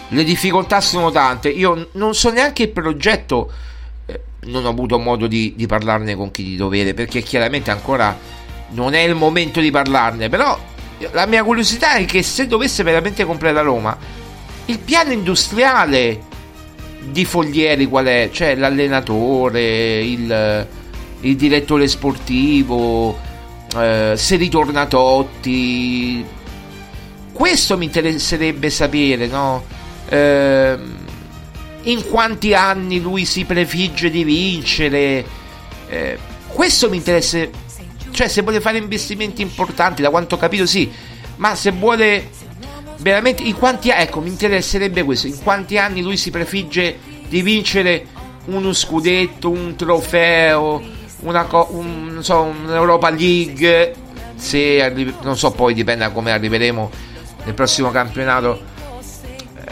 le 0.10 0.24
difficoltà 0.26 0.82
sono 0.82 1.10
tante. 1.10 1.48
Io 1.48 1.88
non 1.94 2.14
so 2.14 2.30
neanche 2.30 2.64
il 2.64 2.70
progetto, 2.70 3.50
eh, 4.08 4.20
non 4.42 4.66
ho 4.66 4.70
avuto 4.70 5.00
modo 5.00 5.26
di, 5.26 5.54
di 5.56 5.68
parlarne 5.68 6.16
con 6.16 6.32
chi 6.32 6.44
di 6.44 6.56
dovere 6.58 6.94
perché 6.94 7.22
chiaramente 7.22 7.72
ancora 7.72 8.16
non 8.72 8.94
è 8.94 9.00
il 9.00 9.16
momento 9.16 9.62
di 9.62 9.72
parlarne. 9.72 10.28
Però 10.28 10.60
la 11.12 11.26
mia 11.28 11.46
curiosità 11.46 11.94
è 11.94 12.04
che 12.04 12.24
se 12.24 12.46
dovesse 12.46 12.84
veramente 12.84 13.24
comprare 13.24 13.54
la 13.54 13.62
Roma, 13.62 14.17
il 14.68 14.80
piano 14.80 15.12
industriale 15.12 16.24
di 17.10 17.26
Foglieri 17.26 17.86
qual 17.88 18.06
è? 18.06 18.30
Cioè 18.32 18.56
l'allenatore, 18.56 20.02
il, 20.02 20.68
il 21.22 21.36
direttore 21.36 21.88
sportivo, 21.88 23.18
eh, 23.76 24.14
se 24.16 24.36
ritorna 24.36 24.86
Totti. 24.86 26.26
Questo 27.32 27.78
mi 27.78 27.86
interesserebbe 27.86 28.70
sapere, 28.70 29.28
no? 29.28 29.64
Eh, 30.10 30.78
in 31.84 32.06
quanti 32.10 32.54
anni 32.54 33.00
lui 33.00 33.26
si 33.26 33.46
prefigge 33.46 34.10
di 34.10 34.24
vincere? 34.24 35.26
Eh, 35.88 36.18
questo 36.48 36.90
mi 36.90 36.98
interessa. 36.98 37.48
Cioè, 38.12 38.28
se 38.28 38.42
vuole 38.42 38.60
fare 38.60 38.80
investimenti 38.80 39.42
importanti, 39.42 40.02
da 40.02 40.10
quanto 40.10 40.36
ho 40.36 40.38
capito, 40.38 40.66
sì. 40.66 40.92
Ma 41.36 41.54
se 41.54 41.72
vuole 41.72 42.30
veramente 42.98 43.44
in 43.44 43.56
quanti 43.56 43.90
ecco 43.90 44.22
mi 44.22 44.30
interesserebbe 44.30 45.04
questo. 45.04 45.28
In 45.28 45.42
quanti 45.42 45.78
anni 45.78 46.02
lui 46.02 46.18
si 46.18 46.32
prefigge 46.32 46.98
di 47.28 47.42
vincere 47.42 48.06
uno 48.46 48.72
scudetto 48.74 49.50
un 49.50 49.76
trofeo 49.76 50.96
una 51.20 51.46
co- 51.46 51.68
un, 51.72 52.08
non 52.14 52.24
so 52.24 52.42
un'Europa 52.42 53.10
League? 53.10 53.94
Se 54.36 54.82
arri- 54.82 55.16
non 55.22 55.38
so 55.38 55.52
poi 55.52 55.74
dipende 55.74 56.06
da 56.06 56.12
come 56.12 56.32
arriveremo 56.32 56.92
nel 57.46 57.54
prossimo 57.54 57.90
campionato. 57.90 58.62
Eh, 59.56 59.72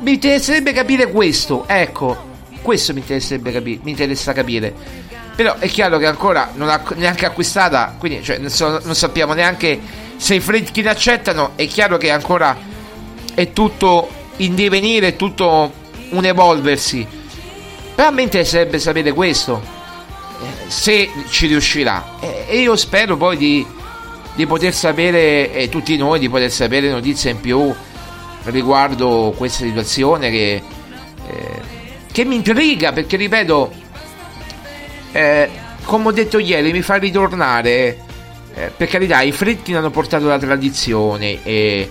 mi 0.00 0.14
interesserebbe 0.14 0.72
capire 0.72 1.10
questo 1.10 1.66
ecco. 1.66 2.28
Questo 2.62 2.92
mi 2.92 3.00
interesserebbe 3.00 3.52
capire 3.52 3.80
mi 3.82 3.90
interessa 3.90 4.32
capire. 4.32 4.72
Però 5.34 5.56
è 5.58 5.68
chiaro 5.68 5.98
che 5.98 6.06
ancora 6.06 6.50
non 6.54 6.68
ha 6.68 6.82
neanche 6.96 7.24
acquistata 7.24 7.94
quindi 7.98 8.22
cioè, 8.22 8.38
non, 8.38 8.50
so, 8.50 8.80
non 8.82 8.94
sappiamo 8.94 9.32
neanche 9.32 9.80
se 10.20 10.34
i 10.34 10.40
Fredkin 10.40 10.86
accettano 10.86 11.52
è 11.56 11.66
chiaro 11.66 11.96
che 11.96 12.10
ancora 12.10 12.54
è 13.32 13.52
tutto 13.54 14.06
in 14.36 14.54
divenire, 14.54 15.08
è 15.08 15.16
tutto 15.16 15.72
un 16.10 16.24
evolversi. 16.26 17.06
Però 17.94 18.08
a 18.08 18.10
me 18.10 18.22
interesserebbe 18.22 18.78
sapere 18.78 19.12
questo, 19.12 19.62
eh, 20.42 20.70
se 20.70 21.10
ci 21.30 21.46
riuscirà. 21.46 22.18
E 22.20 22.60
io 22.60 22.76
spero 22.76 23.16
poi 23.16 23.38
di, 23.38 23.66
di 24.34 24.46
poter 24.46 24.74
sapere, 24.74 25.54
e 25.54 25.70
tutti 25.70 25.96
noi, 25.96 26.18
di 26.18 26.28
poter 26.28 26.50
sapere 26.50 26.90
notizie 26.90 27.30
in 27.30 27.40
più 27.40 27.74
riguardo 28.44 29.32
questa 29.34 29.64
situazione 29.64 30.30
che, 30.30 30.62
eh, 31.28 31.60
che 32.12 32.24
mi 32.26 32.34
intriga, 32.34 32.92
perché 32.92 33.16
ripeto, 33.16 33.72
eh, 35.12 35.50
come 35.84 36.08
ho 36.08 36.12
detto 36.12 36.38
ieri, 36.38 36.72
mi 36.72 36.82
fa 36.82 36.96
ritornare 36.96 38.08
eh, 38.60 38.72
per 38.76 38.88
carità, 38.88 39.22
i 39.22 39.32
Fritkin 39.32 39.76
hanno 39.76 39.90
portato 39.90 40.26
la 40.26 40.38
tradizione 40.38 41.42
e 41.42 41.88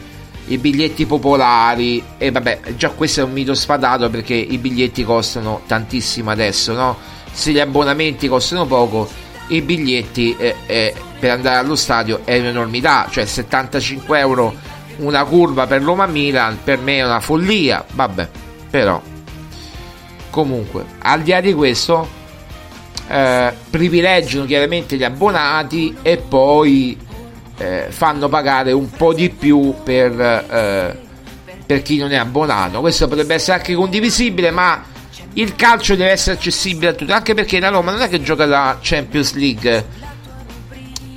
i 0.48 0.58
biglietti 0.58 1.06
popolari 1.06 2.04
e 2.18 2.32
vabbè, 2.32 2.60
già 2.76 2.90
questo 2.90 3.22
è 3.22 3.24
un 3.24 3.32
mito 3.32 3.54
sfadato 3.54 4.10
perché 4.10 4.34
i 4.34 4.58
biglietti 4.58 5.04
costano 5.04 5.62
tantissimo 5.66 6.30
adesso, 6.30 6.74
no? 6.74 6.98
Se 7.32 7.52
gli 7.52 7.60
abbonamenti 7.60 8.28
costano 8.28 8.66
poco, 8.66 9.08
i 9.48 9.62
biglietti 9.62 10.36
eh, 10.38 10.56
eh, 10.66 10.94
per 11.20 11.32
andare 11.32 11.58
allo 11.58 11.76
stadio 11.76 12.22
è 12.24 12.38
un'enormità, 12.38 13.08
cioè 13.10 13.26
75 13.26 14.20
euro 14.20 14.54
una 14.98 15.24
curva 15.24 15.66
per 15.66 15.82
Roma-Milan 15.82 16.60
per 16.64 16.80
me 16.80 16.98
è 16.98 17.06
una 17.06 17.20
follia, 17.20 17.84
vabbè, 17.94 18.30
però 18.70 19.02
comunque, 20.30 20.86
al 21.00 21.22
di 21.22 21.32
là 21.32 21.42
di 21.42 21.54
questo 21.54 22.18
eh, 23.10 23.54
privilegiano 23.70 24.46
chiaramente 24.46 24.96
gli 24.96 25.04
abbonati 25.04 25.98
e 26.04 26.18
poi 26.18 26.96
eh, 27.58 27.88
fanno 27.90 28.30
pagare 28.30 28.72
un 28.72 28.90
po' 28.90 29.14
di 29.14 29.30
più 29.30 29.74
per, 29.84 30.20
eh, 30.20 31.00
per 31.66 31.82
chi 31.82 31.98
non 31.98 32.12
è 32.12 32.18
abbonato. 32.18 32.80
Questo 32.82 33.08
potrebbe 33.08 33.34
essere 33.34 33.58
anche 33.58 33.74
condivisibile, 33.74 34.52
ma 34.52 34.84
il 35.34 35.56
calcio 35.56 35.96
deve 35.96 36.12
essere 36.12 36.38
accessibile 36.38 36.92
a 36.92 36.94
tutti, 36.94 37.12
anche 37.12 37.34
perché 37.34 37.60
la 37.60 37.70
Roma 37.70 37.92
non 37.92 38.02
è 38.02 38.10
che 38.10 38.22
gioca 38.22 38.46
la 38.46 38.78
Champions 38.80 39.34
League. 39.34 39.86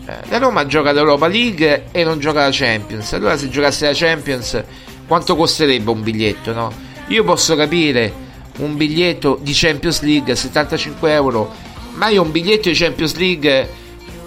Eh, 0.07 0.15
la 0.29 0.39
Roma 0.39 0.67
gioca 0.67 0.93
l'Europa 0.93 1.27
League 1.27 1.85
e 1.93 2.05
non 2.05 2.19
gioca 2.19 2.41
la 2.41 2.51
Champions. 2.51 3.13
Allora 3.13 3.37
se 3.37 3.51
giocasse 3.51 3.87
la 3.87 3.93
Champions 3.95 4.63
quanto 5.07 5.37
costerebbe 5.37 5.91
un 5.91 6.03
biglietto, 6.03 6.55
no? 6.55 6.73
Io 7.09 7.23
posso 7.23 7.55
capire 7.55 8.31
un 8.59 8.77
biglietto 8.77 9.39
di 9.43 9.53
Champions 9.55 10.01
League 10.01 10.33
a 10.33 10.37
75 10.37 11.13
euro 11.13 11.62
ma 11.95 12.09
io 12.09 12.23
un 12.23 12.31
biglietto 12.31 12.69
di 12.69 12.75
Champions 12.75 13.15
League 13.17 13.71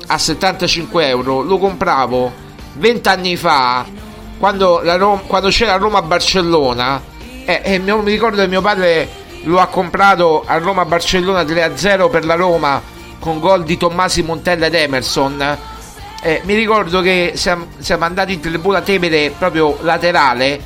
a 0.08 0.18
75 0.18 1.08
euro 1.08 1.42
lo 1.42 1.58
compravo 1.58 2.32
20 2.74 3.08
anni 3.08 3.36
fa 3.36 3.86
quando, 4.38 4.82
Roma, 4.98 5.22
quando 5.26 5.50
c'era 5.50 5.78
Roma-Barcellona. 5.78 7.02
E, 7.46 7.62
e 7.64 7.80
mi 7.80 8.12
ricordo 8.12 8.42
che 8.42 8.48
mio 8.48 8.62
padre 8.62 9.08
lo 9.44 9.60
ha 9.60 9.68
comprato 9.68 10.44
a 10.46 10.58
Roma-Barcellona 10.58 11.44
3-0 11.44 12.10
per 12.10 12.26
la 12.26 12.36
Roma 12.36 12.82
con 13.20 13.40
gol 13.40 13.64
di 13.64 13.78
Tommasi 13.78 14.24
Montella 14.24 14.66
ed 14.66 14.76
Emerson. 14.76 15.58
Eh, 16.22 16.42
mi 16.44 16.56
ricordo 16.56 17.02
che 17.02 17.34
siamo, 17.36 17.68
siamo, 17.78 18.04
andati 18.04 18.34
in 18.34 18.40
tribuna 18.40 18.82
Tevere 18.82 19.32
proprio 19.38 19.78
laterale. 19.82 20.60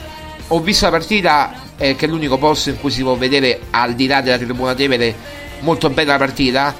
Ho 0.47 0.59
visto 0.61 0.85
la 0.85 0.91
partita 0.91 1.53
eh, 1.77 1.95
che 1.95 2.05
è 2.05 2.09
l'unico 2.09 2.37
posto 2.37 2.69
in 2.69 2.79
cui 2.79 2.89
si 2.89 3.03
può 3.03 3.15
vedere 3.15 3.59
al 3.71 3.93
di 3.93 4.07
là 4.07 4.21
della 4.21 4.37
tribuna 4.37 4.73
Tevere 4.73 5.13
molto 5.59 5.89
bella 5.89 6.13
la 6.13 6.17
partita 6.17 6.73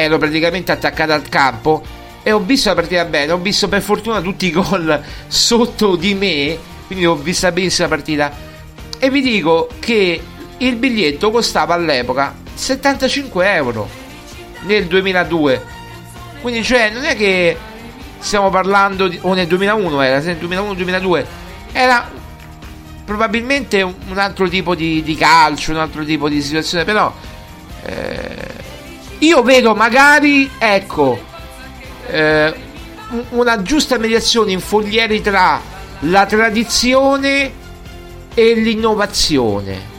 ero 0.00 0.16
praticamente 0.16 0.70
attaccato 0.70 1.12
al 1.12 1.28
campo 1.28 1.82
e 2.22 2.30
ho 2.30 2.38
visto 2.38 2.68
la 2.68 2.76
partita 2.76 3.04
bene, 3.04 3.32
ho 3.32 3.38
visto 3.38 3.68
per 3.68 3.82
fortuna 3.82 4.20
tutti 4.20 4.46
i 4.46 4.52
gol 4.52 5.02
sotto 5.26 5.96
di 5.96 6.14
me, 6.14 6.56
quindi 6.86 7.04
ho 7.04 7.16
vista 7.16 7.50
benissimo 7.50 7.88
la 7.88 7.94
partita. 7.96 8.32
E 8.96 9.10
vi 9.10 9.20
dico 9.20 9.68
che 9.80 10.22
il 10.56 10.76
biglietto 10.76 11.32
costava 11.32 11.74
all'epoca 11.74 12.32
75 12.54 13.52
euro 13.52 13.88
nel 14.66 14.86
2002. 14.86 15.64
Quindi 16.42 16.62
cioè 16.62 16.90
non 16.90 17.02
è 17.02 17.16
che 17.16 17.56
stiamo 18.20 18.50
parlando 18.50 19.08
di, 19.08 19.18
o 19.22 19.34
nel 19.34 19.48
2001 19.48 20.00
era, 20.00 20.20
nel 20.20 20.36
2001-2002 20.36 21.24
era 21.72 22.08
probabilmente 23.04 23.82
un 23.82 24.16
altro 24.16 24.48
tipo 24.48 24.76
di, 24.76 25.02
di, 25.02 25.16
calcio, 25.16 25.72
un 25.72 25.78
altro 25.78 26.04
tipo 26.04 26.28
di 26.28 26.40
situazione, 26.40 26.84
però 26.84 27.12
eh, 27.84 28.47
io 29.18 29.42
vedo 29.42 29.74
magari, 29.74 30.50
ecco, 30.58 31.18
eh, 32.06 32.54
una 33.30 33.62
giusta 33.62 33.98
mediazione 33.98 34.52
in 34.52 34.60
foglieri 34.60 35.20
tra 35.20 35.60
la 36.00 36.26
tradizione 36.26 37.52
e 38.34 38.54
l'innovazione. 38.54 39.96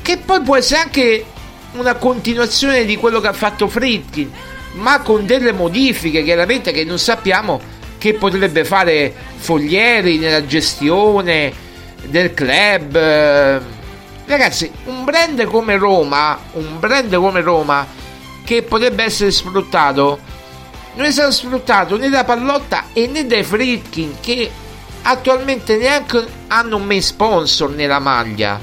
Che 0.00 0.18
poi 0.18 0.40
può 0.42 0.56
essere 0.56 0.82
anche 0.82 1.24
una 1.72 1.94
continuazione 1.94 2.84
di 2.84 2.96
quello 2.96 3.20
che 3.20 3.28
ha 3.28 3.32
fatto 3.32 3.66
Fritkin. 3.68 4.30
ma 4.74 5.00
con 5.00 5.24
delle 5.24 5.52
modifiche 5.52 6.24
chiaramente 6.24 6.72
che 6.72 6.84
non 6.84 6.98
sappiamo 6.98 7.60
che 7.96 8.14
potrebbe 8.14 8.64
fare 8.64 9.14
Foglieri 9.36 10.18
nella 10.18 10.44
gestione 10.46 11.52
del 12.06 12.34
club. 12.34 12.94
Eh, 12.96 13.60
Ragazzi, 14.26 14.70
un 14.86 15.04
brand 15.04 15.44
come 15.44 15.76
Roma, 15.76 16.38
un 16.52 16.78
brand 16.78 17.14
come 17.14 17.40
Roma 17.40 17.86
che 18.44 18.62
potrebbe 18.62 19.04
essere 19.04 19.30
sfruttato, 19.30 20.18
non 20.94 21.06
è 21.06 21.10
stato 21.10 21.32
sfruttato 21.32 21.96
né 21.96 22.08
da 22.08 22.24
Pallotta 22.24 22.86
e 22.92 23.06
né 23.06 23.26
dai 23.26 23.42
Fritkin 23.42 24.16
che 24.20 24.50
attualmente 25.02 25.76
neanche 25.76 26.24
hanno 26.48 26.76
un 26.76 26.84
main 26.84 27.02
sponsor 27.02 27.70
nella 27.70 27.98
maglia. 27.98 28.60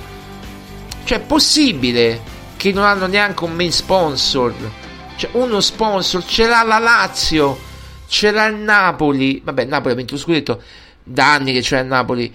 Cioè, 1.03 1.17
è 1.17 1.21
possibile 1.21 2.21
che 2.55 2.71
non 2.71 2.83
hanno 2.83 3.07
neanche 3.07 3.43
un 3.43 3.53
main 3.53 3.71
sponsor? 3.71 4.53
Cioè, 5.15 5.31
uno 5.33 5.59
sponsor 5.59 6.23
ce 6.23 6.47
l'ha 6.47 6.63
la 6.63 6.77
Lazio, 6.77 7.59
ce 8.07 8.31
l'ha 8.31 8.45
il 8.45 8.55
Napoli. 8.55 9.41
Vabbè, 9.43 9.65
Napoli 9.65 9.93
ha 9.93 9.97
vinto 9.97 10.13
lo 10.13 10.19
scudetto 10.19 10.61
da 11.03 11.33
anni 11.33 11.53
che 11.53 11.61
c'è 11.61 11.79
il 11.79 11.87
Napoli. 11.87 12.33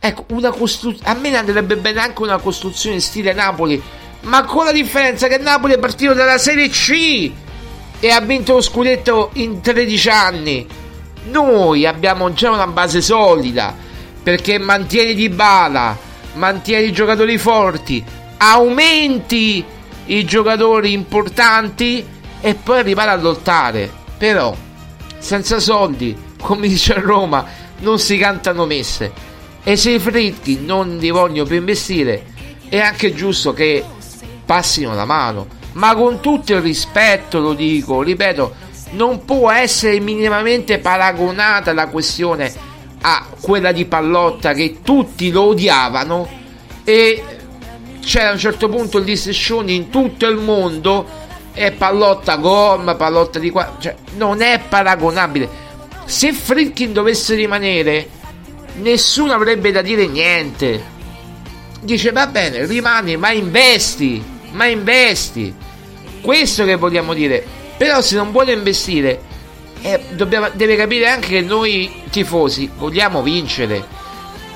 Ecco, 0.00 0.24
una 0.30 0.50
costruzione. 0.50 1.08
A 1.08 1.14
me 1.14 1.36
andrebbe 1.36 1.76
bene 1.76 2.00
anche 2.00 2.22
una 2.22 2.38
costruzione 2.38 2.98
stile 2.98 3.32
Napoli. 3.32 3.80
Ma 4.22 4.44
con 4.44 4.64
la 4.64 4.72
differenza 4.72 5.26
che 5.26 5.38
Napoli 5.38 5.74
è 5.74 5.78
partito 5.78 6.14
dalla 6.14 6.38
Serie 6.38 6.68
C 6.68 7.30
e 7.98 8.10
ha 8.10 8.20
vinto 8.20 8.54
lo 8.54 8.60
scudetto 8.60 9.30
in 9.34 9.60
13 9.60 10.08
anni. 10.08 10.66
Noi 11.24 11.86
abbiamo 11.86 12.32
già 12.32 12.50
una 12.50 12.66
base 12.66 13.00
solida 13.00 13.74
perché 14.22 14.58
mantieni 14.58 15.14
di 15.14 15.28
bala, 15.28 15.96
mantieni 16.34 16.88
i 16.88 16.92
giocatori 16.92 17.38
forti, 17.38 18.02
aumenti 18.38 19.64
i 20.06 20.24
giocatori 20.24 20.92
importanti 20.92 22.04
e 22.40 22.54
poi 22.54 22.78
arrivare 22.78 23.10
a 23.10 23.16
lottare. 23.16 23.90
Però 24.18 24.54
senza 25.18 25.58
soldi, 25.60 26.16
come 26.40 26.68
dice 26.68 26.94
a 26.94 27.00
Roma, 27.00 27.44
non 27.78 27.98
si 27.98 28.16
cantano 28.18 28.66
messe. 28.66 29.12
E 29.64 29.76
se 29.76 29.90
i 29.90 29.98
fritti 29.98 30.60
non 30.60 30.96
li 30.98 31.10
vogliono 31.10 31.48
più 31.48 31.56
investire, 31.56 32.26
è 32.68 32.78
anche 32.78 33.14
giusto 33.14 33.52
che 33.52 33.84
passino 34.44 34.94
la 34.94 35.04
mano. 35.04 35.46
Ma 35.72 35.94
con 35.94 36.20
tutto 36.20 36.52
il 36.52 36.60
rispetto, 36.60 37.40
lo 37.40 37.54
dico, 37.54 38.02
ripeto, 38.02 38.54
non 38.90 39.24
può 39.24 39.50
essere 39.50 40.00
minimamente 40.00 40.78
paragonata 40.78 41.72
la 41.72 41.88
questione 41.88 42.52
a 43.02 43.26
quella 43.40 43.72
di 43.72 43.84
Pallotta 43.84 44.52
che 44.52 44.78
tutti 44.82 45.30
lo 45.30 45.42
odiavano 45.42 46.28
e 46.84 47.24
c'era 48.00 48.30
a 48.30 48.32
un 48.32 48.38
certo 48.38 48.68
punto 48.68 48.98
il 48.98 49.04
dissessione 49.04 49.72
in 49.72 49.88
tutto 49.88 50.26
il 50.26 50.36
mondo 50.36 51.06
e 51.54 51.72
Pallotta 51.72 52.36
gomma, 52.36 52.94
Pallotta 52.94 53.38
di 53.38 53.50
qua, 53.50 53.76
cioè 53.78 53.94
non 54.16 54.40
è 54.40 54.60
paragonabile. 54.68 55.48
Se 56.04 56.32
Friedkin 56.32 56.92
dovesse 56.92 57.34
rimanere, 57.34 58.08
nessuno 58.80 59.32
avrebbe 59.32 59.70
da 59.70 59.82
dire 59.82 60.06
niente. 60.06 60.90
Dice 61.80 62.12
va 62.12 62.26
bene, 62.26 62.64
rimani, 62.66 63.16
ma 63.16 63.32
investi, 63.32 64.22
ma 64.52 64.66
investi. 64.66 65.54
Questo 66.20 66.64
che 66.64 66.76
vogliamo 66.76 67.12
dire. 67.14 67.44
Però 67.76 68.00
se 68.00 68.14
non 68.14 68.30
vuole 68.30 68.52
investire, 68.52 69.20
eh, 69.82 70.00
dobbiamo, 70.10 70.48
deve 70.52 70.76
capire 70.76 71.08
anche 71.08 71.28
che 71.28 71.40
noi 71.40 72.02
tifosi 72.10 72.70
vogliamo 72.76 73.22
vincere. 73.22 74.00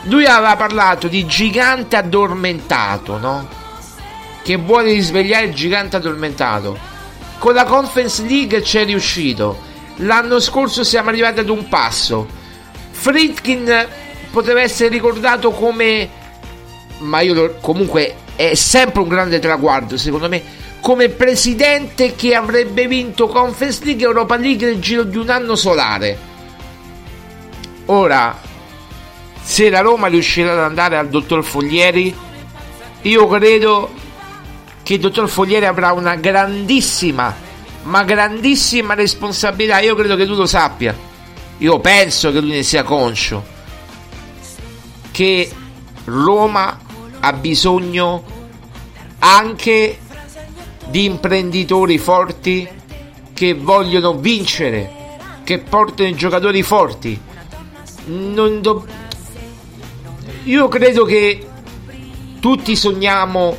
Lui 0.02 0.24
aveva 0.24 0.54
parlato 0.54 1.08
di 1.08 1.26
gigante 1.26 1.96
addormentato, 1.96 3.18
no? 3.18 3.48
Che 4.42 4.56
vuole 4.56 4.92
risvegliare 4.92 5.46
il 5.46 5.54
gigante 5.54 5.96
addormentato. 5.96 6.78
Con 7.38 7.54
la 7.54 7.64
Conference 7.64 8.22
League 8.22 8.62
ci 8.62 8.78
è 8.78 8.84
riuscito. 8.84 9.58
L'anno 9.96 10.38
scorso 10.38 10.84
siamo 10.84 11.08
arrivati 11.08 11.40
ad 11.40 11.48
un 11.48 11.68
passo. 11.68 12.28
Friedkin 12.90 13.88
poteva 14.30 14.60
essere 14.60 14.90
ricordato 14.90 15.50
come. 15.50 16.08
Ma 16.98 17.20
io 17.20 17.34
lo, 17.34 17.56
comunque 17.60 18.14
è 18.36 18.54
sempre 18.54 19.00
un 19.00 19.08
grande 19.08 19.38
traguardo, 19.38 19.96
secondo 19.96 20.28
me. 20.28 20.64
Come 20.80 21.08
presidente 21.08 22.14
che 22.14 22.34
avrebbe 22.34 22.86
vinto 22.86 23.26
Conference 23.26 23.84
League 23.84 24.02
e 24.02 24.06
Europa 24.06 24.36
League 24.36 24.66
nel 24.66 24.78
giro 24.78 25.02
di 25.02 25.16
un 25.16 25.30
anno 25.30 25.56
solare. 25.56 26.16
Ora, 27.86 28.38
se 29.42 29.68
la 29.70 29.80
Roma 29.80 30.06
riuscirà 30.06 30.52
ad 30.52 30.58
andare 30.58 30.96
al 30.96 31.08
dottor 31.08 31.42
Foglieri, 31.42 32.14
io 33.02 33.26
credo 33.28 33.92
che 34.82 34.94
il 34.94 35.00
dottor 35.00 35.28
Foglieri 35.28 35.66
avrà 35.66 35.92
una 35.92 36.14
grandissima, 36.14 37.34
ma 37.82 38.04
grandissima 38.04 38.94
responsabilità. 38.94 39.80
Io 39.80 39.96
credo 39.96 40.14
che 40.14 40.24
lui 40.24 40.36
lo 40.36 40.46
sappia. 40.46 40.94
Io 41.58 41.80
penso 41.80 42.30
che 42.30 42.40
lui 42.40 42.50
ne 42.50 42.62
sia 42.62 42.82
conscio. 42.82 43.44
Che 45.10 45.50
Roma 46.04 46.78
ha 47.26 47.32
bisogno 47.32 48.22
anche 49.18 49.98
di 50.88 51.04
imprenditori 51.04 51.98
forti 51.98 52.68
che 53.32 53.54
vogliono 53.54 54.14
vincere, 54.14 55.18
che 55.42 55.58
portano 55.58 56.08
i 56.08 56.14
giocatori 56.14 56.62
forti. 56.62 57.20
Do- 58.04 58.86
Io 60.44 60.68
credo 60.68 61.04
che 61.04 61.48
tutti 62.38 62.76
sogniamo. 62.76 63.56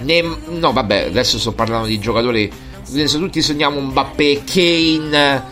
Ne... 0.00 0.22
No, 0.48 0.72
vabbè, 0.72 1.08
adesso 1.08 1.38
sto 1.38 1.52
parlando 1.52 1.88
di 1.88 1.98
giocatori. 1.98 2.50
Adesso 2.88 3.18
tutti 3.18 3.42
sogniamo 3.42 3.80
Mbappé, 3.80 4.44
Kane 4.44 5.44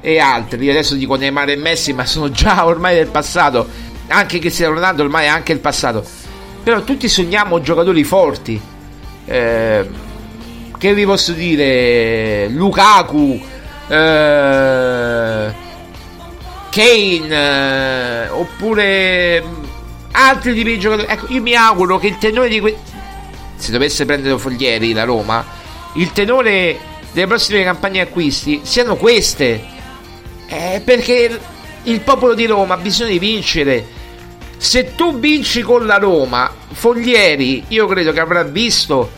e 0.00 0.18
altri. 0.20 0.70
Adesso 0.70 0.94
dico 0.94 1.16
Neymar 1.16 1.50
e 1.50 1.56
Messi, 1.56 1.92
ma 1.92 2.06
sono 2.06 2.30
già 2.30 2.64
ormai 2.64 2.94
del 2.94 3.08
passato. 3.08 3.66
Anche 4.06 4.38
Cristiano 4.38 4.74
Ronaldo 4.74 5.02
ormai 5.02 5.24
è 5.24 5.28
anche 5.28 5.52
il 5.52 5.58
passato. 5.58 6.21
Però 6.62 6.82
tutti 6.82 7.08
sogniamo 7.08 7.60
giocatori 7.60 8.04
forti. 8.04 8.60
Eh, 9.24 9.88
che 10.78 10.94
vi 10.94 11.04
posso 11.04 11.32
dire? 11.32 12.48
Lukaku, 12.48 13.40
eh, 13.88 15.52
Kane, 16.70 17.28
eh, 17.28 18.28
oppure 18.28 19.44
altri 20.12 20.54
tipi 20.54 20.70
di 20.70 20.78
giocatori. 20.78 21.08
Ecco, 21.10 21.26
io 21.28 21.42
mi 21.42 21.54
auguro 21.54 21.98
che 21.98 22.06
il 22.06 22.18
tenore 22.18 22.48
di 22.48 22.60
que- 22.60 22.76
se 23.56 23.72
dovesse 23.72 24.04
prendere 24.04 24.38
Foglieri 24.38 24.92
la 24.92 25.04
Roma, 25.04 25.44
il 25.94 26.12
tenore 26.12 26.78
delle 27.12 27.26
prossime 27.26 27.62
campagne 27.62 28.00
acquisti 28.00 28.60
siano 28.62 28.96
queste. 28.96 29.64
Eh, 30.46 30.80
perché 30.84 31.38
il 31.84 32.00
popolo 32.00 32.34
di 32.34 32.46
Roma 32.46 32.74
ha 32.74 32.78
bisogno 32.78 33.10
di 33.10 33.18
vincere. 33.18 34.00
Se 34.62 34.94
tu 34.94 35.18
vinci 35.18 35.60
con 35.60 35.86
la 35.86 35.96
Roma, 35.96 36.48
Foglieri, 36.70 37.64
io 37.68 37.84
credo 37.88 38.12
che 38.12 38.20
avrà 38.20 38.44
visto 38.44 39.10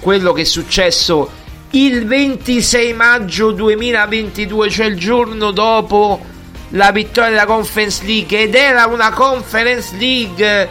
quello 0.00 0.34
che 0.34 0.42
è 0.42 0.44
successo 0.44 1.30
il 1.70 2.06
26 2.06 2.92
maggio 2.92 3.52
2022, 3.52 4.68
cioè 4.68 4.84
il 4.84 4.98
giorno 4.98 5.50
dopo 5.50 6.22
la 6.68 6.92
vittoria 6.92 7.30
della 7.30 7.46
Conference 7.46 8.04
League 8.04 8.38
ed 8.38 8.54
era 8.54 8.84
una 8.84 9.12
Conference 9.12 9.96
League. 9.96 10.68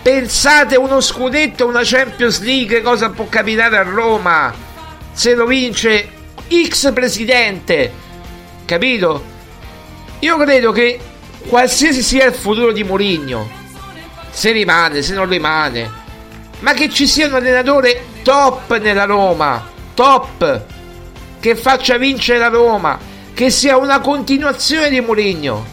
Pensate 0.00 0.76
uno 0.76 1.02
scudetto, 1.02 1.66
una 1.66 1.82
Champions 1.84 2.40
League, 2.40 2.80
cosa 2.80 3.10
può 3.10 3.26
capitare 3.28 3.76
a 3.76 3.82
Roma 3.82 4.52
se 5.12 5.34
lo 5.34 5.44
vince 5.44 6.08
X 6.48 6.90
presidente. 6.94 7.92
Capito? 8.64 9.22
Io 10.20 10.38
credo 10.38 10.72
che 10.72 10.98
qualsiasi 11.46 12.02
sia 12.02 12.26
il 12.26 12.34
futuro 12.34 12.72
di 12.72 12.84
Mourinho, 12.84 13.48
se 14.30 14.52
rimane, 14.52 15.02
se 15.02 15.14
non 15.14 15.28
rimane, 15.28 15.90
ma 16.60 16.72
che 16.72 16.88
ci 16.88 17.06
sia 17.06 17.26
un 17.26 17.34
allenatore 17.34 18.04
top 18.22 18.78
nella 18.78 19.04
Roma, 19.04 19.68
top, 19.94 20.64
che 21.40 21.56
faccia 21.56 21.96
vincere 21.96 22.38
la 22.38 22.48
Roma, 22.48 22.98
che 23.34 23.50
sia 23.50 23.76
una 23.76 24.00
continuazione 24.00 24.88
di 24.88 25.00
Mourinho. 25.00 25.66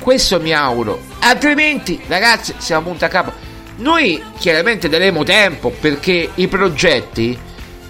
Questo 0.00 0.40
mi 0.40 0.52
auguro. 0.52 1.00
Altrimenti, 1.20 2.00
ragazzi, 2.06 2.54
siamo 2.56 2.88
punto 2.88 3.04
a 3.04 3.08
capo. 3.08 3.32
Noi 3.76 4.22
chiaramente 4.38 4.88
daremo 4.88 5.22
tempo 5.22 5.70
perché 5.70 6.30
i 6.34 6.48
progetti 6.48 7.38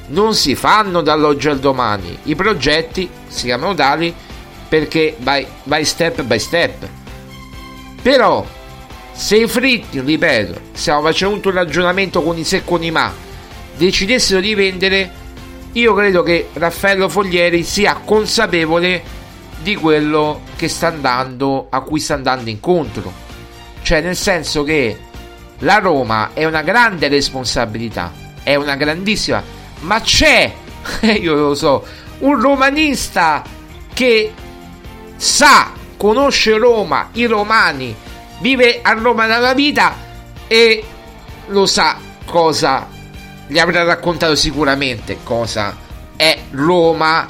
non 0.09 0.35
si 0.35 0.55
fanno 0.55 1.03
dall'oggi 1.03 1.49
al 1.49 1.61
domani. 1.61 2.19
I 2.25 2.35
progetti 2.35 3.09
si 3.29 3.45
chiamano 3.45 3.75
tali 3.75 4.13
perché 4.71 5.17
vai, 5.19 5.45
vai 5.65 5.85
step 5.85 6.23
by 6.23 6.39
step. 6.39 6.89
Però, 8.01 8.47
se 9.13 9.37
i 9.37 9.49
fritti, 9.49 10.01
ripeto, 10.01 10.61
stiamo 10.73 11.03
facendo 11.03 11.49
un 11.49 11.55
ragionamento 11.55 12.23
con 12.23 12.39
i 12.39 12.45
se 12.45 12.59
e 12.59 12.65
con 12.65 12.83
i 12.85 12.93
ma, 12.93 13.13
decidessero 13.77 14.41
di 14.41 14.55
vendere, 14.55 15.11
io 15.73 15.93
credo 15.93 16.23
che 16.23 16.51
Raffaello 16.53 17.09
Foglieri 17.09 17.65
sia 17.65 18.01
consapevole 18.05 19.03
di 19.61 19.75
quello 19.75 20.43
che 20.55 20.69
sta 20.69 20.87
andando, 20.87 21.67
a 21.69 21.81
cui 21.81 21.99
sta 21.99 22.15
andando 22.15 22.49
incontro. 22.49 23.13
Cioè, 23.83 24.01
nel 24.01 24.17
senso 24.17 24.63
che 24.63 24.97
la 25.59 25.79
Roma 25.79 26.31
è 26.33 26.45
una 26.45 26.63
grande 26.63 27.09
responsabilità, 27.09 28.13
è 28.45 28.55
una 28.55 28.77
grandissima, 28.77 29.43
ma 29.81 30.01
c'è 30.01 30.55
io 31.21 31.35
lo 31.35 31.55
so, 31.55 31.85
un 32.21 32.41
romanista 32.41 33.43
che 33.93 34.33
sa, 35.21 35.73
conosce 35.99 36.57
Roma, 36.57 37.11
i 37.13 37.27
romani, 37.27 37.95
vive 38.41 38.81
a 38.81 38.93
Roma 38.93 39.27
dalla 39.27 39.53
vita 39.53 39.95
e 40.47 40.83
lo 41.49 41.67
sa 41.67 41.99
cosa 42.25 42.89
gli 43.47 43.59
avrà 43.59 43.83
raccontato 43.83 44.35
sicuramente 44.35 45.19
cosa 45.23 45.77
è 46.17 46.39
Roma, 46.53 47.27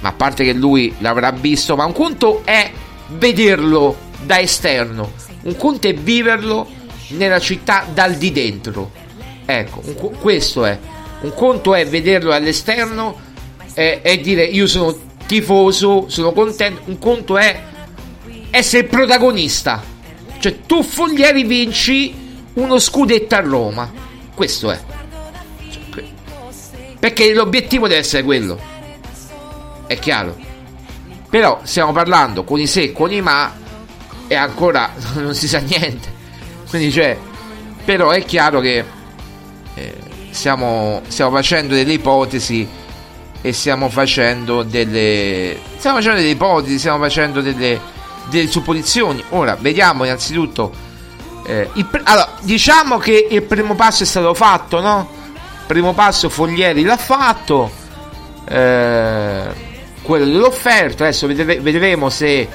ma 0.00 0.08
a 0.08 0.12
parte 0.12 0.44
che 0.44 0.52
lui 0.52 0.94
l'avrà 0.98 1.32
visto, 1.32 1.74
ma 1.74 1.84
un 1.84 1.92
conto 1.92 2.42
è 2.44 2.70
vederlo 3.08 3.96
da 4.20 4.38
esterno, 4.38 5.12
un 5.42 5.56
conto 5.56 5.88
è 5.88 5.94
viverlo 5.94 6.68
nella 7.08 7.40
città 7.40 7.86
dal 7.92 8.14
di 8.14 8.30
dentro. 8.30 8.92
Ecco, 9.44 9.80
un, 9.84 10.18
questo 10.20 10.64
è. 10.64 10.78
Un 11.22 11.34
conto 11.34 11.74
è 11.74 11.86
vederlo 11.86 12.32
all'esterno 12.32 13.18
e, 13.74 14.00
e 14.02 14.20
dire 14.20 14.44
io 14.44 14.66
sono 14.66 14.96
tifoso, 15.32 16.04
sono 16.08 16.32
contento. 16.32 16.82
Un 16.86 16.98
conto 16.98 17.38
è 17.38 17.62
essere 18.50 18.84
protagonista. 18.84 19.82
Cioè 20.38 20.60
tu 20.66 20.82
Foglieri 20.82 21.44
vinci 21.44 22.14
uno 22.54 22.78
scudetto 22.78 23.34
a 23.34 23.40
Roma. 23.40 23.90
Questo 24.34 24.70
è. 24.70 24.80
Perché 26.98 27.32
l'obiettivo 27.32 27.88
deve 27.88 28.00
essere 28.00 28.22
quello. 28.24 28.60
È 29.86 29.98
chiaro. 29.98 30.36
Però 31.30 31.60
stiamo 31.62 31.92
parlando 31.92 32.44
con 32.44 32.60
i 32.60 32.66
se, 32.66 32.92
con 32.92 33.10
i 33.10 33.22
ma 33.22 33.60
e 34.26 34.34
ancora 34.34 34.92
non 35.16 35.34
si 35.34 35.48
sa 35.48 35.60
niente. 35.60 36.12
Quindi 36.68 36.92
cioè, 36.92 37.16
però 37.86 38.10
è 38.10 38.22
chiaro 38.24 38.60
che 38.60 38.84
eh, 39.74 39.94
stiamo, 40.30 41.00
stiamo 41.08 41.30
facendo 41.30 41.74
delle 41.74 41.94
ipotesi 41.94 42.80
e 43.42 43.52
stiamo 43.52 43.90
facendo 43.90 44.62
delle 44.62 45.58
stiamo 45.76 45.96
facendo 45.96 46.18
delle 46.18 46.30
ipotesi, 46.30 46.78
stiamo 46.78 46.98
facendo 46.98 47.40
delle, 47.40 47.78
delle 48.30 48.48
supposizioni. 48.48 49.22
Ora, 49.30 49.56
vediamo 49.60 50.04
innanzitutto 50.04 50.72
eh, 51.44 51.68
il, 51.74 51.86
allora, 52.04 52.32
diciamo 52.40 52.98
che 52.98 53.26
il 53.28 53.42
primo 53.42 53.74
passo 53.74 54.04
è 54.04 54.06
stato 54.06 54.32
fatto, 54.32 54.80
no? 54.80 55.20
primo 55.72 55.94
passo 55.94 56.28
Foglieri 56.28 56.82
l'ha 56.82 56.96
fatto 56.96 57.70
eh, 58.46 59.44
quello 60.02 60.24
dell'offerta 60.24 61.04
adesso 61.04 61.26
vedremo 61.26 62.10
se 62.10 62.46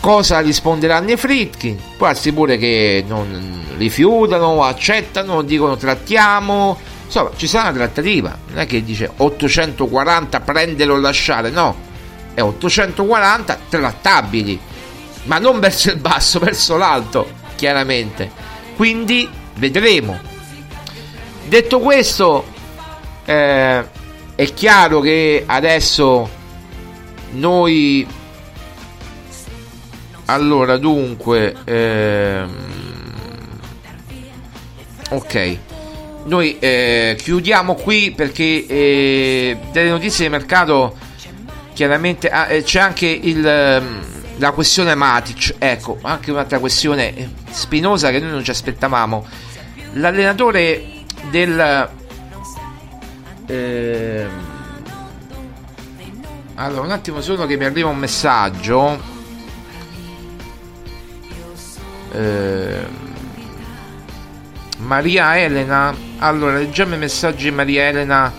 cosa 0.00 0.40
risponderanno 0.40 1.10
i 1.10 1.16
Fritkin 1.16 1.78
può 1.98 2.06
darsi 2.06 2.32
pure 2.32 2.56
che 2.56 3.04
non 3.06 3.66
rifiutano 3.76 4.62
accettano 4.62 5.42
dicono 5.42 5.76
trattiamo 5.76 6.78
insomma 7.10 7.30
ci 7.34 7.48
sarà 7.48 7.70
una 7.70 7.78
trattativa 7.78 8.38
non 8.50 8.58
è 8.60 8.66
che 8.66 8.84
dice 8.84 9.10
840 9.14 10.40
prendere 10.40 10.90
o 10.90 10.96
lasciare 10.96 11.50
no. 11.50 11.88
È 12.32 12.40
840 12.40 13.58
trattabili 13.68 14.60
ma 15.24 15.38
non 15.38 15.58
verso 15.58 15.90
il 15.90 15.96
basso 15.96 16.38
verso 16.40 16.76
l'alto 16.76 17.38
chiaramente. 17.56 18.30
Quindi 18.76 19.28
vedremo. 19.56 20.18
Detto 21.46 21.80
questo, 21.80 22.46
eh, 23.26 23.84
è 24.34 24.54
chiaro 24.54 25.00
che 25.00 25.44
adesso 25.46 26.30
noi... 27.32 28.06
Allora, 30.26 30.78
dunque... 30.78 31.54
Ehm, 31.64 32.56
ok. 35.10 35.58
Noi 36.24 36.58
eh, 36.58 37.16
chiudiamo 37.18 37.74
qui 37.74 38.12
perché 38.12 38.66
eh, 38.66 39.58
delle 39.72 39.90
notizie 39.90 40.26
di 40.26 40.30
mercato 40.30 40.96
chiaramente 41.72 42.28
ah, 42.28 42.48
eh, 42.48 42.62
c'è 42.62 42.78
anche 42.78 43.06
il, 43.06 43.46
ehm, 43.46 44.04
la 44.36 44.50
questione 44.52 44.94
Matic. 44.94 45.54
Ecco, 45.58 45.98
anche 46.02 46.30
un'altra 46.30 46.58
questione 46.58 47.32
spinosa 47.50 48.10
che 48.10 48.20
noi 48.20 48.30
non 48.30 48.44
ci 48.44 48.50
aspettavamo. 48.50 49.26
L'allenatore 49.94 50.84
del 51.30 51.88
eh, 53.46 54.26
allora 56.54 56.82
un 56.82 56.90
attimo 56.90 57.20
solo 57.20 57.46
che 57.46 57.56
mi 57.56 57.64
arriva 57.64 57.88
un 57.88 57.98
messaggio 57.98 59.00
eh, 62.12 62.86
Maria 64.80 65.38
Elena 65.38 65.94
allora 66.18 66.58
leggiamo 66.58 66.94
i 66.94 66.98
messaggi 66.98 67.44
di 67.44 67.50
Maria 67.50 67.88
Elena 67.88 68.32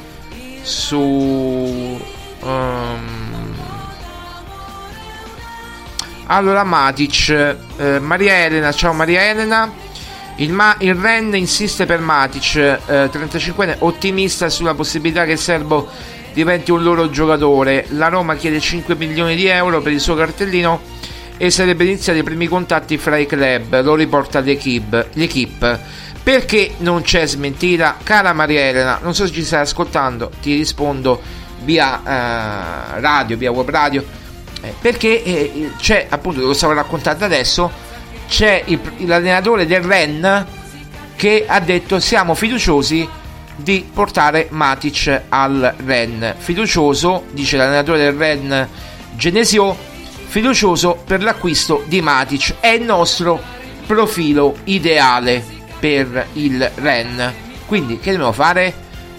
su 0.62 0.98
um, 0.98 2.00
allora 6.28 6.64
Matic 6.64 7.56
eh, 7.78 8.00
Maria 8.00 8.46
Elena 8.46 8.72
ciao 8.72 8.94
Maria 8.94 9.24
Elena 9.30 9.90
il, 10.42 10.52
Ma- 10.52 10.76
il 10.80 10.96
Ren 10.96 11.36
insiste 11.36 11.86
per 11.86 12.00
Matic, 12.00 12.56
eh, 12.56 12.80
35enne, 13.12 13.76
ottimista 13.80 14.50
sulla 14.50 14.74
possibilità 14.74 15.24
che 15.26 15.34
il 15.34 15.38
serbo 15.38 15.88
diventi 16.34 16.72
un 16.72 16.82
loro 16.82 17.10
giocatore. 17.10 17.86
La 17.90 18.08
Roma 18.08 18.36
chiede 18.36 18.60
5 18.60 18.96
milioni 18.96 19.36
di 19.36 19.46
euro 19.46 19.82
per 19.82 19.92
il 19.92 20.00
suo 20.00 20.16
cartellino 20.16 20.82
e 21.38 21.52
sarebbe 21.52 21.84
iniziati 21.84 22.20
i 22.20 22.24
primi 22.24 22.48
contatti 22.48 22.98
fra 22.98 23.18
i 23.18 23.26
club, 23.26 23.84
lo 23.84 23.94
riporta 23.94 24.40
l'equipe. 24.40 25.10
l'equipe. 25.14 25.80
Perché 26.24 26.76
non 26.78 27.02
c'è 27.02 27.26
smentita? 27.26 27.98
Cara 28.04 28.32
Maria 28.34 28.62
Elena, 28.62 29.00
non 29.02 29.16
so 29.16 29.26
se 29.26 29.34
ci 29.34 29.44
stai 29.44 29.62
ascoltando, 29.62 30.32
ti 30.40 30.56
rispondo 30.56 31.20
via 31.64 32.00
eh, 32.00 33.00
radio, 33.00 33.38
via 33.38 33.52
web 33.52 33.70
radio, 33.70 34.06
eh, 34.62 34.74
perché 34.80 35.24
eh, 35.24 35.72
c'è 35.78 36.06
appunto, 36.10 36.42
lo 36.42 36.54
stavo 36.54 36.74
raccontando 36.74 37.26
adesso, 37.26 37.72
c'è 38.28 38.62
il, 38.66 38.80
l'allenatore 39.00 39.66
del 39.66 39.82
Ren 39.82 40.46
che 41.16 41.46
ha 41.48 41.60
detto 41.60 42.00
siamo 42.00 42.36
fiduciosi 42.36 43.08
di 43.56 43.88
portare 43.92 44.48
Matic 44.52 45.24
al 45.30 45.74
Ren. 45.86 46.36
Fiducioso, 46.38 47.26
dice 47.32 47.58
l'allenatore 47.58 47.98
del 47.98 48.14
Ren 48.14 48.70
Genesio, 49.16 49.76
fiducioso 50.28 51.02
per 51.04 51.24
l'acquisto 51.24 51.84
di 51.88 52.00
Matic. 52.02 52.56
È 52.60 52.68
il 52.68 52.84
nostro 52.84 53.42
profilo 53.86 54.56
ideale 54.66 55.60
per 55.82 56.28
il 56.34 56.72
Ren. 56.76 57.34
Quindi 57.66 58.00
che 58.00 58.12
dobbiamo 58.12 58.32
fare? 58.32 58.74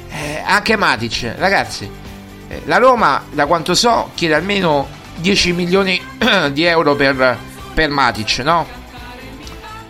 Eh, 0.09 0.43
anche 0.45 0.77
Matic, 0.77 1.35
ragazzi. 1.37 1.91
Eh, 2.49 2.63
la 2.65 2.79
Roma, 2.79 3.25
da 3.33 3.47
quanto 3.47 3.75
so, 3.75 4.13
chiede 4.15 4.35
almeno 4.35 4.89
10 5.17 5.53
milioni 5.53 6.01
di 6.53 6.65
euro 6.65 6.95
per, 6.95 7.37
per 7.75 7.91
Matic, 7.91 8.39
no? 8.39 8.81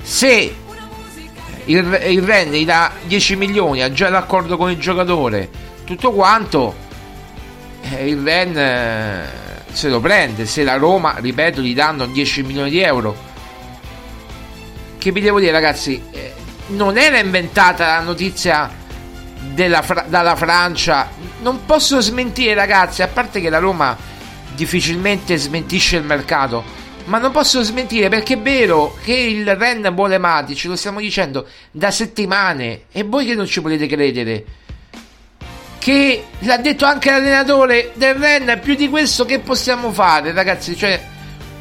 se 0.02 0.56
il, 1.64 2.00
il 2.08 2.22
Ren 2.22 2.50
gli 2.50 2.64
dà 2.64 2.90
10 3.04 3.36
milioni, 3.36 3.82
ha 3.82 3.92
già 3.92 4.08
l'accordo 4.08 4.56
con 4.56 4.70
il 4.70 4.78
giocatore, 4.78 5.48
tutto 5.84 6.12
quanto, 6.12 6.74
eh, 7.82 8.08
il 8.08 8.22
Ren 8.22 8.56
eh, 8.56 9.42
se 9.72 9.88
lo 9.88 10.00
prende. 10.00 10.46
Se 10.46 10.64
la 10.64 10.76
Roma, 10.76 11.16
ripeto, 11.18 11.60
gli 11.60 11.74
danno 11.74 12.06
10 12.06 12.42
milioni 12.42 12.70
di 12.70 12.80
euro. 12.80 13.30
Che 14.98 15.10
vi 15.10 15.20
devo 15.20 15.40
dire, 15.40 15.50
ragazzi, 15.50 16.00
eh, 16.12 16.31
non 16.74 16.98
era 16.98 17.18
inventata 17.18 17.86
la 17.86 18.00
notizia 18.00 18.70
della, 19.52 19.84
dalla 20.06 20.36
Francia. 20.36 21.10
Non 21.40 21.64
posso 21.64 22.00
smentire, 22.00 22.54
ragazzi, 22.54 23.02
a 23.02 23.08
parte 23.08 23.40
che 23.40 23.50
la 23.50 23.58
Roma 23.58 23.96
difficilmente 24.54 25.36
smentisce 25.36 25.96
il 25.96 26.04
mercato 26.04 26.80
ma 27.04 27.18
non 27.18 27.32
posso 27.32 27.62
smentire 27.62 28.08
perché 28.08 28.34
è 28.34 28.38
vero 28.38 28.96
che 29.02 29.12
il 29.12 29.56
Ren 29.56 29.90
vuole 29.94 30.18
Matic, 30.18 30.64
lo 30.64 30.76
stiamo 30.76 31.00
dicendo 31.00 31.46
da 31.70 31.90
settimane. 31.90 32.82
E 32.92 33.02
voi 33.02 33.26
che 33.26 33.34
non 33.34 33.46
ci 33.46 33.60
volete 33.60 33.86
credere? 33.86 34.44
Che 35.78 36.24
l'ha 36.40 36.58
detto 36.58 36.84
anche 36.84 37.10
l'allenatore 37.10 37.92
del 37.94 38.14
Ren, 38.14 38.60
più 38.62 38.76
di 38.76 38.88
questo 38.88 39.24
che 39.24 39.40
possiamo 39.40 39.90
fare, 39.92 40.32
ragazzi? 40.32 40.76
Cioè, 40.76 41.02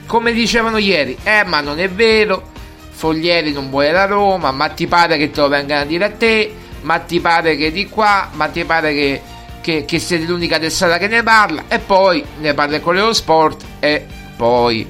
come 0.05 0.31
dicevano 0.31 0.77
ieri, 0.77 1.17
eh, 1.23 1.43
ma 1.43 1.59
non 1.59 1.79
è 1.79 1.89
vero. 1.89 2.50
Foglieri 3.01 3.51
non 3.51 3.71
vuole 3.71 3.91
la 3.91 4.05
Roma, 4.05 4.51
ma 4.51 4.69
ti 4.69 4.85
pare 4.85 5.17
che 5.17 5.31
te 5.31 5.41
lo 5.41 5.47
vengano 5.47 5.81
a 5.81 5.85
dire 5.85 6.05
a 6.05 6.11
te, 6.11 6.53
ma 6.81 6.99
ti 6.99 7.19
pare 7.19 7.55
che 7.55 7.71
di 7.71 7.89
qua, 7.89 8.29
ma 8.33 8.47
ti 8.47 8.63
pare 8.63 8.93
che, 8.93 9.21
che, 9.59 9.85
che 9.85 9.97
siete 9.97 10.25
l'unica 10.25 10.59
testata 10.59 10.99
che 10.99 11.07
ne 11.07 11.23
parla, 11.23 11.63
e 11.67 11.79
poi 11.79 12.23
ne 12.39 12.53
parla 12.53 12.79
con 12.79 12.93
lo 12.93 13.11
sport, 13.11 13.63
e 13.79 14.05
poi 14.37 14.87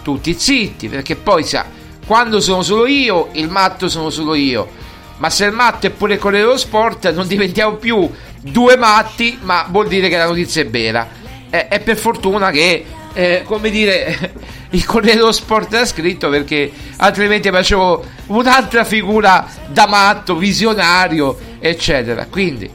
tutti 0.00 0.32
zitti, 0.32 0.88
perché 0.88 1.16
poi 1.16 1.44
sa, 1.44 1.66
quando 2.06 2.40
sono 2.40 2.62
solo 2.62 2.86
io, 2.86 3.28
il 3.32 3.50
matto 3.50 3.90
sono 3.90 4.08
solo 4.08 4.32
io. 4.34 4.80
Ma 5.18 5.28
se 5.28 5.44
il 5.44 5.52
matto 5.52 5.86
è 5.86 5.90
pure 5.90 6.16
Corriere 6.16 6.46
dello 6.46 6.56
Sport, 6.56 7.12
non 7.12 7.26
diventiamo 7.26 7.76
più 7.76 8.10
due 8.40 8.76
matti, 8.78 9.38
ma 9.42 9.66
vuol 9.68 9.86
dire 9.86 10.08
che 10.08 10.16
la 10.16 10.26
notizia 10.26 10.62
è 10.62 10.66
vera. 10.66 11.06
E, 11.50 11.68
e 11.70 11.80
per 11.80 11.98
fortuna 11.98 12.50
che, 12.50 12.86
eh, 13.12 13.42
come 13.46 13.70
dire, 13.70 14.34
il 14.70 14.84
Corriere 14.84 15.32
Sport 15.32 15.72
l'ha 15.72 15.84
scritto 15.84 16.28
perché 16.28 16.70
altrimenti 16.96 17.50
facevo 17.50 18.04
un'altra 18.26 18.84
figura 18.84 19.46
da 19.68 19.86
matto, 19.86 20.36
visionario, 20.36 21.38
eccetera. 21.58 22.26
Quindi, 22.26 22.70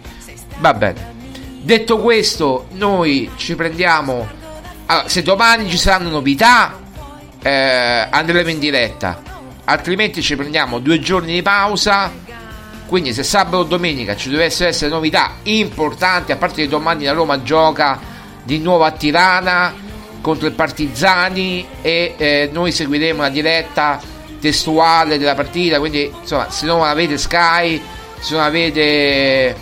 Va 0.59 0.73
bene. 0.73 1.15
Detto 1.61 1.99
questo, 1.99 2.67
noi 2.71 3.29
ci 3.35 3.55
prendiamo. 3.55 4.27
Allora, 4.87 5.07
se 5.07 5.21
domani 5.21 5.69
ci 5.69 5.77
saranno 5.77 6.09
novità, 6.09 6.79
eh, 7.41 8.07
andremo 8.09 8.49
in 8.49 8.57
diretta. 8.57 9.21
Altrimenti 9.65 10.21
ci 10.21 10.35
prendiamo 10.35 10.79
due 10.79 10.99
giorni 10.99 11.33
di 11.33 11.41
pausa. 11.41 12.11
Quindi, 12.87 13.13
se 13.13 13.21
sabato 13.21 13.57
o 13.57 13.63
domenica 13.63 14.15
ci 14.15 14.29
dovessero 14.29 14.69
essere 14.69 14.89
novità 14.89 15.35
importanti, 15.43 16.31
a 16.31 16.37
parte 16.37 16.63
che 16.63 16.67
domani 16.67 17.03
la 17.03 17.11
Roma 17.11 17.43
gioca 17.43 17.99
di 18.43 18.59
nuovo 18.59 18.85
a 18.85 18.91
Tirana 18.91 19.73
contro 20.27 20.47
il 20.47 20.53
Partizani 20.53 21.65
e 21.81 22.15
eh, 22.17 22.49
noi 22.51 22.73
seguiremo 22.73 23.21
la 23.21 23.29
diretta 23.29 23.97
testuale 24.41 25.17
della 25.17 25.35
partita. 25.35 25.79
Quindi, 25.79 26.11
insomma, 26.19 26.49
se 26.49 26.65
non 26.65 26.83
avete 26.83 27.17
Sky, 27.17 27.81
se 28.19 28.33
non 28.33 28.43
avete 28.43 29.55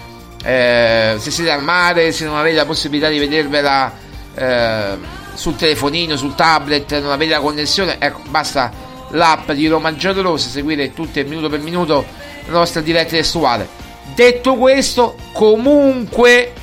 eh, 0.43 1.15
se 1.19 1.29
siete 1.29 1.51
al 1.51 1.61
mare, 1.61 2.11
se 2.11 2.25
non 2.25 2.35
avete 2.35 2.55
la 2.55 2.65
possibilità 2.65 3.09
di 3.09 3.19
vedervela 3.19 3.93
eh, 4.33 4.97
sul 5.35 5.55
telefonino, 5.55 6.17
sul 6.17 6.33
tablet, 6.33 6.99
non 6.99 7.11
avete 7.11 7.33
la 7.33 7.41
connessione, 7.41 7.97
ecco, 7.99 8.21
basta 8.29 8.71
l'app 9.11 9.51
di 9.51 9.67
Roma 9.67 9.95
Giallorosa, 9.95 10.49
seguire 10.49 10.93
tutte 10.93 11.23
minuto 11.25 11.47
per 11.47 11.59
minuto 11.59 12.03
la 12.47 12.53
nostra 12.53 12.81
diretta 12.81 13.11
testuale. 13.11 13.69
Detto 14.15 14.55
questo, 14.55 15.15
comunque, 15.31 16.53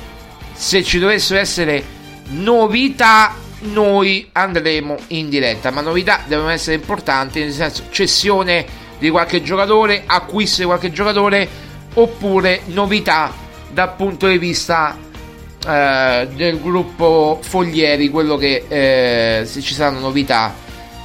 se 0.51 0.83
ci 0.83 0.99
dovessero 0.99 1.39
essere 1.39 1.81
novità, 2.31 3.35
noi 3.63 4.29
andremo 4.31 4.97
in 5.07 5.29
diretta, 5.29 5.71
ma 5.71 5.81
novità 5.81 6.21
devono 6.25 6.49
essere 6.49 6.75
importanti, 6.75 7.39
nel 7.39 7.51
senso 7.51 7.83
cessione 7.89 8.65
di 8.99 9.09
qualche 9.09 9.41
giocatore, 9.41 10.03
acquisto 10.05 10.61
di 10.61 10.67
qualche 10.67 10.91
giocatore, 10.91 11.47
oppure 11.95 12.61
novità 12.65 13.31
dal 13.71 13.95
punto 13.95 14.27
di 14.27 14.37
vista 14.37 14.97
eh, 15.65 16.27
del 16.35 16.59
gruppo 16.59 17.39
Foglieri, 17.41 18.09
quello 18.09 18.37
che 18.37 18.65
eh, 18.67 19.45
se 19.45 19.61
ci 19.61 19.73
saranno 19.73 19.99
novità 19.99 20.53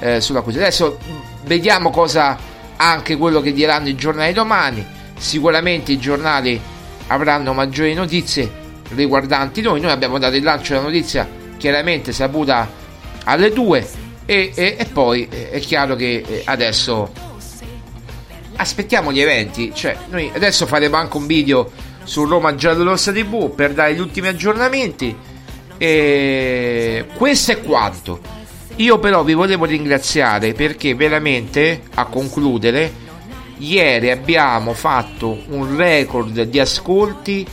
eh, 0.01 0.21
sull'acquisto. 0.21 0.61
Adesso 0.61 0.99
vediamo 1.45 1.91
cosa 1.91 2.37
anche 2.77 3.17
quello 3.17 3.41
che 3.41 3.53
diranno 3.53 3.89
i 3.89 3.95
giornali 3.95 4.33
domani. 4.33 4.85
Sicuramente 5.17 5.93
i 5.93 5.99
giornali 5.99 6.61
avranno 7.09 7.53
maggiori 7.53 7.95
notizie 7.95 8.51
riguardanti 8.95 9.61
noi. 9.61 9.81
Noi 9.81 9.91
abbiamo 9.91 10.19
dato 10.19 10.37
il 10.37 10.43
lancio 10.43 10.75
della 10.75 10.85
notizia 10.85 11.38
chiaramente 11.59 12.13
saputa 12.13 12.71
alle 13.25 13.53
2 13.53 13.89
e, 14.25 14.53
e, 14.55 14.77
e 14.79 14.85
poi 14.87 15.29
eh, 15.31 15.51
è 15.51 15.61
chiaro 15.61 15.95
che 15.95 16.25
eh, 16.27 16.43
adesso 16.47 17.11
aspettiamo 18.57 19.13
gli 19.13 19.21
eventi. 19.21 19.73
Cioè, 19.75 19.97
noi 20.09 20.31
adesso 20.35 20.67
faremo 20.67 20.97
anche 20.97 21.17
un 21.17 21.27
video 21.27 21.71
su 22.05 22.25
Roma 22.25 22.55
Giallorossa 22.55 23.13
TV 23.13 23.55
per 23.55 23.73
dare 23.73 23.95
gli 23.95 24.01
ultimi 24.01 24.29
aggiornamenti. 24.29 25.15
E 25.77 27.07
questo 27.15 27.53
è 27.53 27.61
quanto. 27.61 28.21
Io 28.77 28.99
però 28.99 29.25
vi 29.25 29.35
volevo 29.35 29.65
ringraziare 29.65 30.53
perché 30.53 30.95
veramente 30.95 31.83
a 31.95 32.05
concludere 32.05 33.07
ieri 33.59 34.11
abbiamo 34.11 34.73
fatto 34.73 35.37
un 35.49 35.77
record 35.77 36.43
di 36.43 36.61
ascolti 36.61 37.45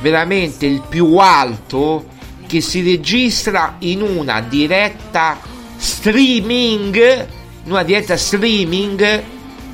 veramente 0.00 0.66
il 0.66 0.82
più 0.86 1.16
alto 1.16 2.14
che 2.46 2.60
si 2.60 2.82
registra 2.82 3.76
in 3.80 4.02
una 4.02 4.40
diretta 4.40 5.38
streaming 5.76 7.26
in 7.66 7.72
una 7.72 7.82
diretta 7.82 8.16
streaming 8.16 9.22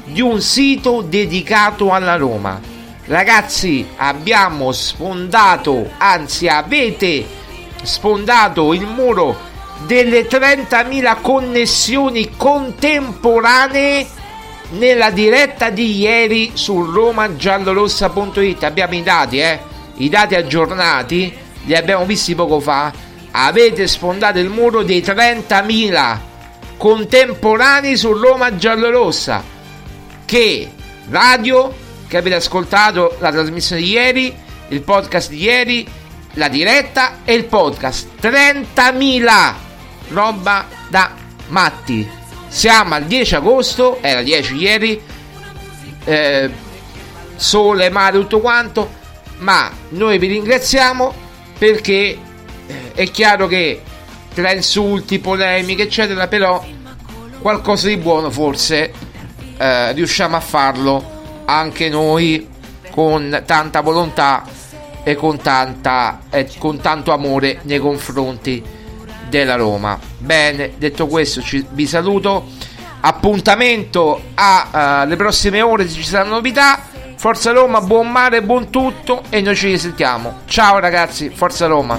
di 0.05 0.21
un 0.21 0.41
sito 0.41 1.03
dedicato 1.03 1.93
alla 1.93 2.17
Roma. 2.17 2.61
Ragazzi 3.05 3.87
abbiamo 3.97 4.73
sfondato 4.73 5.91
anzi 5.99 6.49
avete 6.49 7.27
sfondato 7.83 8.73
il 8.73 8.87
muro 8.87 9.37
delle 9.87 10.27
30.000 10.27 11.21
connessioni 11.21 12.31
contemporanee 12.37 14.07
nella 14.71 15.11
diretta 15.11 15.69
di 15.69 15.99
ieri 15.99 16.53
su 16.55 16.83
romagiallorossa.it 16.83 18.63
abbiamo 18.63 18.95
i 18.95 19.03
dati 19.03 19.41
eh? 19.41 19.61
I 19.97 20.09
dati 20.09 20.35
aggiornati 20.35 21.37
li 21.65 21.75
abbiamo 21.75 22.05
visti 22.05 22.35
poco 22.35 22.61
fa. 22.61 22.93
Avete 23.31 23.87
sfondato 23.87 24.39
il 24.39 24.49
muro 24.49 24.83
dei 24.83 25.01
30.000 25.01 26.19
contemporanei 26.77 27.97
su 27.97 28.13
Roma 28.13 28.57
Giallorossa. 28.57 29.43
Che 30.25 30.73
radio 31.09 31.75
che 32.07 32.17
avete 32.17 32.37
ascoltato 32.37 33.17
la 33.21 33.31
trasmissione 33.31 33.83
di 33.83 33.91
ieri 33.91 34.35
il 34.73 34.81
podcast 34.81 35.29
di 35.29 35.43
ieri 35.43 35.87
la 36.35 36.49
diretta 36.49 37.19
e 37.25 37.35
il 37.35 37.45
podcast. 37.45 38.09
30.000 38.21 39.55
roba 40.09 40.67
da 40.89 41.13
matti. 41.49 42.09
Siamo 42.49 42.95
al 42.95 43.05
10 43.05 43.35
agosto 43.35 43.99
era 44.01 44.23
10 44.23 44.55
ieri. 44.57 45.03
Eh, 46.05 46.51
sole 47.37 47.91
mare 47.91 48.19
tutto 48.19 48.41
quanto. 48.41 49.01
Ma 49.39 49.71
noi 49.91 50.19
vi 50.19 50.29
ringraziamo 50.29 51.22
perché 51.63 52.19
eh, 52.67 52.93
è 52.93 53.09
chiaro 53.13 53.47
che 53.47 53.81
tra 54.35 54.53
insulti 54.53 55.21
polemiche 55.21 55.85
eccetera 55.85 56.27
però 56.27 56.61
qualcosa 57.41 57.87
di 57.87 57.99
buono 57.99 58.33
forse 58.33 58.93
eh, 59.59 59.93
riusciamo 59.93 60.35
a 60.35 60.41
farlo 60.41 61.45
anche 61.45 61.89
noi 61.89 62.49
con 62.91 63.45
tanta 63.47 63.81
volontà 63.81 64.43
e 65.05 65.15
con, 65.15 65.41
tanta, 65.41 66.23
eh, 66.31 66.51
con 66.59 66.81
tanto 66.81 67.13
amore 67.13 67.61
nei 67.63 67.79
confronti 67.79 68.61
della 69.29 69.55
Roma. 69.55 69.97
Bene, 70.19 70.73
detto 70.79 71.07
questo, 71.07 71.43
ci, 71.43 71.65
vi 71.71 71.87
saluto. 71.87 72.45
Appuntamento 73.05 74.21
alle 74.35 75.15
uh, 75.15 75.17
prossime 75.17 75.63
ore 75.63 75.89
se 75.89 75.95
ci 75.95 76.05
saranno 76.05 76.35
novità. 76.35 76.92
Forza 77.23 77.53
Roma, 77.53 77.81
buon 77.81 78.11
mare, 78.11 78.43
buon 78.43 78.69
tutto 78.69 79.23
e 79.29 79.41
noi 79.41 79.55
ci 79.55 79.69
risentiamo. 79.69 80.41
Ciao 80.47 80.81
ragazzi, 80.81 81.31
Forza 81.31 81.67
Roma. 81.69 81.97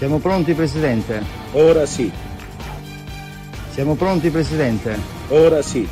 Siamo 0.00 0.16
pronti, 0.16 0.54
Presidente? 0.54 1.22
Ora 1.52 1.84
sì, 1.84 2.10
Siamo 3.68 3.96
pronti, 3.96 4.30
Presidente? 4.30 4.98
ora 5.28 5.60
sì. 5.60 5.86